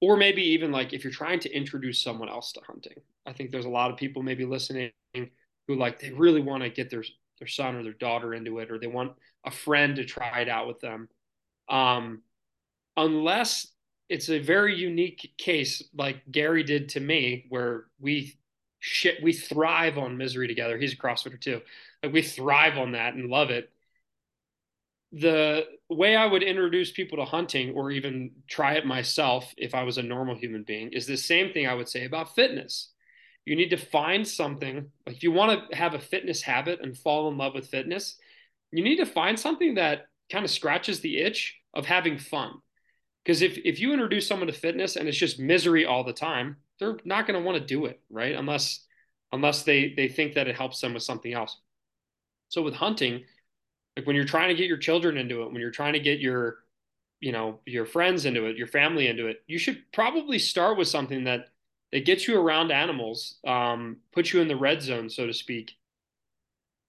or 0.00 0.16
maybe 0.16 0.42
even 0.42 0.70
like 0.70 0.92
if 0.92 1.04
you're 1.04 1.12
trying 1.12 1.40
to 1.40 1.52
introduce 1.52 2.02
someone 2.02 2.28
else 2.28 2.52
to 2.52 2.60
hunting 2.66 2.96
i 3.26 3.32
think 3.32 3.50
there's 3.50 3.64
a 3.64 3.70
lot 3.70 3.90
of 3.90 3.96
people 3.96 4.22
maybe 4.22 4.44
listening 4.44 4.90
who 5.14 5.74
like 5.74 5.98
they 5.98 6.10
really 6.10 6.40
want 6.40 6.62
to 6.62 6.70
get 6.70 6.90
their 6.90 7.04
their 7.38 7.48
son 7.48 7.76
or 7.76 7.82
their 7.82 7.92
daughter 7.92 8.34
into 8.34 8.58
it 8.58 8.70
or 8.70 8.78
they 8.78 8.86
want 8.86 9.12
a 9.44 9.50
friend 9.50 9.96
to 9.96 10.04
try 10.04 10.40
it 10.40 10.48
out 10.48 10.66
with 10.66 10.80
them 10.80 11.08
um, 11.68 12.22
unless 12.96 13.68
it's 14.08 14.30
a 14.30 14.38
very 14.38 14.74
unique 14.74 15.32
case 15.38 15.82
like 15.94 16.22
gary 16.30 16.62
did 16.62 16.88
to 16.88 17.00
me 17.00 17.46
where 17.48 17.84
we 18.00 18.38
shit, 18.80 19.22
we 19.22 19.32
thrive 19.32 19.98
on 19.98 20.16
misery 20.16 20.48
together. 20.48 20.78
He's 20.78 20.92
a 20.92 20.96
CrossFitter 20.96 21.40
too. 21.40 21.60
Like 22.02 22.12
we 22.12 22.22
thrive 22.22 22.78
on 22.78 22.92
that 22.92 23.14
and 23.14 23.28
love 23.28 23.50
it. 23.50 23.70
The 25.12 25.64
way 25.88 26.16
I 26.16 26.26
would 26.26 26.42
introduce 26.42 26.90
people 26.92 27.18
to 27.18 27.24
hunting 27.24 27.74
or 27.74 27.90
even 27.90 28.30
try 28.46 28.74
it 28.74 28.84
myself 28.84 29.54
if 29.56 29.74
I 29.74 29.82
was 29.82 29.96
a 29.98 30.02
normal 30.02 30.36
human 30.36 30.64
being 30.64 30.92
is 30.92 31.06
the 31.06 31.16
same 31.16 31.52
thing 31.52 31.66
I 31.66 31.74
would 31.74 31.88
say 31.88 32.04
about 32.04 32.34
fitness. 32.34 32.90
You 33.46 33.56
need 33.56 33.70
to 33.70 33.78
find 33.78 34.28
something, 34.28 34.90
like 35.06 35.16
if 35.16 35.22
you 35.22 35.32
want 35.32 35.70
to 35.70 35.76
have 35.76 35.94
a 35.94 35.98
fitness 35.98 36.42
habit 36.42 36.80
and 36.82 36.96
fall 36.96 37.30
in 37.30 37.38
love 37.38 37.54
with 37.54 37.68
fitness, 37.68 38.18
you 38.70 38.84
need 38.84 38.96
to 38.96 39.06
find 39.06 39.40
something 39.40 39.76
that 39.76 40.08
kind 40.30 40.44
of 40.44 40.50
scratches 40.50 41.00
the 41.00 41.18
itch 41.18 41.56
of 41.72 41.86
having 41.86 42.18
fun. 42.18 42.52
Because 43.24 43.40
if, 43.40 43.58
if 43.64 43.80
you 43.80 43.92
introduce 43.92 44.26
someone 44.26 44.46
to 44.48 44.52
fitness 44.52 44.96
and 44.96 45.08
it's 45.08 45.16
just 45.16 45.40
misery 45.40 45.86
all 45.86 46.04
the 46.04 46.12
time, 46.12 46.56
they're 46.78 46.98
not 47.04 47.26
going 47.26 47.38
to 47.38 47.44
want 47.44 47.58
to 47.58 47.64
do 47.64 47.86
it, 47.86 48.00
right? 48.10 48.34
Unless 48.34 48.84
unless 49.32 49.62
they 49.62 49.92
they 49.94 50.08
think 50.08 50.34
that 50.34 50.48
it 50.48 50.56
helps 50.56 50.80
them 50.80 50.94
with 50.94 51.02
something 51.02 51.32
else. 51.32 51.60
So 52.48 52.62
with 52.62 52.74
hunting, 52.74 53.24
like 53.98 54.06
when 54.06 54.14
you're 54.14 54.24
trying 54.24 54.48
to 54.48 54.54
get 54.54 54.68
your 54.68 54.76
children 54.76 55.16
into 55.16 55.42
it, 55.42 55.50
when 55.50 55.60
you're 55.60 55.72
trying 55.72 55.94
to 55.94 55.98
get 55.98 56.20
your 56.20 56.58
you 57.20 57.32
know 57.32 57.58
your 57.66 57.84
friends 57.84 58.26
into 58.26 58.46
it, 58.46 58.56
your 58.56 58.68
family 58.68 59.08
into 59.08 59.26
it, 59.26 59.42
you 59.48 59.58
should 59.58 59.82
probably 59.92 60.38
start 60.38 60.78
with 60.78 60.86
something 60.86 61.24
that 61.24 61.48
that 61.90 62.04
gets 62.04 62.28
you 62.28 62.40
around 62.40 62.70
animals, 62.70 63.40
um, 63.44 63.96
puts 64.12 64.32
you 64.32 64.40
in 64.40 64.46
the 64.46 64.54
red 64.54 64.82
zone, 64.82 65.10
so 65.10 65.26
to 65.26 65.32
speak, 65.32 65.72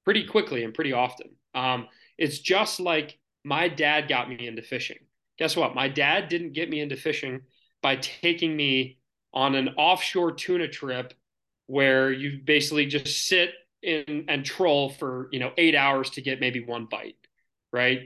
pretty 0.06 0.28
quickly 0.28 0.64
and 0.64 0.76
pretty 0.76 0.94
often. 0.94 1.32
Um, 1.56 1.88
it's 2.16 2.38
just 2.38 2.80
like 2.80 3.18
my 3.44 3.70
dad 3.70 4.08
got 4.08 4.30
me 4.30 4.46
into 4.46 4.62
fishing. 4.62 5.00
Guess 5.40 5.56
what? 5.56 5.74
My 5.74 5.88
dad 5.88 6.30
didn't 6.30 6.54
get 6.54 6.70
me 6.70 6.80
into 6.80 6.96
fishing 6.96 7.42
by 7.82 7.96
taking 7.96 8.56
me 8.56 9.00
on 9.34 9.56
an 9.56 9.70
offshore 9.78 10.34
tuna 10.34 10.68
trip 10.68 11.16
where 11.66 12.12
you 12.12 12.42
basically 12.44 12.86
just 12.86 13.28
sit 13.28 13.52
in 13.82 14.26
and 14.28 14.46
troll 14.46 14.90
for 14.90 15.30
you 15.32 15.40
know 15.40 15.52
eight 15.58 15.76
hours 15.76 16.10
to 16.12 16.22
get 16.22 16.40
maybe 16.40 16.64
one 16.64 16.86
bite, 16.86 17.16
right? 17.72 18.00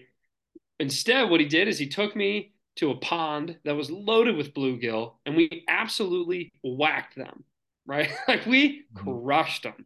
Instead, 0.80 1.30
what 1.30 1.40
he 1.40 1.48
did 1.48 1.68
is 1.68 1.78
he 1.78 1.88
took 1.88 2.16
me 2.16 2.54
to 2.76 2.92
a 2.92 2.98
pond 2.98 3.58
that 3.66 3.76
was 3.76 3.92
loaded 3.92 4.36
with 4.36 4.54
bluegill, 4.54 5.14
and 5.26 5.36
we 5.36 5.64
absolutely 5.68 6.52
whacked 6.64 7.16
them, 7.16 7.44
right? 7.86 8.10
like 8.28 8.46
we 8.46 8.86
mm-hmm. 8.96 9.24
crushed 9.24 9.64
them. 9.64 9.86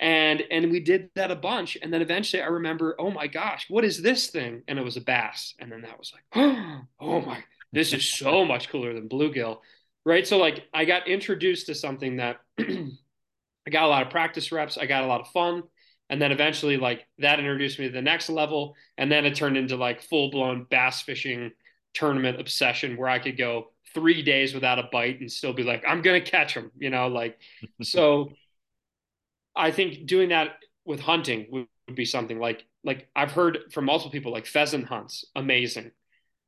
And 0.00 0.42
and 0.50 0.72
we 0.72 0.80
did 0.80 1.10
that 1.14 1.30
a 1.30 1.36
bunch. 1.36 1.78
And 1.80 1.92
then 1.92 2.02
eventually 2.02 2.42
I 2.42 2.46
remember, 2.46 2.96
oh 2.98 3.12
my 3.12 3.28
gosh, 3.28 3.66
what 3.68 3.84
is 3.84 4.02
this 4.02 4.28
thing? 4.30 4.62
And 4.66 4.76
it 4.76 4.84
was 4.84 4.96
a 4.96 5.00
bass. 5.00 5.54
And 5.60 5.70
then 5.70 5.82
that 5.82 5.96
was 5.96 6.12
like, 6.12 6.24
oh 7.00 7.20
my, 7.20 7.38
this 7.72 7.92
is 7.92 8.12
so 8.12 8.44
much 8.44 8.68
cooler 8.68 8.94
than 8.94 9.08
bluegill. 9.08 9.58
Right. 10.04 10.26
So 10.26 10.38
like 10.38 10.64
I 10.74 10.86
got 10.86 11.06
introduced 11.06 11.66
to 11.66 11.76
something 11.76 12.16
that 12.16 12.38
I 13.66 13.70
got 13.70 13.84
a 13.84 13.88
lot 13.88 14.02
of 14.02 14.10
practice 14.10 14.52
reps, 14.52 14.78
I 14.78 14.86
got 14.86 15.04
a 15.04 15.06
lot 15.06 15.20
of 15.20 15.28
fun. 15.28 15.62
And 16.10 16.20
then 16.20 16.32
eventually 16.32 16.76
like 16.76 17.06
that 17.18 17.38
introduced 17.38 17.78
me 17.78 17.86
to 17.86 17.92
the 17.92 18.02
next 18.02 18.28
level. 18.28 18.74
And 18.98 19.10
then 19.10 19.24
it 19.24 19.34
turned 19.34 19.56
into 19.56 19.76
like 19.76 20.02
full 20.02 20.30
blown 20.30 20.66
bass 20.68 21.00
fishing 21.00 21.52
tournament 21.94 22.40
obsession 22.40 22.96
where 22.96 23.08
I 23.08 23.18
could 23.18 23.38
go 23.38 23.68
three 23.94 24.22
days 24.22 24.54
without 24.54 24.78
a 24.78 24.88
bite 24.90 25.20
and 25.20 25.30
still 25.30 25.52
be 25.52 25.62
like, 25.62 25.84
I'm 25.86 26.02
going 26.02 26.22
to 26.22 26.30
catch 26.30 26.54
them, 26.54 26.70
you 26.78 26.90
know, 26.90 27.08
like, 27.08 27.38
so 27.82 28.32
I 29.54 29.70
think 29.70 30.06
doing 30.06 30.30
that 30.30 30.56
with 30.84 31.00
hunting 31.00 31.46
would, 31.50 31.66
would 31.86 31.96
be 31.96 32.04
something 32.04 32.38
like, 32.38 32.64
like 32.84 33.08
I've 33.14 33.32
heard 33.32 33.58
from 33.72 33.84
multiple 33.84 34.10
people, 34.10 34.32
like 34.32 34.46
pheasant 34.46 34.86
hunts, 34.86 35.24
amazing, 35.36 35.92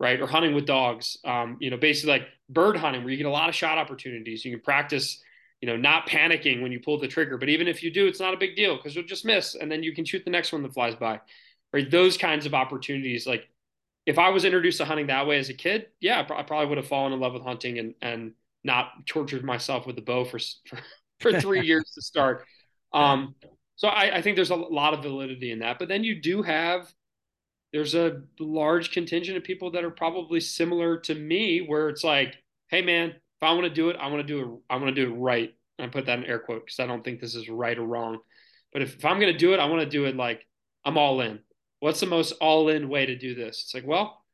right? 0.00 0.20
Or 0.20 0.26
hunting 0.26 0.54
with 0.54 0.66
dogs, 0.66 1.18
um, 1.24 1.58
you 1.60 1.70
know, 1.70 1.76
basically 1.76 2.12
like 2.12 2.28
bird 2.48 2.76
hunting 2.76 3.02
where 3.02 3.10
you 3.10 3.16
get 3.16 3.26
a 3.26 3.30
lot 3.30 3.48
of 3.48 3.54
shot 3.54 3.78
opportunities. 3.78 4.44
You 4.44 4.52
can 4.52 4.60
practice, 4.60 5.22
you 5.64 5.70
know, 5.70 5.78
not 5.78 6.06
panicking 6.06 6.60
when 6.60 6.72
you 6.72 6.78
pull 6.78 6.98
the 6.98 7.08
trigger, 7.08 7.38
but 7.38 7.48
even 7.48 7.66
if 7.66 7.82
you 7.82 7.90
do, 7.90 8.06
it's 8.06 8.20
not 8.20 8.34
a 8.34 8.36
big 8.36 8.54
deal 8.54 8.76
because 8.76 8.94
you'll 8.94 9.06
just 9.06 9.24
miss 9.24 9.54
and 9.54 9.72
then 9.72 9.82
you 9.82 9.94
can 9.94 10.04
shoot 10.04 10.22
the 10.22 10.30
next 10.30 10.52
one 10.52 10.62
that 10.62 10.74
flies 10.74 10.94
by, 10.94 11.18
right? 11.72 11.90
Those 11.90 12.18
kinds 12.18 12.44
of 12.44 12.52
opportunities, 12.52 13.26
like 13.26 13.48
if 14.04 14.18
I 14.18 14.28
was 14.28 14.44
introduced 14.44 14.76
to 14.76 14.84
hunting 14.84 15.06
that 15.06 15.26
way 15.26 15.38
as 15.38 15.48
a 15.48 15.54
kid, 15.54 15.86
yeah, 16.02 16.20
I 16.20 16.42
probably 16.42 16.66
would 16.66 16.76
have 16.76 16.86
fallen 16.86 17.14
in 17.14 17.20
love 17.20 17.32
with 17.32 17.44
hunting 17.44 17.78
and 17.78 17.94
and 18.02 18.32
not 18.62 19.06
tortured 19.06 19.42
myself 19.42 19.86
with 19.86 19.96
the 19.96 20.02
bow 20.02 20.26
for 20.26 20.38
for, 20.38 20.78
for 21.20 21.40
three 21.40 21.62
years 21.66 21.90
to 21.94 22.02
start. 22.02 22.44
Um, 22.92 23.34
so 23.76 23.88
I, 23.88 24.16
I 24.16 24.20
think 24.20 24.36
there's 24.36 24.50
a 24.50 24.56
lot 24.56 24.92
of 24.92 25.02
validity 25.02 25.50
in 25.50 25.60
that. 25.60 25.78
But 25.78 25.88
then 25.88 26.04
you 26.04 26.20
do 26.20 26.42
have 26.42 26.92
there's 27.72 27.94
a 27.94 28.20
large 28.38 28.90
contingent 28.90 29.38
of 29.38 29.44
people 29.44 29.70
that 29.70 29.82
are 29.82 29.90
probably 29.90 30.40
similar 30.40 30.98
to 30.98 31.14
me, 31.14 31.62
where 31.62 31.88
it's 31.88 32.04
like, 32.04 32.36
hey 32.68 32.82
man, 32.82 33.14
I 33.44 33.52
want 33.52 33.64
to 33.64 33.70
do 33.70 33.90
it, 33.90 33.96
I 33.96 34.08
want 34.08 34.26
to 34.26 34.26
do 34.26 34.40
it. 34.40 34.60
I 34.70 34.76
want 34.76 34.94
to 34.94 35.04
do 35.04 35.12
it 35.12 35.16
right. 35.16 35.54
I 35.78 35.86
put 35.88 36.06
that 36.06 36.18
in 36.18 36.24
air 36.24 36.38
quote 36.38 36.64
because 36.64 36.80
I 36.80 36.86
don't 36.86 37.04
think 37.04 37.20
this 37.20 37.34
is 37.34 37.48
right 37.48 37.76
or 37.76 37.86
wrong. 37.86 38.18
But 38.72 38.82
if, 38.82 38.96
if 38.96 39.04
I'm 39.04 39.20
going 39.20 39.32
to 39.32 39.38
do 39.38 39.54
it, 39.54 39.60
I 39.60 39.66
want 39.66 39.82
to 39.82 39.88
do 39.88 40.04
it 40.04 40.16
like 40.16 40.46
I'm 40.84 40.98
all 40.98 41.20
in 41.20 41.40
what's 41.84 42.00
the 42.00 42.06
most 42.06 42.32
all 42.40 42.70
in 42.70 42.88
way 42.88 43.04
to 43.04 43.14
do 43.14 43.34
this? 43.34 43.60
It's 43.64 43.74
like, 43.74 43.86
well, 43.86 44.24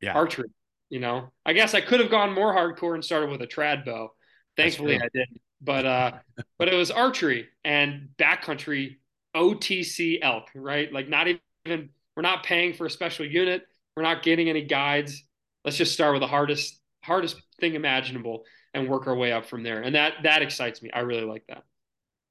yeah, 0.00 0.14
archery. 0.14 0.50
You 0.90 0.98
know, 0.98 1.30
I 1.46 1.52
guess 1.52 1.72
I 1.72 1.80
could 1.80 2.00
have 2.00 2.10
gone 2.10 2.34
more 2.34 2.52
hardcore 2.52 2.94
and 2.94 3.04
started 3.04 3.30
with 3.30 3.40
a 3.40 3.46
trad 3.46 3.84
bow. 3.84 4.10
Thankfully, 4.56 4.96
I 4.96 5.08
didn't. 5.14 5.40
But 5.60 5.86
uh, 5.86 6.12
but 6.58 6.68
it 6.68 6.74
was 6.74 6.90
archery 6.90 7.46
and 7.64 8.08
backcountry 8.18 8.96
OTC 9.36 10.18
elk, 10.22 10.46
right? 10.56 10.92
Like 10.92 11.08
not 11.08 11.28
even 11.28 11.90
we're 12.16 12.22
not 12.22 12.42
paying 12.42 12.74
for 12.74 12.86
a 12.86 12.90
special 12.90 13.24
unit. 13.24 13.62
We're 13.96 14.02
not 14.02 14.24
getting 14.24 14.48
any 14.48 14.64
guides. 14.64 15.22
Let's 15.64 15.76
just 15.76 15.92
start 15.92 16.14
with 16.14 16.22
the 16.22 16.26
hardest 16.26 16.77
hardest 17.08 17.40
thing 17.60 17.74
imaginable 17.74 18.44
and 18.74 18.88
work 18.88 19.06
our 19.06 19.16
way 19.16 19.32
up 19.32 19.46
from 19.46 19.62
there. 19.62 19.82
And 19.82 19.94
that 19.94 20.14
that 20.22 20.42
excites 20.42 20.82
me. 20.82 20.90
I 20.92 21.00
really 21.00 21.24
like 21.24 21.44
that. 21.48 21.64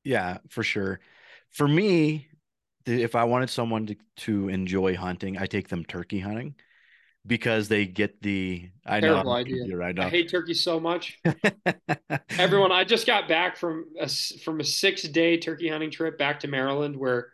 Yeah, 0.03 0.37
for 0.49 0.63
sure. 0.63 0.99
For 1.49 1.67
me, 1.67 2.27
if 2.85 3.15
I 3.15 3.25
wanted 3.25 3.49
someone 3.49 3.87
to, 3.87 3.95
to 4.17 4.49
enjoy 4.49 4.95
hunting, 4.95 5.37
I 5.37 5.45
take 5.45 5.67
them 5.67 5.83
turkey 5.83 6.19
hunting 6.19 6.55
because 7.25 7.67
they 7.67 7.85
get 7.85 8.21
the 8.21 8.69
I 8.85 9.01
Terrible 9.01 9.31
know 9.31 9.37
idea. 9.37 9.81
I 9.81 9.91
know. 9.91 10.03
I 10.03 10.09
hate 10.09 10.29
turkey 10.29 10.53
so 10.53 10.79
much. 10.79 11.19
Everyone, 12.37 12.71
I 12.71 12.85
just 12.85 13.05
got 13.05 13.27
back 13.27 13.57
from 13.57 13.85
a 13.99 14.07
from 14.07 14.61
a 14.61 14.63
six 14.63 15.03
day 15.03 15.37
turkey 15.37 15.67
hunting 15.67 15.91
trip 15.91 16.17
back 16.17 16.39
to 16.41 16.47
Maryland, 16.47 16.95
where 16.95 17.27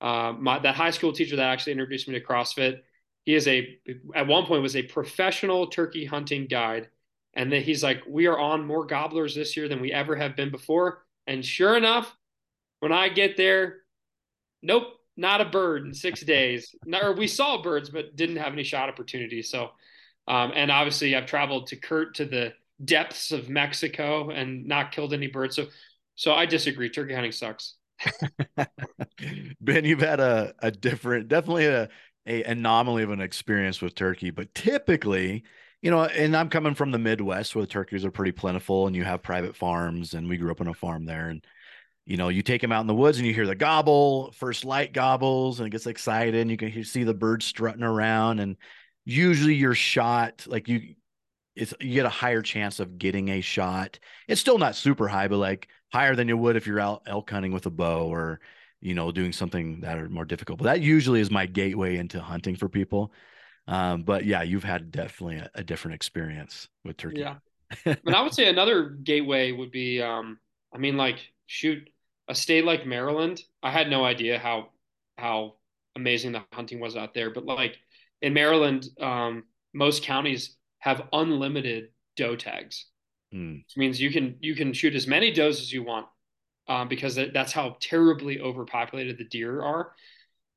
uh, 0.00 0.32
my 0.36 0.58
that 0.58 0.74
high 0.74 0.90
school 0.90 1.12
teacher 1.12 1.36
that 1.36 1.52
actually 1.52 1.72
introduced 1.72 2.08
me 2.08 2.18
to 2.18 2.24
CrossFit, 2.24 2.80
he 3.26 3.34
is 3.34 3.48
a 3.48 3.78
at 4.14 4.26
one 4.26 4.46
point 4.46 4.62
was 4.62 4.76
a 4.76 4.82
professional 4.82 5.66
turkey 5.66 6.06
hunting 6.06 6.46
guide, 6.46 6.88
and 7.34 7.52
then 7.52 7.62
he's 7.62 7.82
like, 7.82 8.02
we 8.08 8.26
are 8.26 8.38
on 8.38 8.64
more 8.64 8.86
gobblers 8.86 9.34
this 9.34 9.56
year 9.56 9.68
than 9.68 9.80
we 9.80 9.92
ever 9.92 10.16
have 10.16 10.36
been 10.36 10.50
before, 10.50 11.04
and 11.26 11.44
sure 11.44 11.76
enough, 11.76 12.16
when 12.80 12.92
I 12.92 13.08
get 13.08 13.36
there, 13.36 13.78
nope, 14.62 14.84
not 15.16 15.40
a 15.40 15.44
bird 15.44 15.84
in 15.84 15.92
six 15.92 16.20
days. 16.24 16.74
or 17.02 17.12
we 17.12 17.26
saw 17.26 17.60
birds, 17.60 17.90
but 17.90 18.16
didn't 18.16 18.36
have 18.36 18.52
any 18.52 18.62
shot 18.62 18.88
opportunities. 18.88 19.50
So, 19.50 19.70
um, 20.28 20.52
and 20.54 20.70
obviously, 20.70 21.16
I've 21.16 21.26
traveled 21.26 21.66
to 21.68 21.76
Kurt 21.76 22.14
to 22.16 22.26
the 22.26 22.52
depths 22.84 23.32
of 23.32 23.48
Mexico 23.48 24.30
and 24.30 24.66
not 24.66 24.92
killed 24.92 25.12
any 25.12 25.26
birds. 25.26 25.56
So, 25.56 25.66
so 26.14 26.32
I 26.32 26.46
disagree. 26.46 26.90
Turkey 26.90 27.14
hunting 27.14 27.32
sucks. 27.32 27.74
ben, 29.60 29.84
you've 29.84 30.00
had 30.00 30.20
a, 30.20 30.54
a 30.60 30.70
different, 30.70 31.28
definitely 31.28 31.66
a, 31.66 31.88
a 32.26 32.42
anomaly 32.44 33.02
of 33.02 33.10
an 33.10 33.20
experience 33.20 33.80
with 33.80 33.94
turkey, 33.94 34.30
but 34.30 34.54
typically, 34.54 35.44
you 35.82 35.90
know, 35.90 36.04
and 36.04 36.36
I'm 36.36 36.48
coming 36.48 36.74
from 36.74 36.90
the 36.90 36.98
Midwest 36.98 37.54
where 37.54 37.62
the 37.62 37.70
turkeys 37.70 38.04
are 38.04 38.10
pretty 38.10 38.32
plentiful 38.32 38.86
and 38.86 38.96
you 38.96 39.04
have 39.04 39.22
private 39.22 39.56
farms 39.56 40.14
and 40.14 40.28
we 40.28 40.36
grew 40.36 40.50
up 40.50 40.60
on 40.60 40.68
a 40.68 40.74
farm 40.74 41.04
there 41.06 41.28
and 41.28 41.44
you 42.06 42.16
know, 42.16 42.28
you 42.28 42.40
take 42.42 42.60
them 42.60 42.70
out 42.70 42.82
in 42.82 42.86
the 42.86 42.94
woods 42.94 43.18
and 43.18 43.26
you 43.26 43.34
hear 43.34 43.46
the 43.46 43.56
gobble, 43.56 44.30
first 44.30 44.64
light 44.64 44.92
gobbles, 44.92 45.58
and 45.58 45.66
it 45.66 45.70
gets 45.70 45.88
excited, 45.88 46.36
and 46.36 46.50
you 46.50 46.56
can 46.56 46.84
see 46.84 47.02
the 47.02 47.12
birds 47.12 47.44
strutting 47.44 47.82
around. 47.82 48.38
And 48.38 48.56
usually 49.04 49.56
your 49.56 49.74
shot, 49.74 50.46
like 50.46 50.68
you, 50.68 50.94
it's 51.56 51.74
you 51.80 51.94
get 51.94 52.06
a 52.06 52.10
higher 52.10 52.42
chance 52.42 52.78
of 52.78 52.96
getting 52.96 53.28
a 53.30 53.40
shot. 53.40 53.98
It's 54.28 54.40
still 54.40 54.58
not 54.58 54.76
super 54.76 55.08
high, 55.08 55.26
but 55.26 55.38
like 55.38 55.68
higher 55.92 56.14
than 56.14 56.28
you 56.28 56.36
would 56.36 56.54
if 56.54 56.66
you're 56.66 56.78
out 56.78 57.02
elk 57.06 57.28
hunting 57.28 57.52
with 57.52 57.66
a 57.66 57.70
bow 57.70 58.06
or 58.06 58.40
you 58.86 58.94
know 58.94 59.10
doing 59.10 59.32
something 59.32 59.80
that 59.80 59.98
are 59.98 60.08
more 60.08 60.24
difficult. 60.24 60.58
But 60.58 60.64
that 60.66 60.80
usually 60.80 61.20
is 61.20 61.28
my 61.28 61.44
gateway 61.44 61.96
into 61.96 62.20
hunting 62.20 62.54
for 62.54 62.68
people. 62.68 63.12
Um, 63.66 64.04
but 64.04 64.24
yeah, 64.24 64.42
you've 64.42 64.62
had 64.62 64.92
definitely 64.92 65.38
a, 65.38 65.50
a 65.56 65.64
different 65.64 65.96
experience 65.96 66.68
with 66.84 66.96
turkey. 66.96 67.20
Yeah, 67.20 67.36
but 67.84 68.14
I 68.14 68.22
would 68.22 68.32
say 68.32 68.48
another 68.48 68.90
gateway 68.90 69.50
would 69.50 69.72
be, 69.72 70.00
um, 70.00 70.38
I 70.72 70.78
mean, 70.78 70.96
like 70.96 71.18
shoot, 71.46 71.90
a 72.28 72.34
state 72.34 72.64
like 72.64 72.86
Maryland, 72.86 73.42
I 73.60 73.72
had 73.72 73.90
no 73.90 74.04
idea 74.04 74.38
how 74.38 74.68
how 75.18 75.54
amazing 75.96 76.32
the 76.32 76.44
hunting 76.52 76.78
was 76.78 76.96
out 76.96 77.12
there. 77.12 77.30
But 77.30 77.44
like 77.44 77.76
in 78.22 78.34
Maryland, 78.34 78.86
um, 79.00 79.44
most 79.74 80.04
counties 80.04 80.56
have 80.78 81.08
unlimited 81.12 81.88
doe 82.14 82.36
tags, 82.36 82.86
mm. 83.34 83.56
which 83.56 83.76
means 83.76 84.00
you 84.00 84.12
can 84.12 84.36
you 84.38 84.54
can 84.54 84.72
shoot 84.72 84.94
as 84.94 85.08
many 85.08 85.32
does 85.32 85.60
as 85.60 85.72
you 85.72 85.82
want 85.82 86.06
um, 86.68 86.88
because 86.88 87.18
that's 87.32 87.52
how 87.52 87.76
terribly 87.80 88.40
overpopulated 88.40 89.18
the 89.18 89.24
deer 89.24 89.62
are. 89.62 89.92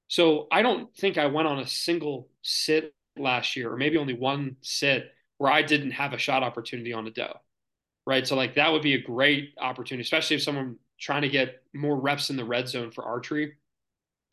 So 0.08 0.48
I 0.52 0.62
don't 0.62 0.94
think 0.96 1.18
I 1.18 1.28
went 1.28 1.48
on 1.48 1.60
a 1.60 1.68
single 1.68 2.30
sit 2.42 2.94
last 3.18 3.56
year, 3.56 3.72
or 3.72 3.78
maybe 3.78 3.98
only 3.98 4.14
one 4.14 4.58
sit 4.62 5.12
where 5.38 5.52
I 5.52 5.62
didn't 5.62 5.92
have 5.92 6.14
a 6.14 6.18
shot 6.18 6.44
opportunity 6.44 6.94
on 6.94 7.08
a 7.08 7.12
doe. 7.12 7.38
Right. 8.06 8.28
So 8.28 8.36
like 8.36 8.56
that 8.56 8.72
would 8.72 8.82
be 8.82 8.96
a 8.96 9.02
great 9.02 9.54
opportunity, 9.60 10.02
especially 10.02 10.38
if 10.38 10.42
someone 10.42 10.78
trying 11.00 11.22
to 11.22 11.30
get 11.30 11.62
more 11.74 11.96
reps 11.96 12.30
in 12.30 12.38
the 12.38 12.46
red 12.46 12.68
zone 12.68 12.92
for 12.92 13.06
archery, 13.06 13.54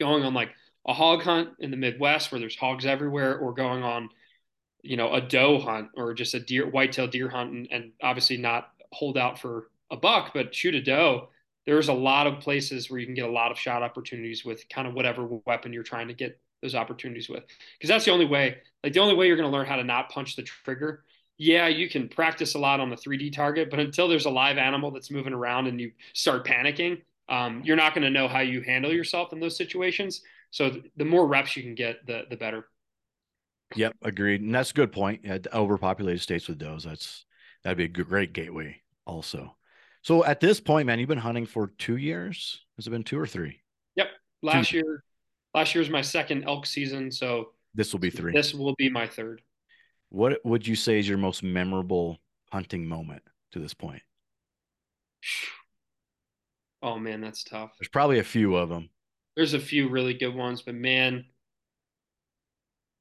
going 0.01 0.25
on 0.25 0.33
like 0.35 0.51
a 0.87 0.95
hog 0.95 1.23
hunt 1.23 1.51
in 1.59 1.71
the 1.71 1.77
Midwest 1.77 2.33
where 2.33 2.39
there's 2.41 2.57
hogs 2.57 2.87
everywhere, 2.87 3.39
or 3.39 3.53
going 3.53 3.83
on, 3.83 4.09
you 4.83 4.97
know, 4.97 5.13
a 5.13 5.21
doe 5.21 5.59
hunt 5.59 5.89
or 5.95 6.15
just 6.15 6.35
a 6.35 6.41
deer 6.41 6.69
whitetail 6.71 7.07
deer 7.07 7.29
hunt, 7.29 7.53
and, 7.53 7.69
and 7.71 7.93
obviously 8.03 8.37
not 8.37 8.71
hold 8.93 9.19
out 9.19 9.39
for 9.39 9.69
a 9.91 9.97
buck, 9.97 10.33
but 10.33 10.55
shoot 10.55 10.75
a 10.75 10.81
doe. 10.81 11.29
There's 11.67 11.89
a 11.89 11.93
lot 11.93 12.27
of 12.27 12.41
places 12.41 12.91
where 12.91 13.01
you 13.01 13.07
can 13.07 13.15
get 13.15 13.29
a 13.29 13.33
lot 13.33 13.51
of 13.51 13.59
shot 13.59 13.83
opportunities 13.83 14.45
with 14.45 14.69
kind 14.69 14.87
of 14.87 14.95
whatever 14.95 15.27
weapon 15.47 15.73
you're 15.73 15.83
trying 15.83 16.09
to 16.09 16.15
get 16.15 16.41
those 16.63 16.75
opportunities 16.75 17.29
with, 17.29 17.45
because 17.79 17.89
that's 17.89 18.05
the 18.05 18.13
only 18.13 18.27
way. 18.27 18.59
Like 18.83 18.93
the 18.93 19.01
only 19.01 19.15
way 19.15 19.27
you're 19.27 19.37
going 19.37 19.51
to 19.51 19.57
learn 19.57 19.67
how 19.67 19.77
to 19.77 19.85
not 19.85 20.09
punch 20.09 20.37
the 20.37 20.43
trigger 20.43 21.03
yeah, 21.39 21.69
you 21.69 21.89
can 21.89 22.09
practice 22.09 22.55
a 22.55 22.59
lot 22.59 22.81
on 22.81 22.89
the 22.89 22.97
3D 22.97 23.33
target, 23.33 23.71
but 23.71 23.79
until 23.79 24.09
there's 24.09 24.25
a 24.25 24.31
live 24.31 24.57
animal 24.57 24.91
that's 24.91 25.11
moving 25.11 25.35
around 25.35 25.67
and 25.67 25.81
you 25.81 25.93
start 26.15 26.47
panicking, 26.47 27.03
um, 27.29 27.63
you're 27.65 27.77
not 27.77 27.95
going 27.95 28.05
to 28.05 28.11
know 28.11 28.29
how 28.29 28.41
you 28.41 28.63
handle 28.63 28.93
yourself 28.93 29.33
in 29.33 29.41
those 29.41 29.57
situations. 29.57 30.23
So 30.51 30.81
the 30.97 31.05
more 31.05 31.27
reps 31.27 31.57
you 31.57 31.63
can 31.63 31.75
get, 31.75 32.07
the 32.07 32.23
the 32.31 32.37
better. 32.37 32.67
Yep, 33.75 33.97
agreed, 34.03 34.43
and 34.43 34.55
that's 34.55 34.71
a 34.71 34.75
good 34.75 34.93
point. 34.93 35.23
Yeah, 35.25 35.39
overpopulated 35.53 36.23
states 36.23 36.49
with 36.49 36.59
does 36.59 36.85
that's 36.85 37.27
that'd 37.63 37.77
be 37.77 37.85
a 37.85 37.89
great 37.89 38.33
gateway 38.33 38.81
also. 39.05 39.57
So 40.07 40.25
at 40.25 40.39
this 40.39 40.61
point, 40.61 40.87
man, 40.87 41.01
you've 41.01 41.09
been 41.09 41.19
hunting 41.19 41.47
for 41.47 41.67
two 41.79 41.97
years. 41.97 42.61
Has 42.77 42.87
it 42.87 42.91
been 42.91 43.03
two 43.03 43.19
or 43.19 43.27
three? 43.27 43.59
Yep. 43.97 44.07
Last 44.41 44.71
two. 44.71 44.77
year, 44.77 45.03
last 45.53 45.75
year 45.75 45.81
was 45.81 45.91
my 45.91 46.01
second 46.01 46.45
elk 46.45 46.65
season, 46.65 47.11
so 47.11 47.49
this 47.75 47.93
will 47.93 47.99
be 47.99 48.11
three. 48.11 48.33
This 48.33 48.55
will 48.55 48.77
be 48.79 48.89
my 48.89 49.09
third. 49.09 49.43
What 50.11 50.39
would 50.45 50.65
you 50.65 50.77
say 50.77 51.01
is 51.01 51.09
your 51.09 51.19
most 51.19 51.43
memorable 51.43 52.21
hunting 52.53 52.87
moment 52.87 53.25
to 53.51 53.59
this 53.59 53.75
point? 53.75 54.01
Oh 56.83 57.01
man, 57.01 57.21
that's 57.21 57.43
tough. 57.43 57.73
There's 57.81 57.89
probably 57.89 58.21
a 58.21 58.25
few 58.25 58.55
of 58.55 58.69
them. 58.69 58.91
There's 59.35 59.55
a 59.55 59.59
few 59.59 59.89
really 59.89 60.15
good 60.15 60.37
ones, 60.37 60.63
but 60.63 60.77
man, 60.77 61.25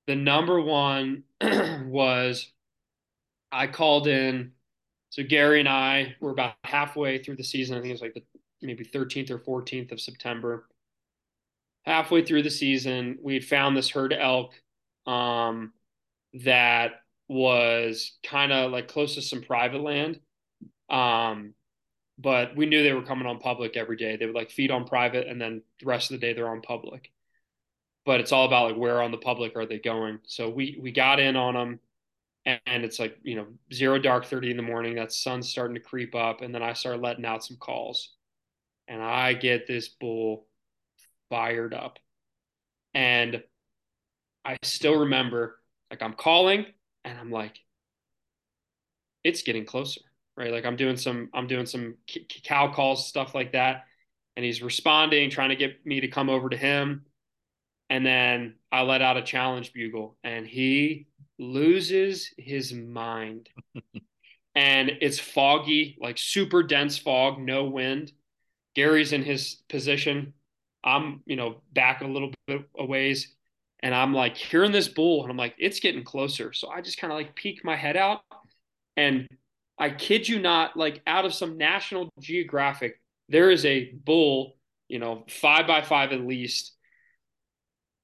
the 0.08 0.16
number 0.16 0.60
one 0.60 1.22
was 1.86 2.52
I 3.52 3.68
called 3.68 4.08
in. 4.08 4.54
So 5.16 5.24
Gary 5.24 5.62
and 5.62 5.70
I 5.70 6.14
were 6.20 6.32
about 6.32 6.56
halfway 6.66 7.20
through 7.20 7.38
the 7.38 7.44
season. 7.44 7.78
I 7.78 7.80
think 7.80 7.92
it 7.92 7.94
was 7.94 8.02
like 8.02 8.16
the 8.16 8.24
maybe 8.62 8.84
13th 8.84 9.32
or 9.32 9.40
14th 9.40 9.94
of 9.94 10.02
September. 10.02 10.68
Halfway 11.86 12.26
through 12.26 12.44
the 12.44 12.50
season, 12.50 13.18
we 13.24 13.36
had 13.36 13.46
found 13.46 13.78
this 13.78 13.90
herd 13.90 14.12
elk. 14.12 14.52
Um, 15.08 15.72
that 16.44 16.96
was 17.30 18.18
kind 18.26 18.52
of 18.52 18.74
like 18.74 18.90
close 18.90 19.16
to 19.16 19.22
some 19.22 19.42
private 19.42 19.80
land. 19.80 20.20
Um, 20.90 21.54
but 22.20 22.58
we 22.58 22.66
knew 22.66 22.84
they 22.84 22.92
were 22.92 23.02
coming 23.02 23.26
on 23.26 23.40
public 23.40 23.78
every 23.78 23.96
day. 23.96 24.18
They 24.18 24.26
would 24.26 24.36
like 24.36 24.52
feed 24.52 24.70
on 24.70 24.86
private 24.86 25.30
and 25.30 25.40
then 25.40 25.62
the 25.80 25.86
rest 25.86 26.12
of 26.12 26.20
the 26.20 26.28
day 26.28 26.34
they're 26.34 26.50
on 26.50 26.62
public. 26.62 27.10
But 28.06 28.20
it's 28.20 28.34
all 28.34 28.46
about 28.46 28.72
like 28.72 28.78
where 28.78 29.02
on 29.02 29.12
the 29.12 29.18
public 29.18 29.56
are 29.56 29.66
they 29.66 29.80
going. 29.80 30.20
So 30.26 30.50
we 30.50 30.78
we 30.82 30.92
got 30.92 31.22
in 31.22 31.38
on 31.38 31.54
them 31.54 31.80
and, 32.46 32.84
it's 32.84 33.00
like, 33.00 33.18
you 33.24 33.36
know, 33.36 33.48
zero 33.74 33.98
dark 33.98 34.26
30 34.26 34.52
in 34.52 34.58
the 34.58 34.64
morning. 34.64 34.96
That 34.96 35.12
sun's 35.12 35.50
starting 35.50 35.76
to 35.76 35.82
creep 35.82 36.14
up. 36.14 36.42
And 36.42 36.54
then 36.54 36.62
I 36.62 36.74
start 36.74 37.02
letting 37.02 37.26
out 37.26 37.44
some 37.44 37.58
calls. 37.58 38.14
And 38.88 39.02
I 39.02 39.34
get 39.34 39.66
this 39.66 39.90
bull 39.90 40.48
fired 41.30 41.74
up. 41.74 41.98
And 42.94 43.44
I 44.46 44.58
still 44.62 45.00
remember 45.00 45.60
like 45.90 46.02
I'm 46.02 46.14
calling 46.14 46.66
and 47.04 47.18
I'm 47.20 47.32
like, 47.32 47.60
it's 49.24 49.42
getting 49.42 49.66
closer, 49.66 50.02
right? 50.38 50.52
Like 50.52 50.66
I'm 50.66 50.76
doing 50.76 50.98
some, 50.98 51.30
I'm 51.34 51.48
doing 51.48 51.66
some 51.66 51.96
cow 52.44 52.72
calls, 52.72 53.08
stuff 53.08 53.34
like 53.34 53.54
that. 53.54 53.86
And 54.36 54.46
he's 54.46 54.62
responding, 54.62 55.30
trying 55.30 55.50
to 55.50 55.56
get 55.56 55.86
me 55.86 56.02
to 56.02 56.08
come 56.08 56.30
over 56.30 56.50
to 56.50 56.58
him. 56.58 57.06
And 57.90 58.06
then 58.06 58.56
I 58.72 58.82
let 58.82 59.02
out 59.02 59.18
a 59.18 59.24
challenge 59.24 59.74
bugle 59.74 60.18
and 60.24 60.46
he 60.46 61.08
loses 61.40 62.34
his 62.38 62.74
mind. 62.74 63.50
and 64.56 64.92
it's 65.02 65.20
foggy, 65.20 65.98
like 66.00 66.18
super 66.18 66.64
dense 66.64 66.98
fog, 66.98 67.40
no 67.40 67.66
wind. 67.66 68.12
Gary's 68.76 69.14
in 69.14 69.24
his 69.24 69.62
position. 69.70 70.34
I'm, 70.84 71.22
you 71.26 71.36
know, 71.36 71.62
back 71.74 72.02
a 72.02 72.08
little 72.08 72.32
bit 72.48 72.62
a 72.78 72.86
ways 72.86 73.36
and 73.86 73.94
I'm 73.94 74.14
like 74.14 74.36
hearing 74.36 74.72
this 74.72 74.88
bull 74.88 75.22
and 75.22 75.32
I'm 75.32 75.38
like, 75.38 75.56
it's 75.58 75.80
getting 75.80 76.04
closer. 76.04 76.54
So 76.54 76.70
I 76.70 76.82
just 76.82 76.98
kind 76.98 77.14
of 77.14 77.18
like 77.18 77.36
peek 77.36 77.64
my 77.64 77.76
head 77.76 77.96
out 77.96 78.22
and 78.98 79.28
I 79.78 79.90
kid 79.92 80.28
you 80.28 80.40
not, 80.40 80.76
like 80.76 81.02
out 81.06 81.26
of 81.26 81.34
some 81.34 81.58
National 81.58 82.10
Geographic, 82.20 83.00
there 83.30 83.52
is 83.52 83.66
a 83.66 83.92
bull, 84.04 84.58
you 84.88 85.00
know, 85.00 85.26
five 85.30 85.68
by 85.68 85.82
five 85.82 86.14
at 86.14 86.22
least, 86.22 86.74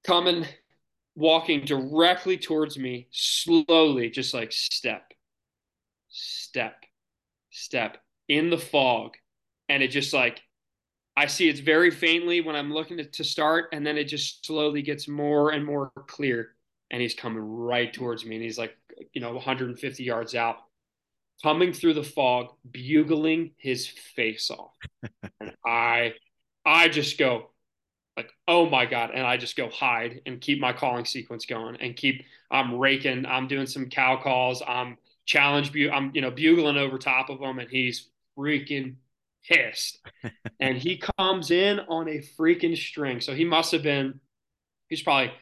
coming, 0.06 0.46
walking 1.14 1.64
directly 1.64 2.38
towards 2.38 2.78
me, 2.78 3.08
slowly, 3.10 4.10
just 4.10 4.34
like 4.34 4.52
step, 4.52 5.12
step, 6.08 6.76
step 7.50 7.98
in 8.28 8.50
the 8.50 8.58
fog. 8.58 9.16
And 9.68 9.82
it 9.82 9.88
just 9.88 10.12
like 10.12 10.42
I 11.16 11.26
see 11.26 11.48
it's 11.48 11.60
very 11.60 11.90
faintly 11.90 12.40
when 12.40 12.56
I'm 12.56 12.72
looking 12.72 12.96
to, 12.96 13.04
to 13.04 13.24
start, 13.24 13.66
and 13.72 13.86
then 13.86 13.98
it 13.98 14.04
just 14.04 14.46
slowly 14.46 14.82
gets 14.82 15.08
more 15.08 15.50
and 15.50 15.64
more 15.64 15.92
clear. 16.08 16.54
And 16.90 17.00
he's 17.00 17.14
coming 17.14 17.42
right 17.42 17.92
towards 17.92 18.24
me, 18.24 18.36
and 18.36 18.44
he's 18.44 18.58
like, 18.58 18.76
you 19.12 19.20
know, 19.20 19.32
150 19.32 20.04
yards 20.04 20.34
out, 20.34 20.56
coming 21.42 21.72
through 21.72 21.94
the 21.94 22.02
fog, 22.02 22.48
bugling 22.70 23.52
his 23.58 23.86
face 23.86 24.50
off. 24.50 24.74
and 25.40 25.54
I, 25.66 26.14
I 26.64 26.88
just 26.88 27.18
go, 27.18 27.50
like, 28.16 28.30
oh 28.46 28.68
my 28.68 28.86
god, 28.86 29.10
and 29.14 29.26
I 29.26 29.36
just 29.36 29.56
go 29.56 29.68
hide 29.68 30.20
and 30.26 30.40
keep 30.40 30.60
my 30.60 30.72
calling 30.72 31.04
sequence 31.04 31.46
going, 31.46 31.76
and 31.76 31.96
keep. 31.96 32.24
I'm 32.50 32.78
raking. 32.78 33.24
I'm 33.24 33.48
doing 33.48 33.66
some 33.66 33.88
cow 33.88 34.20
calls. 34.22 34.62
I'm 34.66 34.98
challenge. 35.24 35.72
I'm 35.90 36.10
you 36.14 36.20
know 36.20 36.30
bugling 36.30 36.76
over 36.76 36.98
top 36.98 37.30
of 37.30 37.40
him, 37.40 37.58
and 37.58 37.70
he's 37.70 38.08
freaking 38.36 38.96
pissed. 39.48 39.98
and 40.60 40.76
he 40.76 41.02
comes 41.18 41.50
in 41.50 41.80
on 41.80 42.08
a 42.08 42.18
freaking 42.38 42.76
string. 42.76 43.20
So 43.20 43.34
he 43.34 43.44
must 43.44 43.72
have 43.72 43.82
been, 43.82 44.20
he's 44.88 45.02
probably 45.02 45.32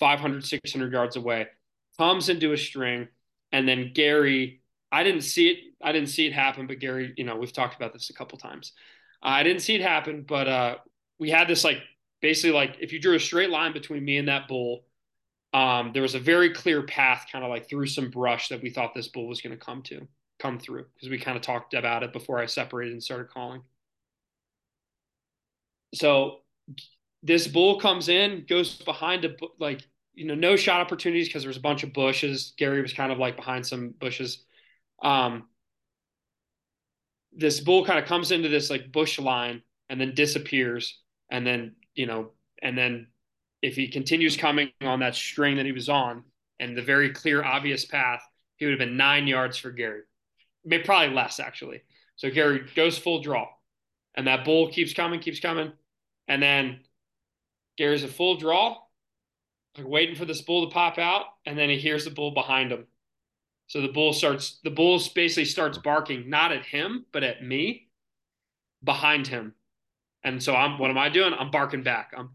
500, 0.00 0.44
600 0.44 0.92
yards 0.92 1.16
away, 1.16 1.46
comes 1.98 2.28
into 2.28 2.52
a 2.52 2.58
string. 2.58 3.08
And 3.52 3.66
then 3.66 3.92
Gary, 3.94 4.60
I 4.92 5.02
didn't 5.02 5.22
see 5.22 5.48
it. 5.48 5.58
I 5.82 5.92
didn't 5.92 6.08
see 6.08 6.26
it 6.26 6.32
happen, 6.32 6.66
but 6.66 6.80
Gary, 6.80 7.14
you 7.16 7.24
know, 7.24 7.36
we've 7.36 7.52
talked 7.52 7.76
about 7.76 7.92
this 7.92 8.10
a 8.10 8.14
couple 8.14 8.38
times. 8.38 8.72
Uh, 9.22 9.28
I 9.28 9.42
didn't 9.42 9.62
see 9.62 9.74
it 9.74 9.80
happen, 9.80 10.24
but 10.26 10.48
uh, 10.48 10.76
we 11.18 11.30
had 11.30 11.48
this 11.48 11.64
like 11.64 11.78
basically 12.20 12.52
like 12.52 12.76
if 12.80 12.92
you 12.92 13.00
drew 13.00 13.14
a 13.14 13.20
straight 13.20 13.50
line 13.50 13.72
between 13.72 14.04
me 14.04 14.18
and 14.18 14.28
that 14.28 14.48
bull, 14.48 14.84
um, 15.54 15.92
there 15.92 16.02
was 16.02 16.14
a 16.14 16.20
very 16.20 16.50
clear 16.50 16.82
path 16.82 17.26
kind 17.30 17.44
of 17.44 17.50
like 17.50 17.68
through 17.68 17.86
some 17.86 18.10
brush 18.10 18.48
that 18.48 18.62
we 18.62 18.70
thought 18.70 18.94
this 18.94 19.08
bull 19.08 19.26
was 19.26 19.40
going 19.40 19.56
to 19.56 19.64
come 19.64 19.82
to 19.82 20.06
come 20.38 20.58
through 20.58 20.84
because 20.94 21.08
we 21.08 21.18
kind 21.18 21.36
of 21.36 21.42
talked 21.42 21.74
about 21.74 22.02
it 22.02 22.12
before 22.12 22.38
I 22.38 22.46
separated 22.46 22.92
and 22.92 23.02
started 23.02 23.30
calling. 23.30 23.62
So 25.94 26.40
this 27.22 27.46
bull 27.46 27.80
comes 27.80 28.08
in, 28.08 28.44
goes 28.48 28.76
behind 28.76 29.24
a 29.24 29.34
like 29.58 29.82
you 30.14 30.26
know 30.26 30.34
no 30.34 30.56
shot 30.56 30.80
opportunities 30.80 31.28
because 31.28 31.42
there 31.42 31.48
was 31.48 31.56
a 31.56 31.60
bunch 31.60 31.82
of 31.82 31.92
bushes. 31.92 32.54
Gary 32.58 32.82
was 32.82 32.92
kind 32.92 33.10
of 33.12 33.18
like 33.18 33.36
behind 33.36 33.66
some 33.66 33.94
bushes. 33.98 34.44
Um, 35.02 35.48
this 37.32 37.60
bull 37.60 37.84
kind 37.84 37.98
of 37.98 38.04
comes 38.04 38.32
into 38.32 38.48
this 38.48 38.70
like 38.70 38.92
bush 38.92 39.18
line 39.18 39.62
and 39.88 40.00
then 40.00 40.14
disappears, 40.14 41.00
and 41.30 41.46
then 41.46 41.74
you 41.98 42.06
know, 42.06 42.30
and 42.62 42.76
then 42.76 43.08
if 43.60 43.74
he 43.76 43.88
continues 43.88 44.36
coming 44.36 44.70
on 44.80 45.00
that 45.00 45.14
string 45.14 45.56
that 45.56 45.66
he 45.66 45.72
was 45.72 45.88
on 45.88 46.24
and 46.60 46.76
the 46.76 46.82
very 46.82 47.10
clear, 47.10 47.44
obvious 47.44 47.84
path, 47.84 48.22
he 48.56 48.64
would 48.64 48.72
have 48.72 48.88
been 48.88 48.96
nine 48.96 49.26
yards 49.26 49.58
for 49.58 49.70
Gary 49.70 50.02
maybe 50.68 50.84
probably 50.84 51.14
less 51.14 51.40
actually. 51.40 51.82
So 52.16 52.30
Gary 52.30 52.66
goes 52.74 52.98
full 52.98 53.22
draw, 53.22 53.46
and 54.14 54.26
that 54.26 54.44
bull 54.44 54.70
keeps 54.70 54.92
coming, 54.92 55.20
keeps 55.20 55.40
coming, 55.40 55.72
and 56.26 56.42
then 56.42 56.80
Gary's 57.76 58.02
a 58.02 58.08
full 58.08 58.36
draw, 58.36 58.76
like 59.76 59.86
waiting 59.86 60.16
for 60.16 60.24
this 60.24 60.42
bull 60.42 60.68
to 60.68 60.74
pop 60.74 60.98
out, 60.98 61.26
and 61.46 61.56
then 61.56 61.70
he 61.70 61.78
hears 61.78 62.04
the 62.04 62.10
bull 62.10 62.32
behind 62.32 62.72
him. 62.72 62.86
So 63.68 63.80
the 63.80 63.88
bull 63.88 64.12
starts, 64.12 64.58
the 64.64 64.70
bull 64.70 65.00
basically 65.14 65.44
starts 65.44 65.78
barking 65.78 66.28
not 66.28 66.52
at 66.52 66.64
him 66.64 67.06
but 67.12 67.22
at 67.22 67.44
me, 67.44 67.88
behind 68.82 69.26
him, 69.26 69.54
and 70.24 70.42
so 70.42 70.54
I'm, 70.54 70.78
what 70.78 70.90
am 70.90 70.98
I 70.98 71.08
doing? 71.08 71.32
I'm 71.32 71.50
barking 71.50 71.82
back. 71.82 72.12
I'm, 72.16 72.30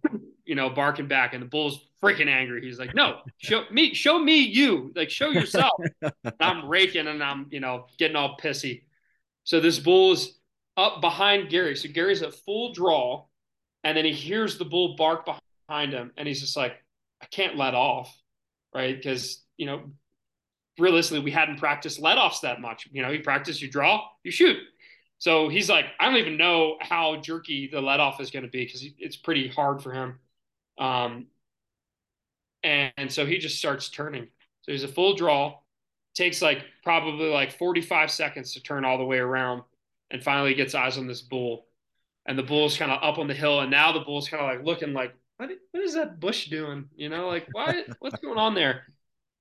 you 0.46 0.56
know, 0.56 0.70
barking 0.70 1.08
back, 1.08 1.34
and 1.34 1.42
the 1.42 1.48
bull's 1.48 1.86
freaking 2.02 2.28
angry. 2.28 2.62
He's 2.62 2.80
like, 2.80 2.94
"No, 2.94 3.22
show 3.38 3.64
me, 3.72 3.94
show 3.94 4.20
me 4.20 4.38
you, 4.38 4.92
like 4.96 5.10
show 5.10 5.30
yourself." 5.30 5.72
I'm 6.40 6.68
raking 6.68 7.08
and 7.08 7.24
I'm, 7.24 7.48
you 7.50 7.60
know, 7.60 7.88
getting 7.98 8.16
all 8.16 8.38
pissy. 8.38 8.84
So 9.46 9.60
this 9.60 9.80
bull 9.80 10.14
is 10.14 10.38
up 10.78 11.02
behind 11.02 11.50
Gary. 11.50 11.76
So 11.76 11.90
Gary's 11.90 12.22
at 12.22 12.34
full 12.34 12.74
draw, 12.74 13.26
and 13.84 13.98
then 13.98 14.06
he 14.06 14.12
hears 14.12 14.58
the 14.58 14.66
bull 14.66 14.96
bark 14.96 15.26
behind 15.26 15.94
him, 15.94 16.12
and 16.18 16.28
he's 16.28 16.42
just 16.42 16.58
like, 16.58 16.74
"I 17.22 17.26
can't 17.28 17.58
let 17.58 17.74
off," 17.74 18.16
right? 18.74 18.96
Because 18.96 19.42
you 19.58 19.66
know, 19.66 19.84
realistically, 20.78 21.24
we 21.24 21.32
hadn't 21.32 21.58
practiced 21.58 22.00
let 22.00 22.18
offs 22.18 22.42
that 22.42 22.60
much. 22.60 22.88
You 22.92 23.02
know, 23.02 23.12
you 23.12 23.22
practice, 23.22 23.62
you 23.62 23.70
draw, 23.70 24.06
you 24.24 24.32
shoot. 24.32 24.58
So 25.24 25.48
he's 25.48 25.70
like, 25.70 25.86
I 26.02 26.08
don't 26.08 26.18
even 26.18 26.36
know 26.36 26.76
how 26.82 27.16
jerky 27.16 27.70
the 27.72 27.80
let 27.80 28.02
off 28.02 28.20
is 28.20 28.30
going 28.30 28.44
to 28.44 28.52
be 28.52 28.66
because 28.66 28.86
it's 29.00 29.16
pretty 29.16 29.48
hard 29.48 29.82
for 29.82 29.94
him. 29.94 30.20
Um, 30.78 31.28
and, 32.62 32.92
and 32.98 33.10
so 33.10 33.26
he 33.26 33.38
just 33.38 33.58
starts 33.58 33.88
turning. 33.88 34.28
So 34.64 34.74
he's 34.74 34.84
a 34.84 34.88
full 34.90 35.16
draw, 35.16 35.60
takes 36.14 36.42
like 36.42 36.66
probably 36.84 37.30
like 37.30 37.58
45 37.58 38.12
seconds 38.12 38.52
to 38.52 38.62
turn 38.62 38.84
all 38.84 38.98
the 38.98 39.06
way 39.06 39.18
around, 39.18 39.62
and 40.12 40.22
finally 40.22 40.56
gets 40.56 40.76
eyes 40.76 40.98
on 40.98 41.08
this 41.08 41.22
bull. 41.22 41.68
And 42.26 42.38
the 42.38 42.44
bull's 42.44 42.76
kind 42.76 42.92
of 42.92 43.02
up 43.02 43.18
on 43.18 43.28
the 43.28 43.34
hill, 43.34 43.62
and 43.62 43.72
now 43.72 43.94
the 43.94 44.02
bull's 44.02 44.28
kind 44.28 44.44
of 44.44 44.54
like 44.54 44.66
looking 44.66 44.92
like, 44.92 45.16
what, 45.38 45.50
what 45.72 45.84
is 45.84 45.94
that 45.94 46.20
bush 46.20 46.50
doing? 46.50 46.90
You 46.98 47.08
know, 47.08 47.30
like 47.30 47.48
why? 47.54 47.86
What's 48.00 48.20
going 48.20 48.38
on 48.38 48.56
there? 48.56 48.88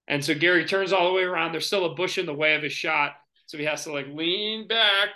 And 0.06 0.24
so 0.24 0.32
Gary 0.32 0.64
turns 0.64 0.92
all 0.92 1.08
the 1.08 1.12
way 1.12 1.24
around. 1.24 1.50
There's 1.50 1.66
still 1.66 1.86
a 1.86 1.96
bush 1.96 2.18
in 2.18 2.26
the 2.26 2.32
way 2.32 2.54
of 2.54 2.62
his 2.62 2.72
shot, 2.72 3.14
so 3.46 3.58
he 3.58 3.64
has 3.64 3.82
to 3.82 3.92
like 3.92 4.06
lean 4.06 4.68
back, 4.68 5.08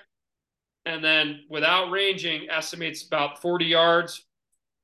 and 0.86 1.02
then 1.04 1.40
without 1.50 1.90
ranging, 1.90 2.48
estimates 2.48 3.04
about 3.04 3.42
40 3.42 3.64
yards, 3.64 4.24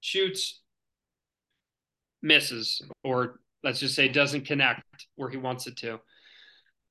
shoots, 0.01 0.61
misses, 2.21 2.83
or 3.05 3.39
let's 3.63 3.79
just 3.79 3.95
say 3.95 4.09
doesn't 4.09 4.45
connect 4.45 4.83
where 5.15 5.31
he 5.31 5.37
wants 5.37 5.69
it 5.69 5.77
to. 5.77 6.01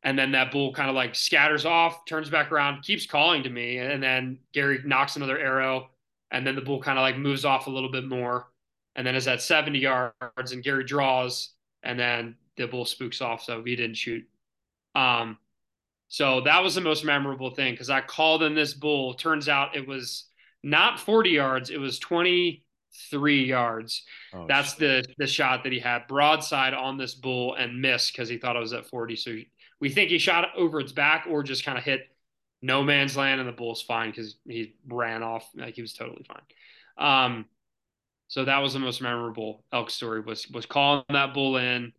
And 0.04 0.18
then 0.18 0.32
that 0.32 0.52
bull 0.52 0.74
kind 0.74 0.90
of 0.90 0.96
like 0.96 1.14
scatters 1.14 1.66
off, 1.66 2.06
turns 2.06 2.30
back 2.30 2.52
around, 2.52 2.84
keeps 2.84 3.06
calling 3.06 3.44
to 3.44 3.50
me. 3.50 3.78
And 3.78 4.02
then 4.02 4.40
Gary 4.54 4.80
knocks 4.86 5.18
another 5.18 5.38
arrow. 5.38 5.90
And 6.32 6.48
then 6.48 6.56
the 6.56 6.62
bull 6.62 6.82
kind 6.82 6.98
of 6.98 7.04
like 7.04 7.18
moves 7.18 7.44
off 7.44 7.68
a 7.68 7.70
little 7.70 7.92
bit 7.92 8.08
more. 8.08 8.48
And 8.96 9.06
then 9.06 9.16
is 9.16 9.28
at 9.28 9.42
70 9.42 9.78
yards 9.78 10.52
and 10.54 10.64
Gary 10.64 10.86
draws. 10.86 11.54
And 11.84 12.00
then 12.00 12.36
the 12.56 12.68
bull 12.68 12.86
spooks 12.86 13.22
off. 13.22 13.44
So 13.44 13.62
he 13.64 13.76
didn't 13.76 13.98
shoot. 13.98 14.24
Um, 14.96 15.38
so 16.12 16.42
that 16.42 16.62
was 16.62 16.76
the 16.76 16.82
most 16.82 17.06
memorable 17.06 17.52
thing 17.52 17.74
because 17.74 17.90
I 17.90 18.02
called 18.02 18.44
in 18.44 18.54
this 18.54 18.74
bull. 18.74 19.14
Turns 19.14 19.48
out 19.48 19.78
it 19.78 19.88
was 19.88 20.26
not 20.62 21.00
40 21.00 21.30
yards, 21.30 21.70
it 21.70 21.80
was 21.80 22.00
23 22.00 23.46
yards. 23.46 24.04
Oh, 24.34 24.46
That's 24.46 24.72
shit. 24.72 25.08
the 25.08 25.14
the 25.20 25.26
shot 25.28 25.64
that 25.64 25.72
he 25.72 25.80
had 25.80 26.08
broadside 26.10 26.74
on 26.74 26.98
this 26.98 27.16
bull 27.16 27.56
and 27.56 27.82
missed 27.82 28.12
because 28.12 28.28
he 28.28 28.38
thought 28.38 28.58
it 28.58 28.60
was 28.60 28.74
at 28.74 28.88
40. 28.88 29.16
So 29.16 29.38
we 29.80 29.90
think 29.90 30.10
he 30.10 30.18
shot 30.18 30.50
over 30.58 30.82
its 30.82 30.92
back 30.92 31.28
or 31.30 31.44
just 31.44 31.64
kind 31.64 31.78
of 31.78 31.86
hit 31.86 32.02
no 32.62 32.84
man's 32.84 33.16
land 33.16 33.40
and 33.40 33.48
the 33.48 33.54
bull's 33.54 33.82
fine 33.82 34.10
because 34.10 34.36
he 34.46 34.76
ran 34.90 35.24
off 35.24 35.50
like 35.56 35.76
he 35.76 35.82
was 35.82 35.94
totally 35.94 36.26
fine. 36.28 36.44
Um, 36.98 37.46
so 38.28 38.44
that 38.44 38.58
was 38.60 38.74
the 38.74 38.80
most 38.80 39.02
memorable 39.02 39.64
elk 39.72 39.90
story 39.90 40.20
was 40.20 40.46
was 40.50 40.66
calling 40.66 41.06
that 41.08 41.34
bull 41.34 41.56
in. 41.56 41.94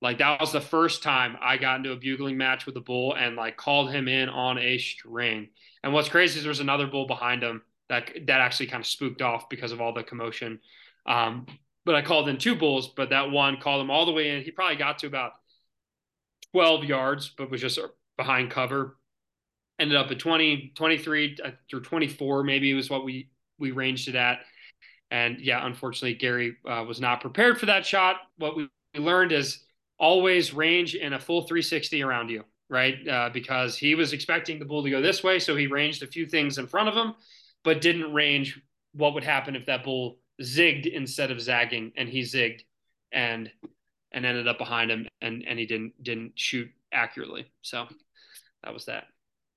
Like 0.00 0.18
that 0.18 0.40
was 0.40 0.52
the 0.52 0.60
first 0.60 1.02
time 1.02 1.36
I 1.40 1.56
got 1.56 1.76
into 1.78 1.92
a 1.92 1.96
bugling 1.96 2.36
match 2.36 2.66
with 2.66 2.76
a 2.76 2.80
bull 2.80 3.14
and 3.14 3.36
like 3.36 3.56
called 3.56 3.90
him 3.90 4.08
in 4.08 4.28
on 4.28 4.58
a 4.58 4.78
string. 4.78 5.48
And 5.82 5.92
what's 5.92 6.08
crazy 6.08 6.38
is 6.38 6.44
there's 6.44 6.60
another 6.60 6.86
bull 6.86 7.06
behind 7.06 7.42
him 7.42 7.62
that 7.88 8.10
that 8.26 8.40
actually 8.40 8.66
kind 8.66 8.82
of 8.82 8.86
spooked 8.86 9.22
off 9.22 9.48
because 9.48 9.72
of 9.72 9.80
all 9.80 9.92
the 9.92 10.02
commotion. 10.02 10.60
Um, 11.06 11.46
but 11.84 11.94
I 11.94 12.02
called 12.02 12.28
in 12.28 12.38
two 12.38 12.54
bulls, 12.54 12.88
but 12.88 13.10
that 13.10 13.30
one 13.30 13.60
called 13.60 13.82
him 13.82 13.90
all 13.90 14.06
the 14.06 14.12
way 14.12 14.30
in. 14.30 14.42
He 14.42 14.50
probably 14.50 14.76
got 14.76 14.98
to 15.00 15.06
about 15.06 15.32
12 16.52 16.84
yards, 16.84 17.32
but 17.36 17.50
was 17.50 17.60
just 17.60 17.78
behind 18.16 18.50
cover. 18.50 18.96
Ended 19.78 19.96
up 19.96 20.10
at 20.10 20.18
20, 20.18 20.72
23 20.74 21.38
uh, 21.44 21.50
through 21.68 21.82
24, 21.82 22.44
maybe 22.44 22.72
was 22.74 22.88
what 22.88 23.04
we 23.04 23.28
we 23.58 23.70
ranged 23.70 24.08
it 24.08 24.14
at. 24.14 24.40
And 25.10 25.40
yeah, 25.40 25.64
unfortunately, 25.64 26.14
Gary 26.14 26.56
uh, 26.68 26.84
was 26.86 27.00
not 27.00 27.20
prepared 27.20 27.58
for 27.58 27.66
that 27.66 27.84
shot. 27.84 28.16
What 28.38 28.56
we 28.56 28.68
learned 28.96 29.32
is 29.32 29.63
always 29.98 30.52
range 30.52 30.94
in 30.94 31.12
a 31.12 31.18
full 31.18 31.42
360 31.42 32.02
around 32.02 32.30
you, 32.30 32.44
right? 32.68 32.96
Uh, 33.06 33.30
because 33.32 33.76
he 33.76 33.94
was 33.94 34.12
expecting 34.12 34.58
the 34.58 34.64
bull 34.64 34.82
to 34.82 34.90
go 34.90 35.00
this 35.00 35.22
way, 35.22 35.38
so 35.38 35.56
he 35.56 35.66
ranged 35.66 36.02
a 36.02 36.06
few 36.06 36.26
things 36.26 36.58
in 36.58 36.66
front 36.66 36.88
of 36.88 36.94
him 36.94 37.14
but 37.64 37.80
didn't 37.80 38.12
range 38.12 38.60
what 38.92 39.14
would 39.14 39.24
happen 39.24 39.56
if 39.56 39.66
that 39.66 39.82
bull 39.82 40.18
zigged 40.40 40.86
instead 40.86 41.30
of 41.30 41.40
zagging, 41.40 41.92
and 41.96 42.08
he 42.08 42.20
zigged 42.20 42.60
and 43.10 43.50
and 44.12 44.24
ended 44.24 44.46
up 44.46 44.58
behind 44.58 44.90
him, 44.90 45.08
and 45.20 45.44
and 45.48 45.58
he 45.58 45.66
didn't 45.66 46.00
didn't 46.00 46.32
shoot 46.36 46.68
accurately. 46.92 47.46
So 47.62 47.88
that 48.62 48.72
was 48.72 48.84
that. 48.84 49.04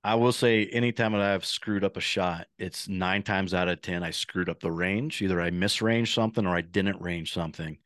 I 0.03 0.15
will 0.15 0.31
say, 0.31 0.65
anytime 0.67 1.11
that 1.11 1.21
I've 1.21 1.45
screwed 1.45 1.83
up 1.83 1.97
a 1.97 2.01
shot, 2.01 2.47
it's 2.57 2.87
nine 2.87 3.23
times 3.23 3.53
out 3.53 3.67
of 3.67 3.81
ten 3.81 4.03
I 4.03 4.11
screwed 4.11 4.49
up 4.49 4.61
the 4.61 4.71
range. 4.71 5.21
Either 5.21 5.41
I 5.41 5.51
misranged 5.51 6.13
something 6.13 6.45
or 6.45 6.55
I 6.55 6.61
didn't 6.61 7.01
range 7.01 7.33
something, 7.33 7.77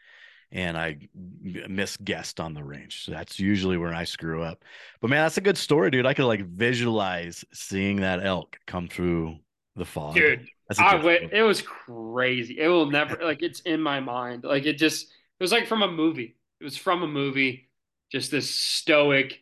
and 0.51 0.77
I 0.77 0.97
misguessed 1.43 2.39
on 2.39 2.53
the 2.53 2.63
range. 2.63 3.05
So 3.05 3.11
that's 3.11 3.39
usually 3.39 3.77
where 3.77 3.93
I 3.93 4.03
screw 4.03 4.43
up. 4.43 4.63
But 4.99 5.09
man, 5.09 5.23
that's 5.23 5.37
a 5.37 5.41
good 5.41 5.57
story, 5.57 5.91
dude. 5.91 6.05
I 6.05 6.13
could 6.13 6.25
like 6.25 6.45
visualize 6.45 7.45
seeing 7.53 8.01
that 8.01 8.25
elk 8.25 8.57
come 8.67 8.87
through 8.87 9.37
the 9.75 9.85
fog. 9.85 10.15
Dude, 10.15 10.47
I 10.77 10.95
went, 10.95 11.31
it 11.31 11.43
was 11.43 11.61
crazy. 11.61 12.59
It 12.59 12.67
will 12.67 12.89
never 12.89 13.17
like 13.23 13.41
it's 13.41 13.61
in 13.61 13.81
my 13.81 13.99
mind. 13.99 14.43
Like 14.43 14.65
it 14.65 14.77
just 14.77 15.05
it 15.05 15.43
was 15.43 15.51
like 15.51 15.67
from 15.67 15.81
a 15.81 15.91
movie. 15.91 16.35
It 16.59 16.63
was 16.63 16.77
from 16.77 17.03
a 17.03 17.07
movie. 17.07 17.69
Just 18.11 18.29
this 18.29 18.49
stoic 18.49 19.41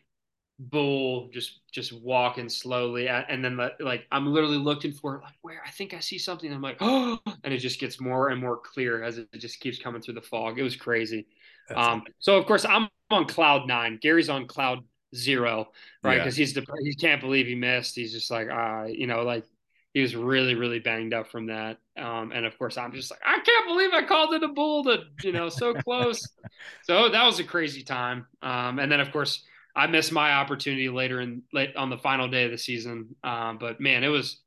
bull 0.68 1.30
just 1.32 1.60
just 1.72 1.90
walking 2.02 2.48
slowly 2.48 3.08
and 3.08 3.42
then 3.42 3.58
like 3.80 4.04
i'm 4.12 4.26
literally 4.26 4.58
looking 4.58 4.92
for 4.92 5.20
like 5.24 5.32
where? 5.40 5.62
I 5.66 5.70
think 5.70 5.94
i 5.94 6.00
see 6.00 6.18
something. 6.18 6.52
I'm 6.52 6.60
like 6.60 6.76
oh! 6.80 7.18
And 7.44 7.54
it 7.54 7.58
just 7.58 7.80
gets 7.80 7.98
more 8.00 8.28
and 8.28 8.40
more 8.40 8.58
clear 8.58 9.02
as 9.02 9.16
it 9.18 9.28
just 9.38 9.60
keeps 9.60 9.78
coming 9.78 10.02
through 10.02 10.14
the 10.14 10.22
fog. 10.22 10.58
It 10.58 10.62
was 10.62 10.76
crazy. 10.76 11.26
Um 11.74 12.02
so 12.18 12.36
of 12.36 12.46
course 12.46 12.64
i'm 12.64 12.88
on 13.10 13.26
cloud 13.26 13.66
nine. 13.66 13.98
Gary's 14.02 14.28
on 14.28 14.46
cloud 14.46 14.80
zero 15.14 15.68
right? 16.02 16.18
Because 16.18 16.38
yeah. 16.38 16.42
he's 16.42 16.54
the 16.54 16.66
he 16.82 16.94
can't 16.94 17.20
believe 17.20 17.46
he 17.46 17.54
missed. 17.54 17.96
He's 17.96 18.12
just 18.12 18.30
like 18.30 18.50
uh, 18.50 18.84
you 18.86 19.06
know 19.06 19.22
like 19.22 19.44
he 19.92 20.00
was 20.00 20.14
really, 20.14 20.54
really 20.54 20.78
banged 20.78 21.12
up 21.12 21.28
from 21.28 21.46
that. 21.46 21.78
Um, 21.96 22.30
and 22.32 22.46
of 22.46 22.56
course, 22.56 22.78
I'm 22.78 22.92
just 22.92 23.10
like, 23.10 23.20
I 23.26 23.40
can't 23.40 23.66
believe 23.66 23.90
I 23.92 24.02
called 24.02 24.32
it 24.34 24.42
a 24.44 24.48
bull 24.48 24.84
to, 24.84 25.02
you 25.24 25.32
know, 25.32 25.48
so 25.48 25.74
close. 25.74 26.20
so 26.84 27.08
that 27.08 27.24
was 27.24 27.40
a 27.40 27.44
crazy 27.44 27.82
time. 27.82 28.26
Um, 28.40 28.78
and 28.78 28.90
then 28.90 29.00
of 29.00 29.10
course, 29.10 29.42
I 29.74 29.86
missed 29.86 30.12
my 30.12 30.32
opportunity 30.32 30.88
later 30.88 31.20
in 31.20 31.42
late 31.52 31.76
on 31.76 31.90
the 31.90 31.98
final 31.98 32.28
day 32.28 32.44
of 32.44 32.50
the 32.50 32.58
season. 32.58 33.14
Um, 33.22 33.58
but 33.58 33.80
man, 33.80 34.04
it 34.04 34.08
was 34.08 34.40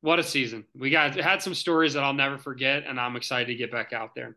what 0.00 0.18
a 0.18 0.22
season. 0.22 0.64
We 0.74 0.90
got 0.90 1.14
had 1.16 1.42
some 1.42 1.54
stories 1.54 1.94
that 1.94 2.04
I'll 2.04 2.14
never 2.14 2.38
forget, 2.38 2.84
and 2.86 3.00
I'm 3.00 3.16
excited 3.16 3.46
to 3.46 3.54
get 3.54 3.70
back 3.70 3.92
out 3.92 4.14
there 4.14 4.36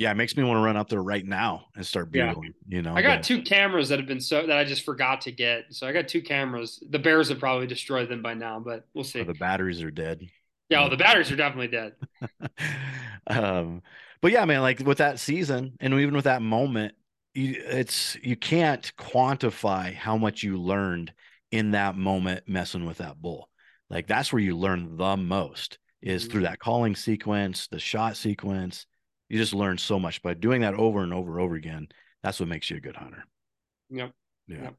yeah, 0.00 0.10
it 0.10 0.14
makes 0.14 0.34
me 0.34 0.42
want 0.44 0.56
to 0.56 0.62
run 0.62 0.78
up 0.78 0.88
there 0.88 1.02
right 1.02 1.26
now 1.26 1.66
and 1.76 1.84
start 1.84 2.10
bugling. 2.10 2.54
Yeah. 2.66 2.76
You 2.76 2.82
know, 2.82 2.94
I 2.94 3.02
got 3.02 3.18
but... 3.18 3.22
two 3.22 3.42
cameras 3.42 3.90
that 3.90 3.98
have 3.98 4.08
been 4.08 4.18
so 4.18 4.46
that 4.46 4.56
I 4.56 4.64
just 4.64 4.82
forgot 4.82 5.20
to 5.22 5.30
get. 5.30 5.64
So 5.72 5.86
I 5.86 5.92
got 5.92 6.08
two 6.08 6.22
cameras. 6.22 6.82
The 6.88 6.98
Bears 6.98 7.28
have 7.28 7.38
probably 7.38 7.66
destroyed 7.66 8.08
them 8.08 8.22
by 8.22 8.32
now, 8.32 8.60
but 8.60 8.86
we'll 8.94 9.04
see. 9.04 9.20
Oh, 9.20 9.24
the 9.24 9.34
batteries 9.34 9.82
are 9.82 9.90
dead. 9.90 10.26
Yeah, 10.70 10.80
well, 10.80 10.88
the 10.88 10.96
batteries 10.96 11.30
are 11.30 11.36
definitely 11.36 11.68
dead. 11.68 11.92
um, 13.26 13.82
but 14.22 14.32
yeah, 14.32 14.46
man, 14.46 14.62
like 14.62 14.80
with 14.80 14.98
that 14.98 15.20
season 15.20 15.76
and 15.80 15.92
even 15.92 16.14
with 16.14 16.24
that 16.24 16.40
moment, 16.40 16.94
you, 17.34 17.62
it's 17.64 18.16
you 18.22 18.36
can't 18.36 18.92
quantify 18.96 19.94
how 19.94 20.16
much 20.16 20.42
you 20.42 20.60
learned 20.60 21.12
in 21.50 21.72
that 21.72 21.96
moment 21.96 22.44
messing 22.46 22.86
with 22.86 22.98
that 22.98 23.20
bull. 23.20 23.48
Like 23.88 24.06
that's 24.06 24.32
where 24.32 24.42
you 24.42 24.56
learn 24.56 24.96
the 24.96 25.16
most 25.16 25.78
is 26.00 26.22
mm-hmm. 26.22 26.32
through 26.32 26.42
that 26.42 26.58
calling 26.58 26.96
sequence, 26.96 27.66
the 27.68 27.78
shot 27.78 28.16
sequence 28.16 28.86
you 29.30 29.38
just 29.38 29.54
learn 29.54 29.78
so 29.78 29.98
much 29.98 30.22
by 30.22 30.34
doing 30.34 30.60
that 30.62 30.74
over 30.74 31.02
and 31.02 31.14
over 31.14 31.30
and 31.30 31.40
over 31.40 31.54
again. 31.54 31.88
That's 32.22 32.40
what 32.40 32.48
makes 32.48 32.68
you 32.68 32.76
a 32.76 32.80
good 32.80 32.96
hunter. 32.96 33.24
Yep. 33.88 34.10
Yeah. 34.48 34.62
Yep. 34.62 34.74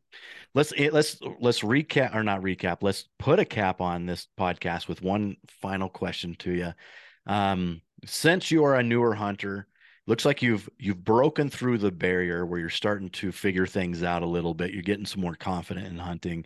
Let's 0.54 0.74
eh, 0.78 0.90
let's 0.92 1.18
let's 1.40 1.62
recap 1.62 2.14
or 2.14 2.24
not 2.24 2.42
recap. 2.42 2.80
Let's 2.82 3.08
put 3.18 3.40
a 3.40 3.46
cap 3.46 3.80
on 3.80 4.06
this 4.06 4.28
podcast 4.38 4.90
with 4.90 5.02
one 5.02 5.38
final 5.62 5.88
question 5.88 6.36
to 6.40 6.52
you. 6.52 6.74
Um, 7.26 7.82
since 8.06 8.52
you 8.52 8.66
are 8.66 8.76
a 8.76 8.84
newer 8.84 9.16
hunter, 9.16 9.68
looks 10.08 10.26
like 10.26 10.42
you've 10.42 10.70
you've 10.78 11.04
broken 11.04 11.50
through 11.50 11.78
the 11.78 11.92
barrier 11.92 12.46
where 12.46 12.60
you're 12.60 12.70
starting 12.70 13.10
to 13.10 13.32
figure 13.32 13.68
things 13.68 14.04
out 14.04 14.24
a 14.24 14.28
little 14.28 14.54
bit. 14.54 14.74
You're 14.74 14.82
getting 14.82 15.06
some 15.06 15.22
more 15.22 15.36
confident 15.36 15.88
in 15.88 15.98
hunting. 15.98 16.46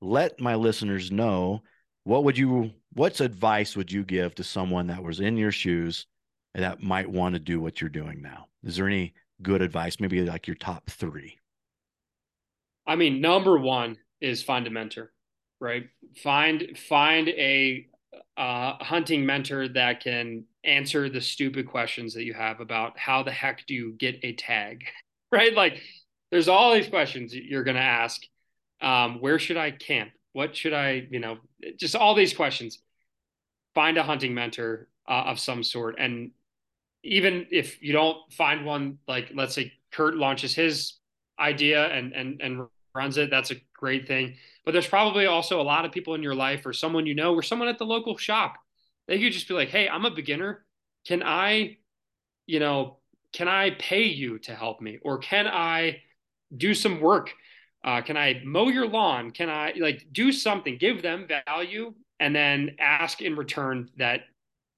Let 0.00 0.40
my 0.40 0.54
listeners 0.54 1.10
know 1.10 1.62
what 2.04 2.24
would 2.24 2.38
you 2.38 2.70
what's 2.92 3.20
advice 3.20 3.76
would 3.76 3.90
you 3.90 4.04
give 4.04 4.34
to 4.36 4.44
someone 4.44 4.86
that 4.88 5.02
was 5.02 5.20
in 5.20 5.36
your 5.36 5.52
shoes 5.52 6.06
that 6.54 6.82
might 6.82 7.10
want 7.10 7.34
to 7.34 7.38
do 7.40 7.60
what 7.60 7.80
you're 7.80 7.90
doing 7.90 8.22
now? 8.22 8.46
Is 8.62 8.76
there 8.76 8.86
any 8.86 9.14
good 9.42 9.62
advice? 9.62 10.00
Maybe 10.00 10.22
like 10.22 10.46
your 10.46 10.56
top 10.56 10.88
three. 10.88 11.38
I 12.86 12.96
mean, 12.96 13.20
number 13.20 13.58
one 13.58 13.98
is 14.20 14.42
find 14.42 14.66
a 14.66 14.70
mentor, 14.70 15.12
right? 15.60 15.88
Find 16.22 16.78
find 16.88 17.28
a 17.28 17.88
uh, 18.36 18.74
hunting 18.80 19.26
mentor 19.26 19.68
that 19.68 20.02
can 20.02 20.44
answer 20.66 21.08
the 21.08 21.20
stupid 21.20 21.68
questions 21.68 22.14
that 22.14 22.24
you 22.24 22.34
have 22.34 22.60
about 22.60 22.98
how 22.98 23.22
the 23.22 23.30
heck 23.30 23.66
do 23.66 23.74
you 23.74 23.92
get 23.92 24.18
a 24.22 24.32
tag, 24.34 24.84
right? 25.32 25.54
Like, 25.54 25.80
there's 26.30 26.48
all 26.48 26.74
these 26.74 26.88
questions 26.88 27.34
you're 27.34 27.64
going 27.64 27.76
to 27.76 27.82
ask. 27.82 28.22
Um, 28.80 29.20
where 29.20 29.38
should 29.38 29.56
I 29.56 29.70
camp? 29.70 30.10
What 30.32 30.54
should 30.54 30.74
I, 30.74 31.06
you 31.10 31.18
know, 31.18 31.38
just 31.76 31.96
all 31.96 32.14
these 32.14 32.34
questions. 32.34 32.78
Find 33.74 33.96
a 33.96 34.02
hunting 34.02 34.34
mentor 34.34 34.88
uh, 35.08 35.24
of 35.26 35.38
some 35.38 35.62
sort 35.62 35.96
and 35.98 36.30
even 37.06 37.46
if 37.50 37.80
you 37.82 37.92
don't 37.92 38.18
find 38.32 38.66
one, 38.66 38.98
like 39.06 39.30
let's 39.34 39.54
say 39.54 39.72
Kurt 39.92 40.16
launches 40.16 40.54
his 40.54 40.94
idea 41.38 41.86
and 41.86 42.12
and 42.12 42.40
and 42.42 42.66
runs 42.94 43.16
it. 43.16 43.30
That's 43.30 43.52
a 43.52 43.56
great 43.74 44.06
thing. 44.06 44.34
But 44.64 44.72
there's 44.72 44.88
probably 44.88 45.26
also 45.26 45.60
a 45.60 45.62
lot 45.62 45.84
of 45.84 45.92
people 45.92 46.14
in 46.14 46.22
your 46.22 46.34
life 46.34 46.66
or 46.66 46.72
someone 46.72 47.06
you 47.06 47.14
know 47.14 47.34
or 47.34 47.42
someone 47.42 47.68
at 47.68 47.78
the 47.78 47.86
local 47.86 48.16
shop. 48.16 48.56
They 49.08 49.20
could 49.20 49.32
just 49.32 49.48
be 49.48 49.54
like, 49.54 49.68
hey, 49.68 49.88
I'm 49.88 50.04
a 50.04 50.10
beginner. 50.10 50.64
Can 51.06 51.22
I, 51.22 51.78
you 52.46 52.60
know, 52.60 52.98
can 53.32 53.48
I 53.48 53.70
pay 53.70 54.04
you 54.04 54.38
to 54.40 54.54
help 54.54 54.80
me? 54.80 54.98
Or 55.02 55.18
can 55.18 55.46
I 55.46 56.02
do 56.56 56.74
some 56.74 57.00
work? 57.00 57.32
Uh, 57.84 58.00
can 58.00 58.16
I 58.16 58.40
mow 58.44 58.68
your 58.68 58.88
lawn? 58.88 59.30
Can 59.30 59.48
I 59.48 59.72
like 59.78 60.06
do 60.10 60.32
something, 60.32 60.76
give 60.78 61.02
them 61.02 61.28
value, 61.46 61.94
and 62.18 62.34
then 62.34 62.76
ask 62.80 63.22
in 63.22 63.36
return 63.36 63.90
that 63.96 64.22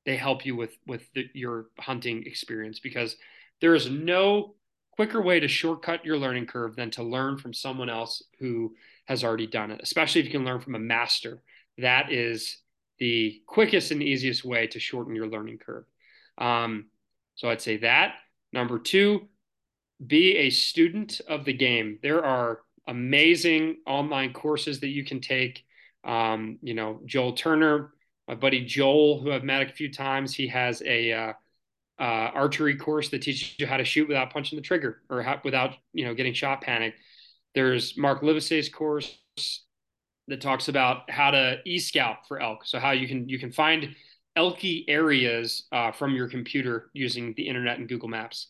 they 0.04 0.16
help 0.16 0.44
you 0.44 0.56
with 0.56 0.76
with 0.86 1.10
the, 1.14 1.28
your 1.34 1.66
hunting 1.78 2.24
experience 2.26 2.80
because 2.80 3.16
there 3.60 3.74
is 3.74 3.90
no 3.90 4.54
quicker 4.92 5.22
way 5.22 5.38
to 5.38 5.48
shortcut 5.48 6.04
your 6.04 6.18
learning 6.18 6.46
curve 6.46 6.74
than 6.76 6.90
to 6.90 7.02
learn 7.02 7.38
from 7.38 7.54
someone 7.54 7.88
else 7.88 8.22
who 8.40 8.74
has 9.06 9.22
already 9.24 9.46
done 9.46 9.70
it, 9.70 9.80
especially 9.82 10.20
if 10.20 10.26
you 10.26 10.32
can 10.32 10.44
learn 10.44 10.60
from 10.60 10.74
a 10.74 10.78
master. 10.78 11.42
That 11.78 12.12
is 12.12 12.58
the 12.98 13.42
quickest 13.46 13.90
and 13.90 14.02
easiest 14.02 14.44
way 14.44 14.66
to 14.68 14.80
shorten 14.80 15.14
your 15.14 15.28
learning 15.28 15.58
curve. 15.58 15.84
Um, 16.36 16.86
so 17.34 17.48
I'd 17.48 17.62
say 17.62 17.78
that. 17.78 18.14
Number 18.52 18.78
two, 18.78 19.28
be 20.04 20.36
a 20.36 20.50
student 20.50 21.20
of 21.28 21.44
the 21.44 21.52
game. 21.52 21.98
There 22.02 22.24
are 22.24 22.60
amazing 22.86 23.76
online 23.86 24.32
courses 24.32 24.80
that 24.80 24.88
you 24.88 25.04
can 25.04 25.20
take. 25.20 25.64
Um, 26.04 26.58
you 26.62 26.74
know, 26.74 27.00
Joel 27.04 27.32
Turner, 27.32 27.92
my 28.26 28.34
buddy 28.34 28.64
Joel, 28.64 29.20
who 29.20 29.32
I've 29.32 29.44
met 29.44 29.68
a 29.68 29.72
few 29.72 29.92
times, 29.92 30.34
he 30.34 30.48
has 30.48 30.82
a 30.82 31.12
uh, 31.12 31.32
uh, 31.98 32.30
archery 32.34 32.76
course 32.76 33.08
that 33.10 33.22
teaches 33.22 33.54
you 33.58 33.66
how 33.66 33.76
to 33.76 33.84
shoot 33.84 34.08
without 34.08 34.32
punching 34.32 34.56
the 34.56 34.62
trigger 34.62 35.02
or 35.10 35.22
how, 35.22 35.40
without 35.44 35.74
you 35.92 36.04
know 36.04 36.14
getting 36.14 36.34
shot 36.34 36.60
panic. 36.60 36.94
There's 37.54 37.96
Mark 37.96 38.22
Livesay's 38.22 38.68
course 38.68 39.18
that 40.28 40.40
talks 40.40 40.68
about 40.68 41.10
how 41.10 41.30
to 41.30 41.58
e-scout 41.64 42.26
for 42.28 42.40
elk, 42.40 42.64
so 42.64 42.78
how 42.78 42.92
you 42.92 43.08
can 43.08 43.28
you 43.28 43.38
can 43.38 43.52
find 43.52 43.94
elky 44.36 44.84
areas 44.88 45.66
uh, 45.72 45.90
from 45.90 46.14
your 46.14 46.28
computer 46.28 46.90
using 46.92 47.34
the 47.36 47.48
internet 47.48 47.78
and 47.78 47.88
Google 47.88 48.08
Maps. 48.08 48.48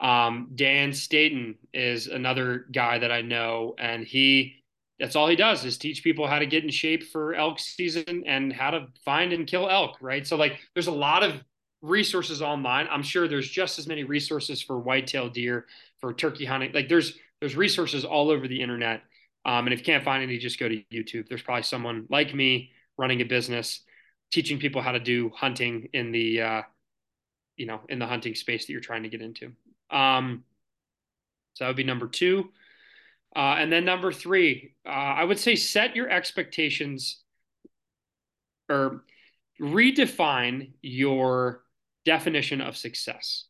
Um, 0.00 0.50
Dan 0.54 0.92
Staton 0.92 1.56
is 1.74 2.06
another 2.06 2.66
guy 2.72 2.98
that 2.98 3.10
I 3.10 3.22
know, 3.22 3.74
and 3.78 4.04
he 4.04 4.62
that's 5.00 5.16
all 5.16 5.28
he 5.28 5.36
does 5.36 5.64
is 5.64 5.78
teach 5.78 6.02
people 6.02 6.26
how 6.26 6.38
to 6.38 6.46
get 6.46 6.64
in 6.64 6.70
shape 6.70 7.04
for 7.04 7.34
elk 7.34 7.58
season 7.58 8.24
and 8.26 8.52
how 8.52 8.70
to 8.70 8.86
find 9.04 9.32
and 9.32 9.46
kill 9.46 9.68
elk. 9.68 9.96
Right. 10.00 10.26
So 10.26 10.36
like, 10.36 10.58
there's 10.74 10.88
a 10.88 10.92
lot 10.92 11.22
of 11.22 11.40
resources 11.82 12.42
online. 12.42 12.88
I'm 12.90 13.02
sure 13.02 13.28
there's 13.28 13.48
just 13.48 13.78
as 13.78 13.86
many 13.86 14.04
resources 14.04 14.60
for 14.60 14.78
whitetail 14.78 15.28
deer, 15.28 15.66
for 16.00 16.12
turkey 16.12 16.44
hunting. 16.44 16.72
Like 16.72 16.88
there's 16.88 17.14
there's 17.40 17.56
resources 17.56 18.04
all 18.04 18.30
over 18.30 18.48
the 18.48 18.60
internet. 18.60 19.02
Um, 19.44 19.66
and 19.66 19.72
if 19.72 19.80
you 19.80 19.84
can't 19.84 20.04
find 20.04 20.22
any, 20.22 20.38
just 20.38 20.58
go 20.58 20.68
to 20.68 20.82
YouTube. 20.92 21.28
There's 21.28 21.42
probably 21.42 21.62
someone 21.62 22.06
like 22.10 22.34
me 22.34 22.72
running 22.96 23.20
a 23.20 23.24
business, 23.24 23.80
teaching 24.30 24.58
people 24.58 24.82
how 24.82 24.92
to 24.92 25.00
do 25.00 25.30
hunting 25.34 25.88
in 25.92 26.12
the 26.12 26.42
uh, 26.42 26.62
you 27.56 27.66
know 27.66 27.80
in 27.88 27.98
the 27.98 28.06
hunting 28.06 28.34
space 28.34 28.66
that 28.66 28.72
you're 28.72 28.80
trying 28.80 29.04
to 29.04 29.08
get 29.08 29.22
into. 29.22 29.52
Um, 29.90 30.44
so 31.54 31.64
that 31.64 31.68
would 31.68 31.76
be 31.76 31.84
number 31.84 32.08
two. 32.08 32.50
Uh, 33.34 33.56
and 33.58 33.70
then 33.72 33.84
number 33.84 34.12
three, 34.12 34.74
uh, 34.86 34.90
I 34.90 35.24
would 35.24 35.38
say 35.38 35.54
set 35.54 35.94
your 35.94 36.08
expectations 36.08 37.22
or 38.68 39.04
redefine 39.60 40.72
your 40.82 41.62
definition 42.04 42.60
of 42.60 42.76
success, 42.76 43.44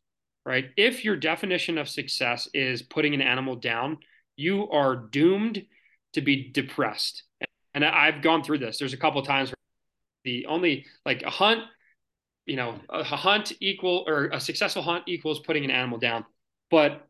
right? 0.45 0.65
If 0.75 1.05
your 1.05 1.15
definition 1.15 1.77
of 1.77 1.87
success 1.87 2.49
is 2.53 2.81
putting 2.81 3.13
an 3.13 3.21
animal 3.21 3.55
down, 3.55 3.99
you 4.35 4.69
are 4.69 4.95
doomed 4.95 5.65
to 6.13 6.21
be 6.21 6.49
depressed. 6.51 7.23
And 7.73 7.85
I've 7.85 8.21
gone 8.21 8.43
through 8.43 8.59
this. 8.59 8.79
There's 8.79 8.93
a 8.93 8.97
couple 8.97 9.21
times 9.21 9.49
where 9.49 9.55
the 10.23 10.45
only 10.47 10.85
like 11.05 11.23
a 11.23 11.29
hunt, 11.29 11.61
you 12.45 12.55
know, 12.55 12.79
a 12.89 13.03
hunt 13.03 13.53
equal 13.59 14.03
or 14.07 14.25
a 14.31 14.39
successful 14.39 14.81
hunt 14.81 15.03
equals 15.07 15.39
putting 15.39 15.65
an 15.65 15.71
animal 15.71 15.97
down. 15.97 16.25
But 16.71 17.07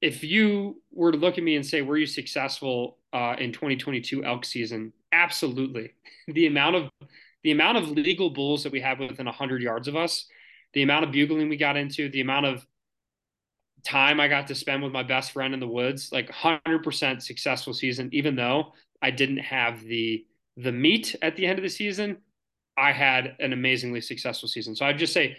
if 0.00 0.22
you 0.24 0.80
were 0.92 1.12
to 1.12 1.18
look 1.18 1.38
at 1.38 1.44
me 1.44 1.56
and 1.56 1.66
say, 1.66 1.82
were 1.82 1.96
you 1.96 2.06
successful 2.06 2.98
uh, 3.12 3.36
in 3.38 3.52
2022 3.52 4.24
elk 4.24 4.44
season? 4.44 4.92
Absolutely. 5.12 5.92
The 6.28 6.46
amount 6.46 6.76
of 6.76 6.90
the 7.42 7.52
amount 7.52 7.78
of 7.78 7.88
legal 7.88 8.28
bulls 8.28 8.62
that 8.64 8.72
we 8.72 8.82
have 8.82 8.98
within 8.98 9.24
100 9.24 9.62
yards 9.62 9.88
of 9.88 9.96
us, 9.96 10.26
the 10.74 10.82
amount 10.82 11.06
of 11.06 11.12
bugling 11.12 11.48
we 11.48 11.56
got 11.56 11.74
into, 11.74 12.10
the 12.10 12.20
amount 12.20 12.44
of 12.44 12.66
time 13.84 14.20
I 14.20 14.28
got 14.28 14.46
to 14.48 14.54
spend 14.54 14.82
with 14.82 14.92
my 14.92 15.02
best 15.02 15.32
friend 15.32 15.54
in 15.54 15.60
the 15.60 15.68
woods, 15.68 16.10
like 16.12 16.30
100% 16.30 17.22
successful 17.22 17.72
season, 17.72 18.08
even 18.12 18.36
though 18.36 18.72
I 19.00 19.10
didn't 19.10 19.38
have 19.38 19.82
the 19.82 20.24
the 20.56 20.72
meat 20.72 21.14
at 21.22 21.36
the 21.36 21.46
end 21.46 21.58
of 21.58 21.62
the 21.62 21.68
season, 21.68 22.16
I 22.76 22.90
had 22.90 23.36
an 23.38 23.52
amazingly 23.52 24.00
successful 24.00 24.48
season. 24.48 24.74
So 24.74 24.84
I'd 24.84 24.98
just 24.98 25.12
say 25.12 25.36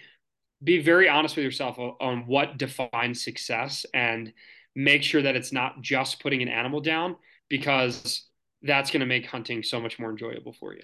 be 0.64 0.82
very 0.82 1.08
honest 1.08 1.36
with 1.36 1.46
yourself 1.46 1.78
on 1.78 2.26
what 2.26 2.58
defines 2.58 3.24
success 3.24 3.86
and 3.94 4.34
make 4.76 5.04
sure 5.04 5.22
that 5.22 5.36
it's 5.36 5.52
not 5.52 5.82
just 5.82 6.22
putting 6.22 6.42
an 6.42 6.50
animal 6.50 6.82
down 6.82 7.16
because 7.50 8.28
that's 8.62 8.92
going 8.92 9.00
to 9.00 9.06
make 9.06 9.26
hunting 9.26 9.64
so 9.64 9.80
much 9.80 10.00
more 10.00 10.10
enjoyable 10.10 10.54
for 10.54 10.74
you. 10.74 10.82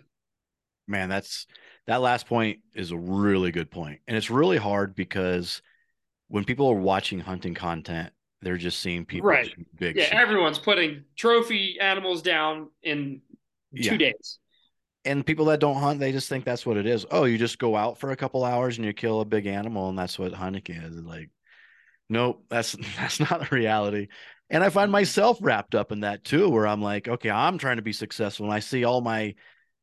Man, 0.88 1.10
that's 1.10 1.46
that 1.88 2.02
last 2.02 2.26
point 2.28 2.60
is 2.74 2.92
a 2.92 2.98
really 2.98 3.52
good 3.52 3.70
point. 3.70 4.00
And 4.08 4.16
it's 4.16 4.30
really 4.30 4.58
hard 4.58 4.96
because 4.96 5.62
when 6.28 6.44
people 6.44 6.68
are 6.68 6.76
watching 6.76 7.20
hunting 7.20 7.54
content, 7.54 8.12
they're 8.42 8.58
just 8.58 8.80
seeing 8.80 9.06
people 9.06 9.30
right. 9.30 9.54
big. 9.78 9.96
Yeah, 9.96 10.10
everyone's 10.12 10.60
putting 10.60 11.04
trophy 11.16 11.80
animals 11.80 12.22
down 12.22 12.70
in 12.84 13.22
two 13.76 13.92
yeah. 13.92 13.98
days 13.98 14.40
and 15.06 15.26
people 15.26 15.46
that 15.46 15.60
don't 15.60 15.78
hunt, 15.78 16.00
they 16.00 16.12
just 16.12 16.28
think 16.28 16.44
that's 16.44 16.66
what 16.66 16.78
it 16.78 16.88
is. 16.88 17.06
Oh, 17.12 17.26
you 17.26 17.38
just 17.38 17.60
go 17.60 17.76
out 17.76 18.00
for 18.00 18.12
a 18.12 18.16
couple 18.16 18.44
hours 18.44 18.78
and 18.78 18.86
you 18.86 18.92
kill 18.92 19.22
a 19.22 19.26
big 19.26 19.46
animal, 19.46 19.88
and 19.88 19.98
that's 19.98 20.18
what 20.18 20.34
hunting 20.34 20.76
is. 20.76 20.96
Like, 20.96 21.30
nope, 22.10 22.44
that's 22.50 22.76
that's 22.98 23.20
not 23.20 23.48
the 23.48 23.56
reality. 23.56 24.08
And 24.50 24.64
I 24.64 24.70
find 24.70 24.88
mm-hmm. 24.88 24.94
myself 24.94 25.38
wrapped 25.42 25.76
up 25.76 25.92
in 25.92 26.02
that 26.02 26.24
too, 26.24 26.50
where 26.50 26.68
I'm 26.68 26.82
like, 26.82 27.08
okay, 27.08 27.30
I'm 27.30 27.58
trying 27.58 27.78
to 27.78 27.84
be 27.84 27.94
successful, 27.94 28.48
and 28.48 28.54
I 28.54 28.60
see 28.60 28.84
all 28.84 29.02
my 29.02 29.36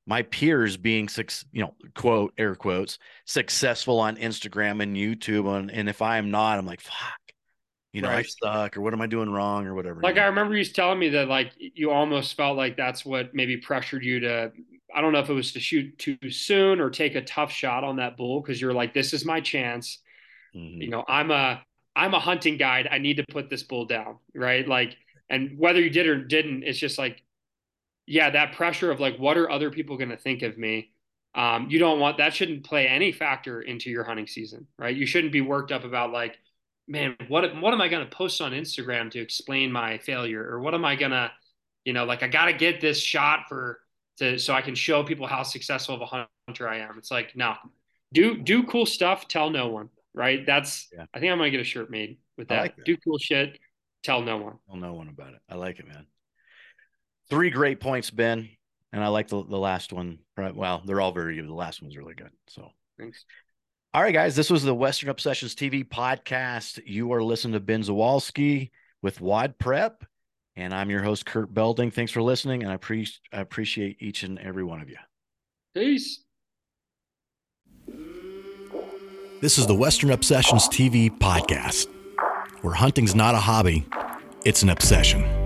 my 0.07 0.23
peers 0.23 0.77
being 0.77 1.09
six, 1.09 1.45
you 1.53 1.63
know, 1.63 1.75
quote 1.95 2.35
air 2.37 2.55
quotes, 2.55 2.99
successful 3.25 4.01
on 4.01 4.17
Instagram 4.17 4.83
and 4.83 4.97
YouTube, 4.97 5.49
and 5.49 5.71
and 5.71 5.89
if 5.89 6.03
I 6.03 6.19
am 6.19 6.31
not, 6.31 6.59
I'm 6.59 6.67
like, 6.67 6.81
fuck, 6.81 7.21
you 7.93 8.03
know, 8.03 8.09
right. 8.09 8.27
I 8.27 8.63
suck, 8.63 8.77
or 8.77 8.81
what 8.81 8.93
am 8.93 9.01
I 9.01 9.07
doing 9.07 9.31
wrong, 9.31 9.67
or 9.67 9.75
whatever. 9.75 10.01
Like 10.01 10.19
I 10.19 10.27
remember 10.27 10.57
you 10.57 10.65
telling 10.65 10.99
me 10.99 11.11
that 11.11 11.29
like 11.29 11.53
you 11.57 11.91
almost 11.91 12.37
felt 12.37 12.57
like 12.57 12.77
that's 12.77 13.05
what 13.05 13.35
maybe 13.35 13.57
pressured 13.57 14.05
you 14.05 14.21
to 14.21 14.53
I 14.95 15.01
don't 15.01 15.13
know 15.13 15.21
if 15.21 15.31
it 15.31 15.35
was 15.35 15.53
to 15.53 15.61
shoot 15.61 15.97
too 15.99 16.19
soon 16.31 16.81
or 16.81 16.91
take 16.91 17.15
a 17.15 17.23
tough 17.23 17.51
shot 17.51 17.85
on 17.85 17.97
that 17.97 18.17
bull 18.17 18.41
because 18.41 18.61
you're 18.61 18.75
like, 18.75 18.93
this 18.93 19.13
is 19.13 19.25
my 19.25 19.41
chance. 19.41 19.99
Mm-hmm. 20.55 20.83
You 20.83 20.91
know, 20.91 21.05
I'm 21.09 21.31
a 21.31 21.63
I'm 21.95 22.15
a 22.15 22.21
hunting 22.21 22.57
guide. 22.57 22.89
I 22.91 22.99
need 22.99 23.19
to 23.19 23.25
put 23.29 23.51
this 23.51 23.63
bull 23.63 23.85
down, 23.85 24.19
right? 24.35 24.67
Like, 24.67 24.97
and 25.29 25.59
whether 25.59 25.81
you 25.81 25.91
did 25.91 26.07
or 26.07 26.23
didn't, 26.23 26.63
it's 26.63 26.79
just 26.79 26.99
like, 26.99 27.22
yeah, 28.13 28.29
that 28.29 28.53
pressure 28.53 28.91
of 28.91 29.01
like, 29.01 29.17
what 29.17 29.39
are 29.39 29.51
other 29.51 29.71
people 29.71 29.97
going 29.97 30.11
to 30.11 30.19
think 30.19 30.43
of 30.43 30.59
me? 30.59 30.91
Um, 31.35 31.69
you 31.71 31.79
don't 31.79 31.99
want 31.99 32.19
that 32.19 32.35
shouldn't 32.35 32.63
play 32.63 32.87
any 32.87 33.11
factor 33.11 33.63
into 33.63 33.89
your 33.89 34.05
hunting 34.05 34.27
season, 34.27 34.67
right? 34.79 34.95
You 34.95 35.07
shouldn't 35.07 35.33
be 35.33 35.41
worked 35.41 35.73
up 35.73 35.85
about 35.85 36.13
like, 36.13 36.37
man, 36.87 37.17
what 37.29 37.59
what 37.59 37.73
am 37.73 37.81
I 37.81 37.89
going 37.89 38.05
to 38.05 38.15
post 38.15 38.43
on 38.43 38.53
Instagram 38.53 39.11
to 39.13 39.19
explain 39.19 39.73
my 39.73 39.97
failure, 39.97 40.47
or 40.47 40.61
what 40.61 40.75
am 40.75 40.85
I 40.85 40.95
gonna, 40.95 41.33
you 41.87 41.95
know, 41.95 42.05
like 42.05 42.23
I 42.23 42.29
got 42.29 42.47
to 42.47 42.53
get 42.53 42.83
this 42.83 43.01
shot 43.01 43.45
for 43.49 43.81
to 44.19 44.39
so 44.39 44.53
I 44.53 44.61
can 44.61 44.75
show 44.75 45.03
people 45.03 45.27
how 45.27 45.43
successful 45.43 45.95
of 45.95 46.03
a 46.03 46.27
hunter 46.47 46.69
I 46.69 46.81
am. 46.81 46.99
It's 46.99 47.11
like, 47.11 47.35
no, 47.35 47.55
do 48.13 48.37
do 48.37 48.63
cool 48.65 48.85
stuff, 48.85 49.27
tell 49.27 49.49
no 49.49 49.69
one. 49.69 49.89
Right. 50.13 50.45
That's 50.45 50.89
yeah. 50.93 51.07
I 51.15 51.19
think 51.19 51.33
I'm 51.33 51.39
gonna 51.39 51.51
get 51.51 51.61
a 51.61 51.65
shirt 51.65 51.91
made 51.91 52.19
with 52.37 52.49
that. 52.49 52.61
Like 52.61 52.77
that. 52.77 52.85
Do 52.85 52.95
cool 52.99 53.17
shit, 53.17 53.59
tell 54.03 54.21
no 54.21 54.37
one. 54.37 54.57
Tell 54.69 54.77
no 54.77 54.93
one 54.93 55.09
about 55.09 55.33
it. 55.33 55.41
I 55.49 55.55
like 55.55 55.79
it, 55.79 55.89
man. 55.89 56.05
Three 57.33 57.49
great 57.49 57.81
points, 57.81 58.11
Ben. 58.11 58.47
And 58.93 59.03
I 59.03 59.09
like 59.09 59.29
the, 59.29 59.43
the 59.43 59.57
last 59.57 59.91
one. 59.91 60.19
Well, 60.37 60.83
they're 60.85 61.01
all 61.01 61.13
very 61.13 61.37
good. 61.37 61.49
The 61.49 61.55
last 61.55 61.81
one's 61.81 61.97
really 61.97 62.13
good. 62.13 62.29
So 62.49 62.69
thanks. 62.99 63.25
All 63.95 64.03
right, 64.03 64.13
guys. 64.13 64.37
This 64.37 64.51
was 64.51 64.65
the 64.65 64.75
Western 64.75 65.09
Obsessions 65.09 65.55
TV 65.55 65.83
podcast. 65.83 66.83
You 66.85 67.11
are 67.15 67.23
listening 67.23 67.55
to 67.55 67.61
Ben 67.61 67.83
Dziwulski 67.83 68.71
with 69.01 69.23
Wod 69.23 69.59
Prep. 69.59 70.05
And 70.57 70.75
I'm 70.75 70.91
your 70.91 71.03
host, 71.03 71.25
Kurt 71.25 71.55
Belding. 71.55 71.91
Thanks 71.91 72.13
for 72.13 72.21
listening, 72.21 72.65
and 72.65 72.71
I, 72.71 72.77
pre- 72.77 73.09
I 73.33 73.41
appreciate 73.41 73.97
each 74.01 74.25
and 74.25 74.39
every 74.39 74.63
one 74.63 74.83
of 74.83 74.91
you. 74.91 74.99
Peace. 75.75 76.23
This 79.41 79.57
is 79.57 79.67
the 79.67 79.75
Western 79.75 80.11
Obsessions 80.11 80.69
TV 80.69 81.09
podcast, 81.09 81.87
where 82.61 82.75
hunting's 82.75 83.15
not 83.15 83.35
a 83.35 83.39
hobby, 83.39 83.87
it's 84.45 84.63
an 84.63 84.69
obsession. 84.69 85.42